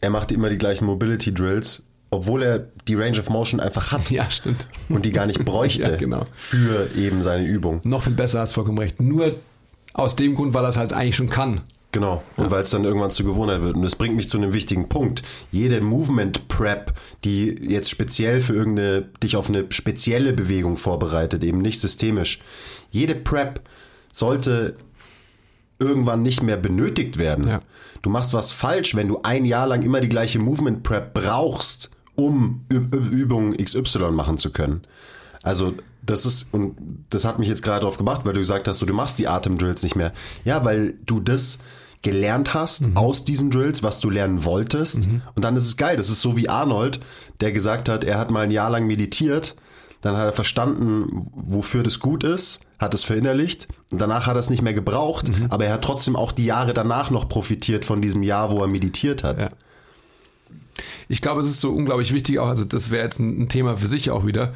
er 0.00 0.10
macht 0.10 0.32
immer 0.32 0.50
die 0.50 0.58
gleichen 0.58 0.84
Mobility 0.84 1.32
Drills, 1.32 1.85
obwohl 2.10 2.42
er 2.42 2.66
die 2.88 2.94
Range 2.94 3.18
of 3.18 3.28
Motion 3.28 3.60
einfach 3.60 3.92
hat. 3.92 4.10
Ja, 4.16 4.30
stimmt. 4.30 4.68
Und 4.88 5.04
die 5.04 5.12
gar 5.12 5.26
nicht 5.26 5.44
bräuchte 5.44 5.90
ja, 5.90 5.96
genau. 5.96 6.24
für 6.36 6.94
eben 6.94 7.22
seine 7.22 7.44
Übung. 7.44 7.80
Noch 7.84 8.04
viel 8.04 8.14
besser, 8.14 8.40
hast 8.40 8.54
vollkommen 8.54 8.78
recht. 8.78 9.00
Nur 9.00 9.36
aus 9.92 10.16
dem 10.16 10.34
Grund, 10.34 10.54
weil 10.54 10.64
er 10.64 10.68
es 10.68 10.76
halt 10.76 10.92
eigentlich 10.92 11.16
schon 11.16 11.28
kann. 11.28 11.62
Genau. 11.92 12.22
Und 12.36 12.44
ja. 12.44 12.50
weil 12.50 12.62
es 12.62 12.70
dann 12.70 12.84
irgendwann 12.84 13.10
zur 13.10 13.26
Gewohnheit 13.26 13.62
wird. 13.62 13.76
Und 13.76 13.82
das 13.82 13.96
bringt 13.96 14.16
mich 14.16 14.28
zu 14.28 14.36
einem 14.36 14.52
wichtigen 14.52 14.88
Punkt. 14.88 15.22
Jede 15.50 15.80
Movement 15.80 16.46
Prep, 16.48 16.92
die 17.24 17.46
jetzt 17.46 17.90
speziell 17.90 18.40
für 18.40 18.54
irgendeine, 18.54 19.06
dich 19.22 19.36
auf 19.36 19.48
eine 19.48 19.64
spezielle 19.70 20.32
Bewegung 20.32 20.76
vorbereitet, 20.76 21.42
eben 21.42 21.58
nicht 21.58 21.80
systemisch. 21.80 22.40
Jede 22.90 23.14
Prep 23.14 23.62
sollte 24.12 24.76
irgendwann 25.78 26.22
nicht 26.22 26.42
mehr 26.42 26.56
benötigt 26.56 27.18
werden. 27.18 27.48
Ja. 27.48 27.62
Du 28.02 28.10
machst 28.10 28.32
was 28.34 28.52
falsch, 28.52 28.94
wenn 28.94 29.08
du 29.08 29.20
ein 29.22 29.44
Jahr 29.44 29.66
lang 29.66 29.82
immer 29.82 30.00
die 30.00 30.08
gleiche 30.08 30.38
Movement 30.38 30.82
Prep 30.82 31.14
brauchst, 31.14 31.90
um 32.16 32.64
Übungen 32.68 33.56
XY 33.56 34.10
machen 34.10 34.38
zu 34.38 34.50
können. 34.50 34.82
Also 35.42 35.74
das 36.02 36.26
ist, 36.26 36.52
und 36.52 36.76
das 37.10 37.24
hat 37.24 37.38
mich 37.38 37.48
jetzt 37.48 37.62
gerade 37.62 37.80
darauf 37.80 37.98
gemacht, 37.98 38.24
weil 38.24 38.32
du 38.32 38.40
gesagt 38.40 38.68
hast, 38.68 38.78
so, 38.78 38.86
du 38.86 38.94
machst 38.94 39.18
die 39.18 39.28
Atemdrills 39.28 39.82
nicht 39.82 39.96
mehr. 39.96 40.12
Ja, 40.44 40.64
weil 40.64 40.94
du 41.04 41.20
das 41.20 41.58
gelernt 42.02 42.54
hast 42.54 42.86
mhm. 42.86 42.96
aus 42.96 43.24
diesen 43.24 43.50
Drills, 43.50 43.82
was 43.82 44.00
du 44.00 44.10
lernen 44.10 44.44
wolltest. 44.44 45.08
Mhm. 45.08 45.22
Und 45.34 45.44
dann 45.44 45.56
ist 45.56 45.64
es 45.64 45.76
geil. 45.76 45.96
Das 45.96 46.08
ist 46.08 46.20
so 46.20 46.36
wie 46.36 46.48
Arnold, 46.48 47.00
der 47.40 47.52
gesagt 47.52 47.88
hat, 47.88 48.04
er 48.04 48.18
hat 48.18 48.30
mal 48.30 48.42
ein 48.42 48.50
Jahr 48.50 48.70
lang 48.70 48.86
meditiert. 48.86 49.56
Dann 50.02 50.16
hat 50.16 50.26
er 50.26 50.32
verstanden, 50.32 51.30
wofür 51.34 51.82
das 51.82 51.98
gut 51.98 52.22
ist, 52.22 52.60
hat 52.78 52.94
es 52.94 53.02
verinnerlicht. 53.02 53.66
Und 53.90 54.00
danach 54.00 54.26
hat 54.26 54.36
er 54.36 54.40
es 54.40 54.50
nicht 54.50 54.62
mehr 54.62 54.74
gebraucht, 54.74 55.28
mhm. 55.28 55.46
aber 55.48 55.64
er 55.64 55.74
hat 55.74 55.82
trotzdem 55.82 56.16
auch 56.16 56.32
die 56.32 56.44
Jahre 56.44 56.74
danach 56.74 57.10
noch 57.10 57.28
profitiert 57.28 57.84
von 57.84 58.00
diesem 58.00 58.22
Jahr, 58.22 58.50
wo 58.50 58.60
er 58.60 58.68
meditiert 58.68 59.24
hat. 59.24 59.40
Ja. 59.40 59.48
Ich 61.08 61.22
glaube, 61.22 61.40
es 61.40 61.46
ist 61.46 61.60
so 61.60 61.72
unglaublich 61.72 62.12
wichtig 62.12 62.38
auch, 62.38 62.48
also 62.48 62.64
das 62.64 62.90
wäre 62.90 63.04
jetzt 63.04 63.18
ein 63.18 63.48
Thema 63.48 63.76
für 63.76 63.88
sich 63.88 64.10
auch 64.10 64.26
wieder 64.26 64.52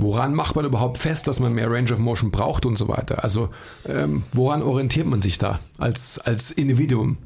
Woran 0.00 0.32
macht 0.34 0.56
man 0.56 0.64
überhaupt 0.64 0.96
fest, 0.96 1.26
dass 1.26 1.40
man 1.40 1.52
mehr 1.52 1.70
Range 1.70 1.92
of 1.92 1.98
Motion 1.98 2.30
braucht 2.30 2.64
und 2.64 2.76
so 2.76 2.88
weiter? 2.88 3.22
Also 3.22 3.50
ähm, 3.86 4.24
woran 4.32 4.62
orientiert 4.62 5.06
man 5.06 5.20
sich 5.20 5.36
da 5.36 5.60
als, 5.76 6.18
als 6.18 6.50
Individuum? 6.50 7.18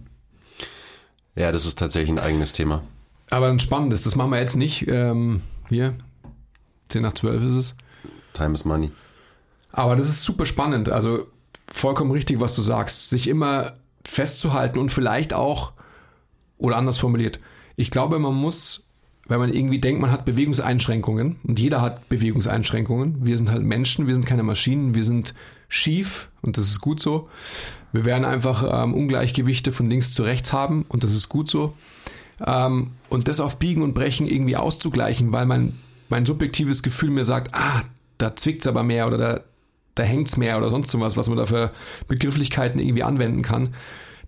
Ja, 1.37 1.53
das 1.53 1.67
ist 1.67 1.79
tatsächlich 1.79 2.11
ein 2.11 2.19
eigenes 2.19 2.53
Thema. 2.53 2.83
Aber 3.31 3.49
ein 3.49 3.61
spannendes, 3.61 4.03
das 4.03 4.17
machen 4.17 4.31
wir 4.31 4.41
jetzt 4.41 4.57
nicht. 4.57 4.89
Ähm, 4.89 5.43
hier, 5.69 5.95
10 6.89 7.03
nach 7.03 7.13
12 7.13 7.45
ist 7.45 7.55
es. 7.55 7.75
Time 8.33 8.55
is 8.55 8.65
money. 8.65 8.91
Aber 9.71 9.95
das 9.95 10.09
ist 10.09 10.23
super 10.23 10.45
spannend. 10.45 10.89
Also 10.89 11.29
vollkommen 11.73 12.11
richtig, 12.11 12.41
was 12.41 12.57
du 12.57 12.63
sagst. 12.63 13.09
Sich 13.09 13.29
immer 13.29 13.75
festzuhalten 14.05 14.81
und 14.81 14.91
vielleicht 14.91 15.33
auch, 15.33 15.73
oder 16.59 16.77
anders 16.77 16.99
formuliert, 16.99 17.39
ich 17.77 17.91
glaube, 17.91 18.19
man 18.19 18.35
muss 18.35 18.85
weil 19.27 19.39
man 19.39 19.53
irgendwie 19.53 19.79
denkt, 19.79 20.01
man 20.01 20.11
hat 20.11 20.25
Bewegungseinschränkungen 20.25 21.37
und 21.45 21.59
jeder 21.59 21.81
hat 21.81 22.09
Bewegungseinschränkungen. 22.09 23.25
Wir 23.25 23.37
sind 23.37 23.51
halt 23.51 23.63
Menschen, 23.63 24.07
wir 24.07 24.15
sind 24.15 24.27
keine 24.27 24.43
Maschinen, 24.43 24.95
wir 24.95 25.05
sind 25.05 25.35
schief 25.69 26.29
und 26.43 26.59
das 26.59 26.67
ist 26.67 26.81
gut 26.81 27.01
so. 27.01 27.29
Wir 27.93 28.05
werden 28.05 28.25
einfach 28.25 28.65
ähm, 28.71 28.93
Ungleichgewichte 28.93 29.73
von 29.73 29.89
links 29.89 30.13
zu 30.13 30.23
rechts 30.23 30.53
haben 30.53 30.85
und 30.89 31.05
das 31.05 31.13
ist 31.13 31.29
gut 31.29 31.49
so. 31.49 31.75
Ähm, 32.45 32.93
und 33.09 33.29
das 33.29 33.41
auf 33.41 33.59
Biegen 33.59 33.83
und 33.83 33.95
Brechen 33.95 34.27
irgendwie 34.27 34.57
auszugleichen, 34.57 35.33
weil 35.33 35.47
mein, 35.47 35.79
mein 36.09 36.27
subjektives 36.27 36.83
Gefühl 36.83 37.11
mir 37.11 37.25
sagt, 37.25 37.55
ah, 37.55 37.83
da 38.19 38.37
zwickt's 38.37 38.67
aber 38.67 38.83
mehr 38.83 39.07
oder 39.07 39.19
da, 39.19 39.41
da 39.95 40.03
hängt's 40.03 40.37
mehr 40.37 40.59
oder 40.59 40.69
sonst 40.69 40.99
was, 41.01 41.17
was 41.17 41.29
man 41.29 41.39
da 41.39 41.47
für 41.47 41.71
Begrifflichkeiten 42.09 42.79
irgendwie 42.81 43.05
anwenden 43.05 43.43
kann. 43.43 43.75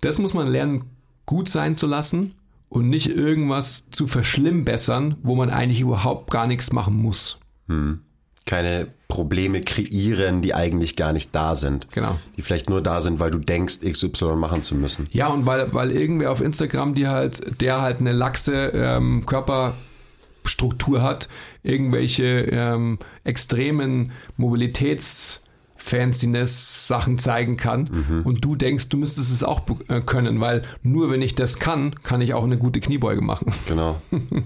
Das 0.01 0.18
muss 0.18 0.32
man 0.32 0.47
lernen, 0.47 0.84
gut 1.26 1.49
sein 1.49 1.76
zu 1.76 1.86
lassen 1.86 2.34
und 2.69 2.89
nicht 2.89 3.14
irgendwas 3.14 3.91
zu 3.91 4.07
verschlimmbessern, 4.07 5.17
wo 5.23 5.37
man 5.37 5.51
eigentlich 5.51 5.81
überhaupt 5.81 6.31
gar 6.31 6.47
nichts 6.47 6.73
machen 6.73 6.97
muss. 6.97 7.39
Hm. 7.69 8.01
Keine 8.45 8.89
Probleme 9.09 9.61
kreieren, 9.61 10.43
die 10.43 10.55
eigentlich 10.55 10.97
gar 10.97 11.12
nicht 11.12 11.35
da 11.35 11.55
sind. 11.55 11.89
Genau. 11.93 12.19
Die 12.37 12.43
vielleicht 12.43 12.69
nur 12.69 12.83
da 12.83 13.01
sind, 13.01 13.19
weil 13.19 13.31
du 13.31 13.39
denkst, 13.39 13.81
XY 13.81 14.37
machen 14.37 14.62
zu 14.62 14.75
müssen. 14.75 15.09
Ja, 15.11 15.29
und 15.29 15.47
weil, 15.47 15.73
weil 15.75 15.91
irgendwer 15.91 16.31
auf 16.33 16.41
Instagram, 16.41 16.95
die 16.95 17.09
halt, 17.09 17.61
der 17.61 17.81
halt 17.81 18.01
eine 18.01 18.12
laxe 18.12 18.73
ähm, 18.75 19.25
Körperstruktur 19.27 21.03
hat, 21.03 21.29
irgendwelche 21.62 22.25
ähm, 22.51 22.99
extremen 23.25 24.12
Mobilitäts- 24.39 25.41
Fanciness-Sachen 25.87 27.16
zeigen 27.16 27.57
kann 27.57 27.89
mhm. 28.09 28.22
und 28.26 28.45
du 28.45 28.57
denkst, 28.57 28.89
du 28.89 28.97
müsstest 28.97 29.32
es 29.32 29.45
auch 29.45 29.62
äh, 29.87 30.01
können, 30.01 30.41
weil 30.41 30.62
nur 30.82 31.11
wenn 31.11 31.22
ich 31.22 31.37
das 31.37 31.61
kann, 31.61 31.95
kann 32.03 32.20
ich 32.20 32.34
auch 32.34 32.43
eine 32.43 32.59
gute 32.59 32.80
Kniebeuge 32.80 33.22
machen. 33.22 33.53
Genau, 33.66 34.01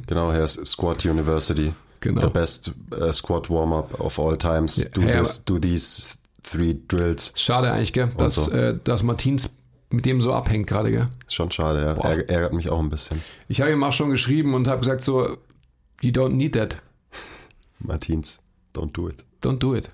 genau, 0.07 0.33
Herr 0.33 0.49
Squat 0.49 1.05
University. 1.05 1.73
Genau. 2.01 2.23
The 2.23 2.29
best 2.29 2.73
uh, 2.93 3.13
squat 3.13 3.51
warm-up 3.51 4.01
of 4.01 4.19
all 4.19 4.37
times. 4.37 4.89
Do, 4.93 5.03
ja, 5.03 5.21
this, 5.21 5.45
do 5.45 5.59
these 5.59 6.09
Three 6.43 6.77
Drills. 6.89 7.33
Schade 7.37 7.71
eigentlich, 7.71 7.93
gell? 7.93 8.11
Dass, 8.17 8.37
so. 8.37 8.51
äh, 8.51 8.79
dass 8.83 9.03
Martins 9.03 9.51
mit 9.91 10.07
dem 10.07 10.21
so 10.21 10.33
abhängt 10.33 10.67
gerade, 10.67 10.91
gell? 10.91 11.09
Ist 11.27 11.35
schon 11.35 11.51
schade, 11.51 11.83
ja. 11.83 11.93
Ärg 11.93 12.31
ärgert 12.31 12.55
mich 12.55 12.71
auch 12.71 12.81
ein 12.81 12.89
bisschen. 12.89 13.23
Ich 13.49 13.61
habe 13.61 13.71
ihm 13.71 13.83
auch 13.85 13.93
schon 13.93 14.11
geschrieben 14.11 14.55
und 14.55 14.67
habe 14.69 14.81
gesagt 14.81 15.03
so, 15.03 15.37
you 16.01 16.11
don't 16.11 16.31
need 16.31 16.55
that. 16.55 16.79
Martins, 17.79 18.41
don't 18.75 18.93
do 18.93 19.09
it. 19.09 19.25
Don't 19.43 19.59
do 19.59 19.75
it. 19.75 19.91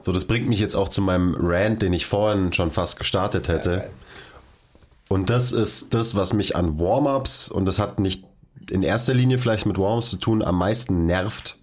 So, 0.00 0.12
das 0.12 0.26
bringt 0.26 0.48
mich 0.48 0.60
jetzt 0.60 0.76
auch 0.76 0.88
zu 0.88 1.00
meinem 1.00 1.34
Rant, 1.38 1.82
den 1.82 1.92
ich 1.92 2.06
vorhin 2.06 2.52
schon 2.52 2.70
fast 2.70 2.98
gestartet 2.98 3.48
hätte. 3.48 3.90
Und 5.08 5.30
das 5.30 5.52
ist 5.52 5.94
das, 5.94 6.14
was 6.14 6.32
mich 6.32 6.56
an 6.56 6.78
Warm-ups, 6.78 7.48
und 7.48 7.66
das 7.66 7.78
hat 7.78 8.00
nicht 8.00 8.24
in 8.70 8.82
erster 8.82 9.14
Linie 9.14 9.38
vielleicht 9.38 9.66
mit 9.66 9.78
Warm-ups 9.78 10.10
zu 10.10 10.16
tun, 10.16 10.42
am 10.42 10.58
meisten 10.58 11.06
nervt. 11.06 11.58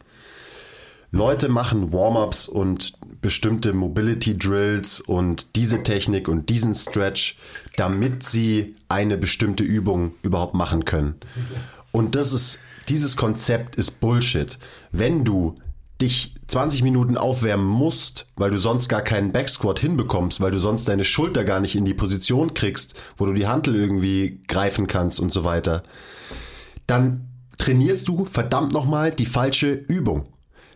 Leute 1.12 1.50
machen 1.50 1.92
Warm-ups 1.92 2.48
und 2.48 2.94
bestimmte 3.22 3.74
Mobility 3.74 4.38
Drills 4.38 5.02
und 5.02 5.56
diese 5.56 5.84
Technik 5.84 6.28
und 6.30 6.50
diesen 6.50 6.74
Stretch, 6.74 7.38
damit 7.76 8.24
sie 8.24 8.76
eine 8.88 9.18
bestimmte 9.18 9.64
Übung 9.64 10.14
überhaupt 10.22 10.54
machen 10.54 10.86
können. 10.86 11.16
Und 11.92 12.16
das 12.16 12.32
ist, 12.32 12.60
dieses 12.88 13.18
Konzept 13.18 13.76
ist 13.76 14.00
Bullshit. 14.00 14.58
Wenn 14.92 15.26
du 15.26 15.56
dich 16.02 16.36
20 16.48 16.84
Minuten 16.84 17.18
aufwärmen 17.18 17.66
musst, 17.66 18.26
weil 18.36 18.52
du 18.52 18.58
sonst 18.58 18.90
gar 18.90 19.02
keinen 19.02 19.32
Backsquat 19.32 19.80
hinbekommst, 19.80 20.42
weil 20.42 20.52
du 20.52 20.60
sonst 20.60 20.88
deine 20.88 21.06
Schulter 21.06 21.44
gar 21.46 21.60
nicht 21.60 21.76
in 21.76 21.86
die 21.86 21.94
Position 21.94 22.54
kriegst, 22.54 22.96
wo 23.16 23.26
du 23.26 23.34
die 23.34 23.48
Hantel 23.48 23.76
irgendwie 23.76 24.42
greifen 24.48 24.88
kannst 24.88 25.20
und 25.20 25.32
so 25.32 25.46
weiter, 25.46 25.84
dann 26.88 27.28
trainierst 27.58 28.08
du 28.08 28.26
verdammt 28.26 28.74
nochmal 28.74 29.12
die 29.12 29.26
falsche 29.26 29.72
Übung. 29.72 30.26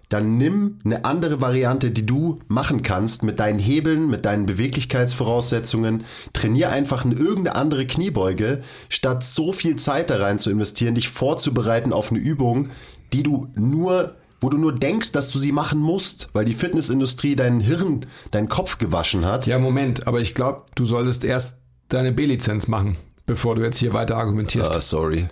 Dann 0.09 0.37
nimm 0.37 0.79
eine 0.85 1.03
andere 1.03 1.41
Variante, 1.41 1.89
die 1.89 2.05
du 2.05 2.39
machen 2.47 2.83
kannst 2.83 3.23
mit 3.23 3.39
deinen 3.39 3.57
Hebeln, 3.57 4.07
mit 4.07 4.25
deinen 4.25 4.45
Beweglichkeitsvoraussetzungen. 4.45 6.05
Trainier 6.31 6.69
einfach 6.69 7.03
eine 7.03 7.15
irgendeine 7.15 7.55
andere 7.55 7.87
Kniebeuge, 7.87 8.61
statt 8.87 9.23
so 9.23 9.51
viel 9.51 9.77
Zeit 9.77 10.11
da 10.11 10.17
rein 10.17 10.37
zu 10.37 10.51
investieren, 10.51 10.95
dich 10.95 11.09
vorzubereiten 11.09 11.91
auf 11.91 12.11
eine 12.11 12.19
Übung, 12.19 12.69
die 13.13 13.23
du 13.23 13.47
nur 13.55 14.15
wo 14.45 14.49
du 14.49 14.57
nur 14.59 14.73
denkst, 14.75 15.11
dass 15.11 15.31
du 15.31 15.39
sie 15.39 15.51
machen 15.51 15.79
musst, 15.79 16.29
weil 16.33 16.45
die 16.45 16.53
Fitnessindustrie 16.53 17.35
deinen 17.35 17.61
Hirn, 17.61 18.05
deinen 18.29 18.47
Kopf 18.47 18.77
gewaschen 18.77 19.25
hat. 19.25 19.47
Ja, 19.47 19.57
Moment, 19.57 20.05
aber 20.05 20.21
ich 20.21 20.35
glaube, 20.35 20.61
du 20.75 20.85
solltest 20.85 21.23
erst 21.25 21.57
deine 21.89 22.11
B-Lizenz 22.11 22.67
machen, 22.67 22.95
bevor 23.25 23.55
du 23.55 23.63
jetzt 23.63 23.77
hier 23.79 23.93
weiter 23.93 24.17
argumentierst. 24.17 24.75
Ah, 24.77 24.81
sorry. 24.81 25.29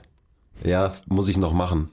Ja, 0.64 0.96
muss 1.06 1.30
ich 1.30 1.38
noch 1.38 1.54
machen. 1.54 1.90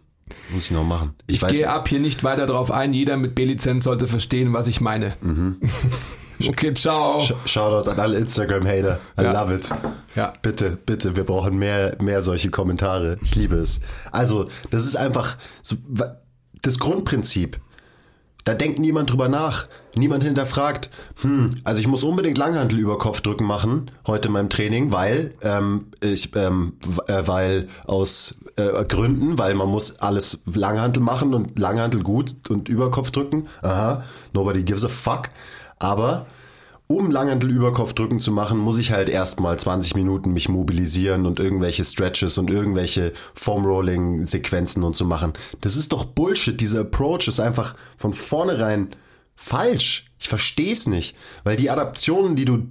Muss 0.50 0.64
ich 0.64 0.70
noch 0.70 0.82
machen. 0.84 1.12
Ich, 1.26 1.42
weiß- 1.42 1.50
gehe 1.52 1.68
ab 1.68 1.88
hier 1.90 2.00
nicht 2.00 2.24
weiter 2.24 2.46
drauf 2.46 2.70
ein. 2.70 2.94
Jeder 2.94 3.18
mit 3.18 3.34
B-Lizenz 3.34 3.84
sollte 3.84 4.06
verstehen, 4.06 4.54
was 4.54 4.66
ich 4.66 4.80
meine. 4.80 5.12
okay, 6.48 6.72
ciao. 6.72 7.20
Sh- 7.20 7.34
Shoutout 7.44 7.90
an 7.90 8.00
alle 8.00 8.16
Instagram-Hater. 8.18 8.98
I 9.18 9.22
Ja. 9.24 9.32
love 9.42 9.54
it. 9.54 9.68
Ja. 10.16 10.32
Bitte, 10.40 10.78
bitte, 10.86 11.16
wir 11.16 11.24
brauchen 11.24 11.58
mehr, 11.58 11.96
mehr 12.00 12.22
solche 12.22 12.48
Kommentare. 12.50 13.18
Ich 13.22 13.34
liebe 13.36 13.56
es. 13.56 13.80
Also, 14.10 14.48
das 14.70 14.86
ist 14.86 14.96
einfach 14.96 15.36
so, 15.62 15.76
das 16.62 16.78
Grundprinzip. 16.78 17.60
Da 18.44 18.54
denkt 18.54 18.78
niemand 18.78 19.10
drüber 19.10 19.28
nach. 19.28 19.66
Niemand 19.94 20.24
hinterfragt, 20.24 20.88
hm, 21.20 21.50
also 21.64 21.80
ich 21.80 21.86
muss 21.86 22.02
unbedingt 22.02 22.38
Langhantel 22.38 22.78
über 22.78 22.96
Kopfdrücken 22.96 23.46
machen 23.46 23.90
heute 24.06 24.28
in 24.28 24.32
meinem 24.32 24.48
Training, 24.48 24.92
weil 24.92 25.34
ähm, 25.42 25.86
ich, 26.00 26.34
ähm, 26.34 26.74
äh, 27.06 27.22
weil 27.26 27.68
aus 27.86 28.36
äh, 28.56 28.84
Gründen, 28.84 29.38
weil 29.38 29.54
man 29.54 29.68
muss 29.68 30.00
alles 30.00 30.42
Langhantel 30.46 31.02
machen 31.02 31.34
und 31.34 31.58
Langhantel 31.58 32.02
gut 32.02 32.34
und 32.48 32.68
über 32.68 32.90
Kopfdrücken. 32.90 33.48
Aha, 33.62 34.04
nobody 34.32 34.62
gives 34.62 34.84
a 34.84 34.88
fuck. 34.88 35.28
Aber 35.78 36.26
um 36.90 37.12
Langhantel 37.12 37.52
über 37.52 37.72
Kopfdrücken 37.72 38.18
zu 38.18 38.32
machen, 38.32 38.58
muss 38.58 38.76
ich 38.76 38.90
halt 38.90 39.08
erstmal 39.08 39.56
20 39.56 39.94
Minuten 39.94 40.32
mich 40.32 40.48
mobilisieren 40.48 41.24
und 41.24 41.38
irgendwelche 41.38 41.84
Stretches 41.84 42.36
und 42.36 42.50
irgendwelche 42.50 43.12
Foam-Rolling-Sequenzen 43.34 44.82
und 44.82 44.96
so 44.96 45.04
machen. 45.04 45.34
Das 45.60 45.76
ist 45.76 45.92
doch 45.92 46.04
Bullshit. 46.04 46.60
Dieser 46.60 46.80
Approach 46.80 47.28
ist 47.28 47.38
einfach 47.38 47.76
von 47.96 48.12
vornherein 48.12 48.88
falsch. 49.36 50.06
Ich 50.18 50.28
verstehe 50.28 50.72
es 50.72 50.88
nicht. 50.88 51.14
Weil 51.44 51.54
die 51.54 51.70
Adaptionen, 51.70 52.34
die 52.34 52.44
du 52.44 52.66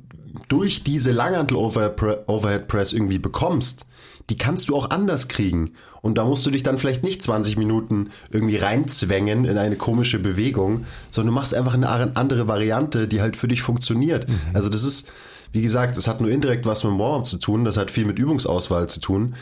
durch 0.49 0.84
diese 0.84 1.13
Langhantel-Overhead-Press 1.13 2.91
irgendwie 2.91 3.20
bekommst, 3.20 3.86
die 4.30 4.38
kannst 4.38 4.67
du 4.67 4.76
auch 4.76 4.89
anders 4.89 5.30
kriegen. 5.30 5.76
Und 6.01 6.17
da 6.17 6.25
musst 6.25 6.45
du 6.45 6.51
dich 6.51 6.63
dann 6.63 6.77
vielleicht 6.77 7.03
nicht 7.03 7.21
20 7.21 7.57
Minuten 7.57 8.09
irgendwie 8.31 8.57
reinzwängen 8.57 9.45
in 9.45 9.57
eine 9.57 9.75
komische 9.75 10.19
Bewegung, 10.19 10.85
sondern 11.11 11.33
du 11.33 11.39
machst 11.39 11.53
einfach 11.53 11.73
eine 11.73 11.89
andere 12.15 12.47
Variante, 12.47 13.07
die 13.07 13.21
halt 13.21 13.35
für 13.35 13.47
dich 13.47 13.61
funktioniert. 13.61 14.25
Also 14.53 14.69
das 14.69 14.83
ist, 14.83 15.11
wie 15.51 15.61
gesagt, 15.61 15.97
das 15.97 16.07
hat 16.07 16.21
nur 16.21 16.29
indirekt 16.29 16.65
was 16.65 16.83
mit 16.83 16.93
dem 16.93 16.99
Warm-up 16.99 17.27
zu 17.27 17.37
tun, 17.37 17.65
das 17.65 17.77
hat 17.77 17.91
viel 17.91 18.05
mit 18.05 18.17
Übungsauswahl 18.17 18.87
zu 18.87 18.99
tun, 19.01 19.35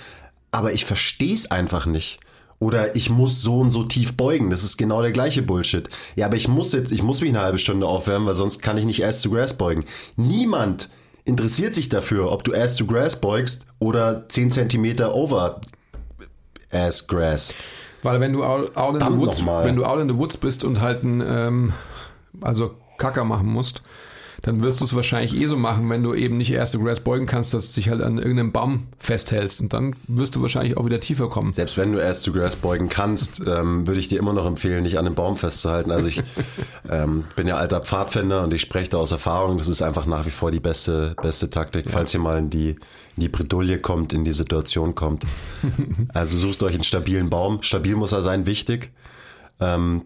aber 0.51 0.73
ich 0.73 0.85
verstehe 0.85 1.35
es 1.35 1.51
einfach 1.51 1.85
nicht. 1.85 2.19
Oder 2.59 2.95
ich 2.95 3.11
muss 3.11 3.43
so 3.43 3.59
und 3.59 3.69
so 3.69 3.83
tief 3.83 4.17
beugen. 4.17 4.49
Das 4.49 4.63
ist 4.63 4.77
genau 4.77 5.03
der 5.03 5.11
gleiche 5.11 5.43
Bullshit. 5.43 5.89
Ja, 6.15 6.25
aber 6.25 6.37
ich 6.37 6.47
muss 6.47 6.71
jetzt, 6.71 6.91
ich 6.91 7.03
muss 7.03 7.21
mich 7.21 7.29
eine 7.29 7.41
halbe 7.41 7.59
Stunde 7.59 7.85
aufwärmen, 7.85 8.25
weil 8.27 8.33
sonst 8.33 8.63
kann 8.63 8.79
ich 8.79 8.85
nicht 8.85 9.05
Ass 9.05 9.21
to 9.21 9.29
Grass 9.29 9.55
beugen. 9.55 9.85
Niemand 10.15 10.89
interessiert 11.23 11.75
sich 11.75 11.89
dafür, 11.89 12.31
ob 12.31 12.43
du 12.43 12.55
Ass 12.55 12.75
to 12.75 12.87
Grass 12.87 13.21
beugst 13.21 13.67
oder 13.77 14.27
10 14.27 14.49
Zentimeter 14.49 15.13
over 15.13 15.61
Ass 16.71 17.07
Grass. 17.07 17.53
Weil 18.03 18.19
wenn 18.19 18.33
du 18.33 18.43
out, 18.43 18.75
out, 18.77 18.95
in 18.95 19.01
the 19.01 19.19
woods, 19.19 19.45
wenn 19.45 19.75
du 19.75 19.83
out 19.83 19.99
in 19.99 20.09
the 20.09 20.17
woods 20.17 20.37
bist 20.37 20.63
und 20.63 20.81
halt 20.81 21.03
ein, 21.03 21.23
ähm, 21.25 21.73
also 22.41 22.75
Kacker 22.97 23.23
machen 23.23 23.47
musst, 23.47 23.81
dann 24.41 24.61
wirst 24.63 24.81
du 24.81 24.85
es 24.85 24.95
wahrscheinlich 24.95 25.35
eh 25.35 25.45
so 25.45 25.57
machen, 25.57 25.89
wenn 25.89 26.03
du 26.03 26.13
eben 26.13 26.37
nicht 26.37 26.51
erste 26.51 26.79
Grass 26.79 26.99
beugen 26.99 27.25
kannst, 27.25 27.53
dass 27.53 27.71
du 27.71 27.81
dich 27.81 27.89
halt 27.89 28.01
an 28.01 28.17
irgendeinem 28.17 28.51
Baum 28.51 28.87
festhältst. 28.99 29.61
Und 29.61 29.73
dann 29.73 29.95
wirst 30.07 30.35
du 30.35 30.41
wahrscheinlich 30.41 30.77
auch 30.77 30.85
wieder 30.85 30.99
tiefer 30.99 31.27
kommen. 31.29 31.53
Selbst 31.53 31.77
wenn 31.77 31.91
du 31.91 32.03
Ass 32.03 32.21
to 32.21 32.31
Grass 32.31 32.55
beugen 32.55 32.89
kannst, 32.89 33.41
ähm, 33.45 33.87
würde 33.87 33.99
ich 33.99 34.07
dir 34.07 34.19
immer 34.19 34.33
noch 34.33 34.45
empfehlen, 34.45 34.83
nicht 34.83 34.99
an 34.99 35.05
dem 35.05 35.15
Baum 35.15 35.37
festzuhalten. 35.37 35.91
Also 35.91 36.07
ich 36.07 36.21
ähm, 36.89 37.23
bin 37.35 37.47
ja 37.47 37.57
alter 37.57 37.81
Pfadfinder 37.81 38.43
und 38.43 38.53
ich 38.53 38.61
spreche 38.61 38.91
da 38.91 38.97
aus 38.97 39.11
Erfahrung. 39.11 39.57
Das 39.57 39.67
ist 39.67 39.81
einfach 39.81 40.05
nach 40.05 40.25
wie 40.25 40.31
vor 40.31 40.51
die 40.51 40.59
beste, 40.59 41.13
beste 41.21 41.49
Taktik, 41.49 41.89
falls 41.89 42.13
ihr 42.13 42.19
mal 42.19 42.37
in 42.37 42.49
die, 42.49 42.69
in 42.69 43.21
die 43.21 43.29
Bredouille 43.29 43.79
kommt, 43.79 44.13
in 44.13 44.23
die 44.23 44.33
Situation 44.33 44.95
kommt. 44.95 45.23
Also 46.13 46.37
sucht 46.37 46.63
euch 46.63 46.73
einen 46.73 46.83
stabilen 46.83 47.29
Baum. 47.29 47.61
Stabil 47.61 47.95
muss 47.95 48.11
er 48.11 48.21
sein, 48.21 48.45
wichtig. 48.45 48.91
Ähm, 49.59 50.03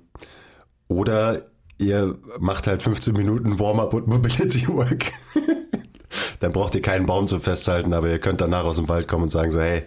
oder 0.88 1.44
ihr 1.82 2.18
macht 2.40 2.68
halt 2.68 2.84
15 2.84 3.14
Minuten 3.14 3.60
Warm-up 3.60 3.94
und 3.94 4.08
Mobility 4.08 4.68
Work. 4.68 5.12
Dann 6.40 6.52
braucht 6.52 6.76
ihr 6.76 6.82
keinen 6.82 7.06
Baum 7.06 7.28
zum 7.28 7.42
Festhalten, 7.42 7.94
aber 7.94 8.10
ihr 8.10 8.20
könnt 8.20 8.42
danach 8.42 8.64
aus 8.64 8.78
dem 8.78 8.88
Wald 8.90 9.08
kommen 9.08 9.24
und 9.24 9.32
sagen 9.32 9.52
so, 9.52 9.60
hey, 9.60 9.84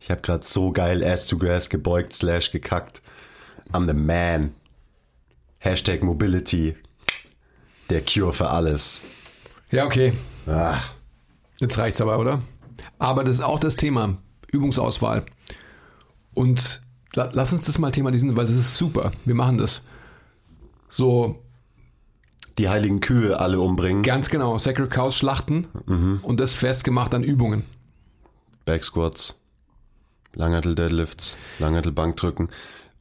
ich 0.00 0.10
habe 0.10 0.20
gerade 0.20 0.44
so 0.44 0.72
geil 0.72 1.04
Ass 1.04 1.26
to 1.26 1.38
Grass 1.38 1.68
gebeugt, 1.68 2.12
slash 2.12 2.50
gekackt. 2.50 3.02
I'm 3.72 3.86
the 3.86 3.94
man. 3.94 4.54
Hashtag 5.58 6.02
Mobility. 6.02 6.74
Der 7.88 8.02
Cure 8.02 8.32
für 8.32 8.48
alles. 8.48 9.02
Ja, 9.70 9.84
okay. 9.86 10.12
Ah, 10.46 10.80
Jetzt 11.60 11.78
reicht's 11.78 12.00
aber, 12.00 12.18
oder? 12.18 12.42
Aber 12.98 13.22
das 13.22 13.36
ist 13.36 13.44
auch 13.44 13.60
das 13.60 13.76
Thema. 13.76 14.18
Übungsauswahl. 14.50 15.24
Und 16.34 16.82
la 17.14 17.30
lass 17.32 17.52
uns 17.52 17.64
das 17.64 17.78
mal 17.78 17.92
thematisieren, 17.92 18.36
weil 18.36 18.46
das 18.46 18.56
ist 18.56 18.74
super. 18.74 19.12
Wir 19.24 19.36
machen 19.36 19.58
das. 19.58 19.82
So, 20.92 21.42
die 22.58 22.68
heiligen 22.68 23.00
Kühe 23.00 23.40
alle 23.40 23.58
umbringen. 23.60 24.02
ganz 24.02 24.28
genau. 24.28 24.58
Sacred 24.58 24.90
Cows 24.90 25.16
schlachten 25.16 25.66
und 26.22 26.38
das 26.38 26.52
festgemacht 26.52 27.14
an 27.14 27.24
Übungen. 27.24 27.64
Backsquats, 28.66 29.36
Langhantel 30.34 30.74
Deadlifts, 30.74 31.38
Langhantel 31.58 31.92
Bankdrücken. 31.92 32.50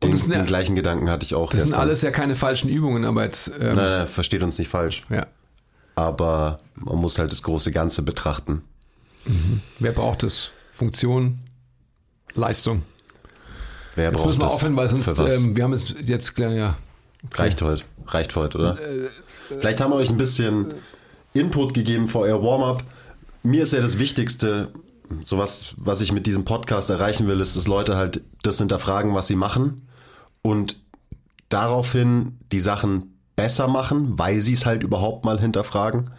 Den, 0.02 0.16
sind 0.16 0.34
den 0.34 0.46
gleichen 0.46 0.76
Gedanken 0.76 1.10
hatte 1.10 1.26
ich 1.26 1.36
auch 1.36 1.52
Das 1.52 1.64
sind 1.64 1.74
alles 1.74 2.02
ja 2.02 2.12
keine 2.12 2.38
falschen 2.38 2.70
Übungen, 2.70 3.04
aber 3.04 3.26
jetzt, 3.26 3.50
ähm, 3.50 3.76
Nein, 3.76 3.76
nein, 3.76 4.08
versteht 4.08 4.42
uns 4.42 4.58
nicht 4.58 4.70
falsch. 4.70 5.06
ja. 5.10 5.28
Aber 5.94 6.60
man 6.76 6.96
muss 6.98 7.20
halt 7.20 7.34
das 7.34 7.44
große 7.44 7.74
Ganze 7.74 8.02
betrachten. 8.04 8.62
Wer 9.80 9.92
braucht 9.92 10.24
es? 10.24 10.52
Funktion, 10.72 11.40
Leistung. 12.34 12.84
Wer 13.96 14.06
Jetzt 14.06 14.16
braucht 14.16 14.28
müssen 14.28 14.42
wir 14.42 14.48
aufhören, 14.48 14.78
weil 14.78 14.88
sonst, 14.88 15.20
ähm, 15.20 15.56
wir 15.58 15.66
haben 15.66 15.74
es 15.74 15.94
jetzt, 16.06 16.34
klar, 16.34 16.52
ja. 16.54 16.78
Reicht 17.34 17.62
heute. 17.62 17.84
Reicht 18.08 18.36
heute, 18.36 18.58
oder? 18.58 18.80
Äh, 18.80 19.08
Vielleicht 19.48 19.82
haben 19.82 19.92
wir 19.92 19.98
euch 19.98 20.10
ein 20.10 20.18
bisschen 20.18 20.74
Input 21.34 21.74
gegeben 21.74 22.08
für 22.08 22.20
euer 22.20 22.44
Warm-up. 22.44 22.84
Mir 23.44 23.64
ist 23.64 23.74
ja 23.74 23.82
das 23.82 24.00
Wichtigste, 24.00 24.70
sowas, 25.22 25.74
was 25.78 26.02
ich 26.02 26.12
mit 26.12 26.28
diesem 26.28 26.46
Podcast 26.46 26.90
erreichen 26.90 27.28
will, 27.28 27.40
ist, 27.42 27.56
dass 27.56 27.68
Leute 27.68 27.98
halt 27.98 28.22
das 28.44 28.58
hinterfragen, 28.58 29.14
was 29.14 29.28
sie 29.28 29.36
machen 29.36 29.88
und 30.42 30.78
daraufhin 31.50 32.38
die 32.52 32.60
Sachen 32.60 33.18
besser 33.36 33.68
machen, 33.68 34.18
weil 34.18 34.42
sie 34.42 34.54
es 34.54 34.66
halt 34.66 34.84
überhaupt 34.84 35.26
mal 35.26 35.40
hinterfragen 35.40 36.12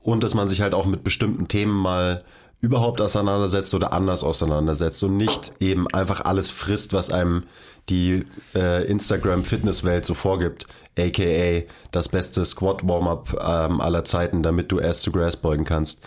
und 0.00 0.24
dass 0.24 0.34
man 0.34 0.48
sich 0.48 0.60
halt 0.60 0.74
auch 0.74 0.86
mit 0.86 1.04
bestimmten 1.04 1.48
Themen 1.48 1.74
mal 1.74 2.24
überhaupt 2.60 3.00
auseinandersetzt 3.00 3.74
oder 3.74 3.92
anders 3.92 4.24
auseinandersetzt 4.24 5.02
und 5.04 5.16
nicht 5.16 5.52
eben 5.60 5.86
einfach 5.88 6.22
alles 6.24 6.50
frisst, 6.50 6.92
was 6.92 7.10
einem 7.10 7.44
die 7.88 8.24
äh, 8.54 8.84
Instagram-Fitnesswelt 8.86 10.04
so 10.04 10.14
vorgibt, 10.14 10.66
aka 10.98 11.62
das 11.90 12.08
beste 12.08 12.44
Squat-Warm-up 12.44 13.36
ähm, 13.40 13.80
aller 13.80 14.04
Zeiten, 14.04 14.42
damit 14.42 14.72
du 14.72 14.78
erst 14.78 15.02
zu 15.02 15.12
Grass 15.12 15.36
beugen 15.36 15.64
kannst. 15.64 16.06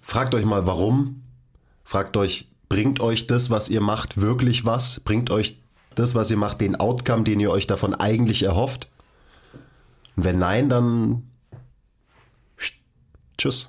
Fragt 0.00 0.34
euch 0.34 0.44
mal, 0.44 0.66
warum. 0.66 1.22
Fragt 1.84 2.16
euch, 2.16 2.48
bringt 2.68 3.00
euch 3.00 3.26
das, 3.26 3.50
was 3.50 3.68
ihr 3.68 3.80
macht, 3.80 4.20
wirklich 4.20 4.64
was? 4.64 5.00
Bringt 5.00 5.30
euch 5.30 5.60
das, 5.94 6.14
was 6.14 6.30
ihr 6.30 6.36
macht, 6.36 6.60
den 6.60 6.76
Outcome, 6.76 7.24
den 7.24 7.40
ihr 7.40 7.50
euch 7.50 7.66
davon 7.66 7.94
eigentlich 7.94 8.42
erhofft? 8.42 8.88
Und 10.16 10.24
wenn 10.24 10.38
nein, 10.38 10.68
dann 10.68 11.30
tschüss. 13.38 13.68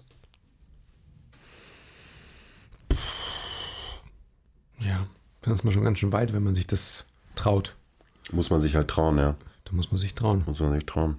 Ja, 4.79 5.07
dann 5.45 5.53
ist 5.53 5.63
man 5.63 5.73
schon 5.73 5.83
ganz 5.83 5.99
schön 5.99 6.11
weit, 6.11 6.33
wenn 6.33 6.43
man 6.43 6.55
sich 6.55 6.65
das 6.65 7.05
traut. 7.35 7.75
Muss 8.31 8.49
man 8.49 8.61
sich 8.61 8.75
halt 8.75 8.87
trauen, 8.87 9.19
ja. 9.19 9.35
Da 9.65 9.71
muss 9.73 9.91
man 9.91 9.99
sich 9.99 10.15
trauen. 10.15 10.43
Muss 10.47 10.59
man 10.59 10.73
sich 10.73 10.85
trauen. 10.87 11.17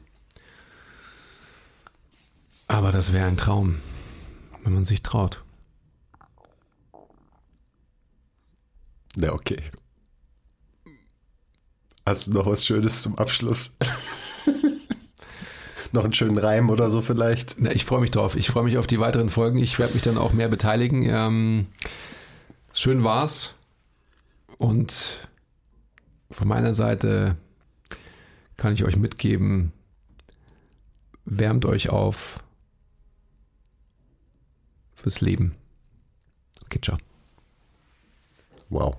Aber 2.67 2.91
das 2.91 3.13
wäre 3.13 3.27
ein 3.27 3.37
Traum, 3.37 3.77
wenn 4.65 4.75
man 4.75 4.85
sich 4.85 5.05
traut. 5.05 5.45
Ja, 9.15 9.33
okay. 9.33 9.63
Hast 12.05 12.27
du 12.27 12.33
noch 12.33 12.47
was 12.47 12.67
Schönes 12.67 13.03
zum 13.03 13.17
Abschluss? 13.17 13.77
noch 15.93 16.03
einen 16.03 16.15
schönen 16.15 16.39
Reim 16.39 16.71
oder 16.71 16.91
so 16.91 17.01
vielleicht? 17.01 17.55
Na, 17.59 17.71
ich 17.71 17.85
freue 17.85 18.01
mich 18.01 18.11
drauf. 18.11 18.35
Ich 18.35 18.49
freue 18.49 18.65
mich 18.65 18.77
auf 18.77 18.89
die 18.89 18.99
weiteren 18.99 19.31
Folgen. 19.31 19.59
Ich 19.59 19.79
werde 19.79 19.95
mich 19.95 20.03
dann 20.03 20.19
auch 20.19 20.33
mehr 20.33 20.49
beteiligen. 20.49 21.05
Ähm, 21.05 21.69
schön 22.73 23.05
war's. 23.05 23.56
Und 24.59 25.29
von 26.31 26.49
meiner 26.49 26.75
Seite 26.75 27.37
kann 28.57 28.73
ich 28.73 28.85
euch 28.85 28.97
mitgeben, 28.97 29.73
wärmt 31.25 31.67
euch 31.67 31.91
auf 31.91 32.41
fürs 34.95 35.21
Leben. 35.21 35.55
Okay, 36.65 36.81
ciao. 36.81 36.99
Wow. 38.69 38.97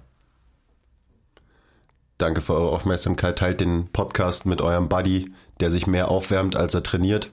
Danke 2.17 2.41
für 2.41 2.53
eure 2.53 2.71
Aufmerksamkeit. 2.71 3.37
Teilt 3.37 3.59
den 3.59 3.89
Podcast 3.89 4.45
mit 4.45 4.61
eurem 4.61 4.89
Buddy, 4.89 5.31
der 5.59 5.69
sich 5.69 5.85
mehr 5.85 6.09
aufwärmt, 6.09 6.55
als 6.55 6.73
er 6.73 6.83
trainiert. 6.83 7.31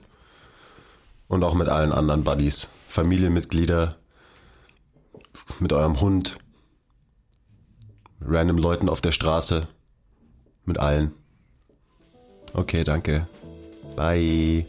Und 1.27 1.43
auch 1.43 1.55
mit 1.55 1.69
allen 1.69 1.91
anderen 1.91 2.23
Buddies. 2.23 2.69
Familienmitglieder, 2.87 3.95
mit 5.59 5.73
eurem 5.73 5.99
Hund, 6.01 6.37
random 8.27 8.57
Leuten 8.57 8.89
auf 8.89 9.01
der 9.01 9.11
Straße. 9.11 9.67
Mit 10.65 10.79
allen. 10.79 11.11
Okay, 12.53 12.83
danke. 12.83 13.27
Bye. 13.95 14.65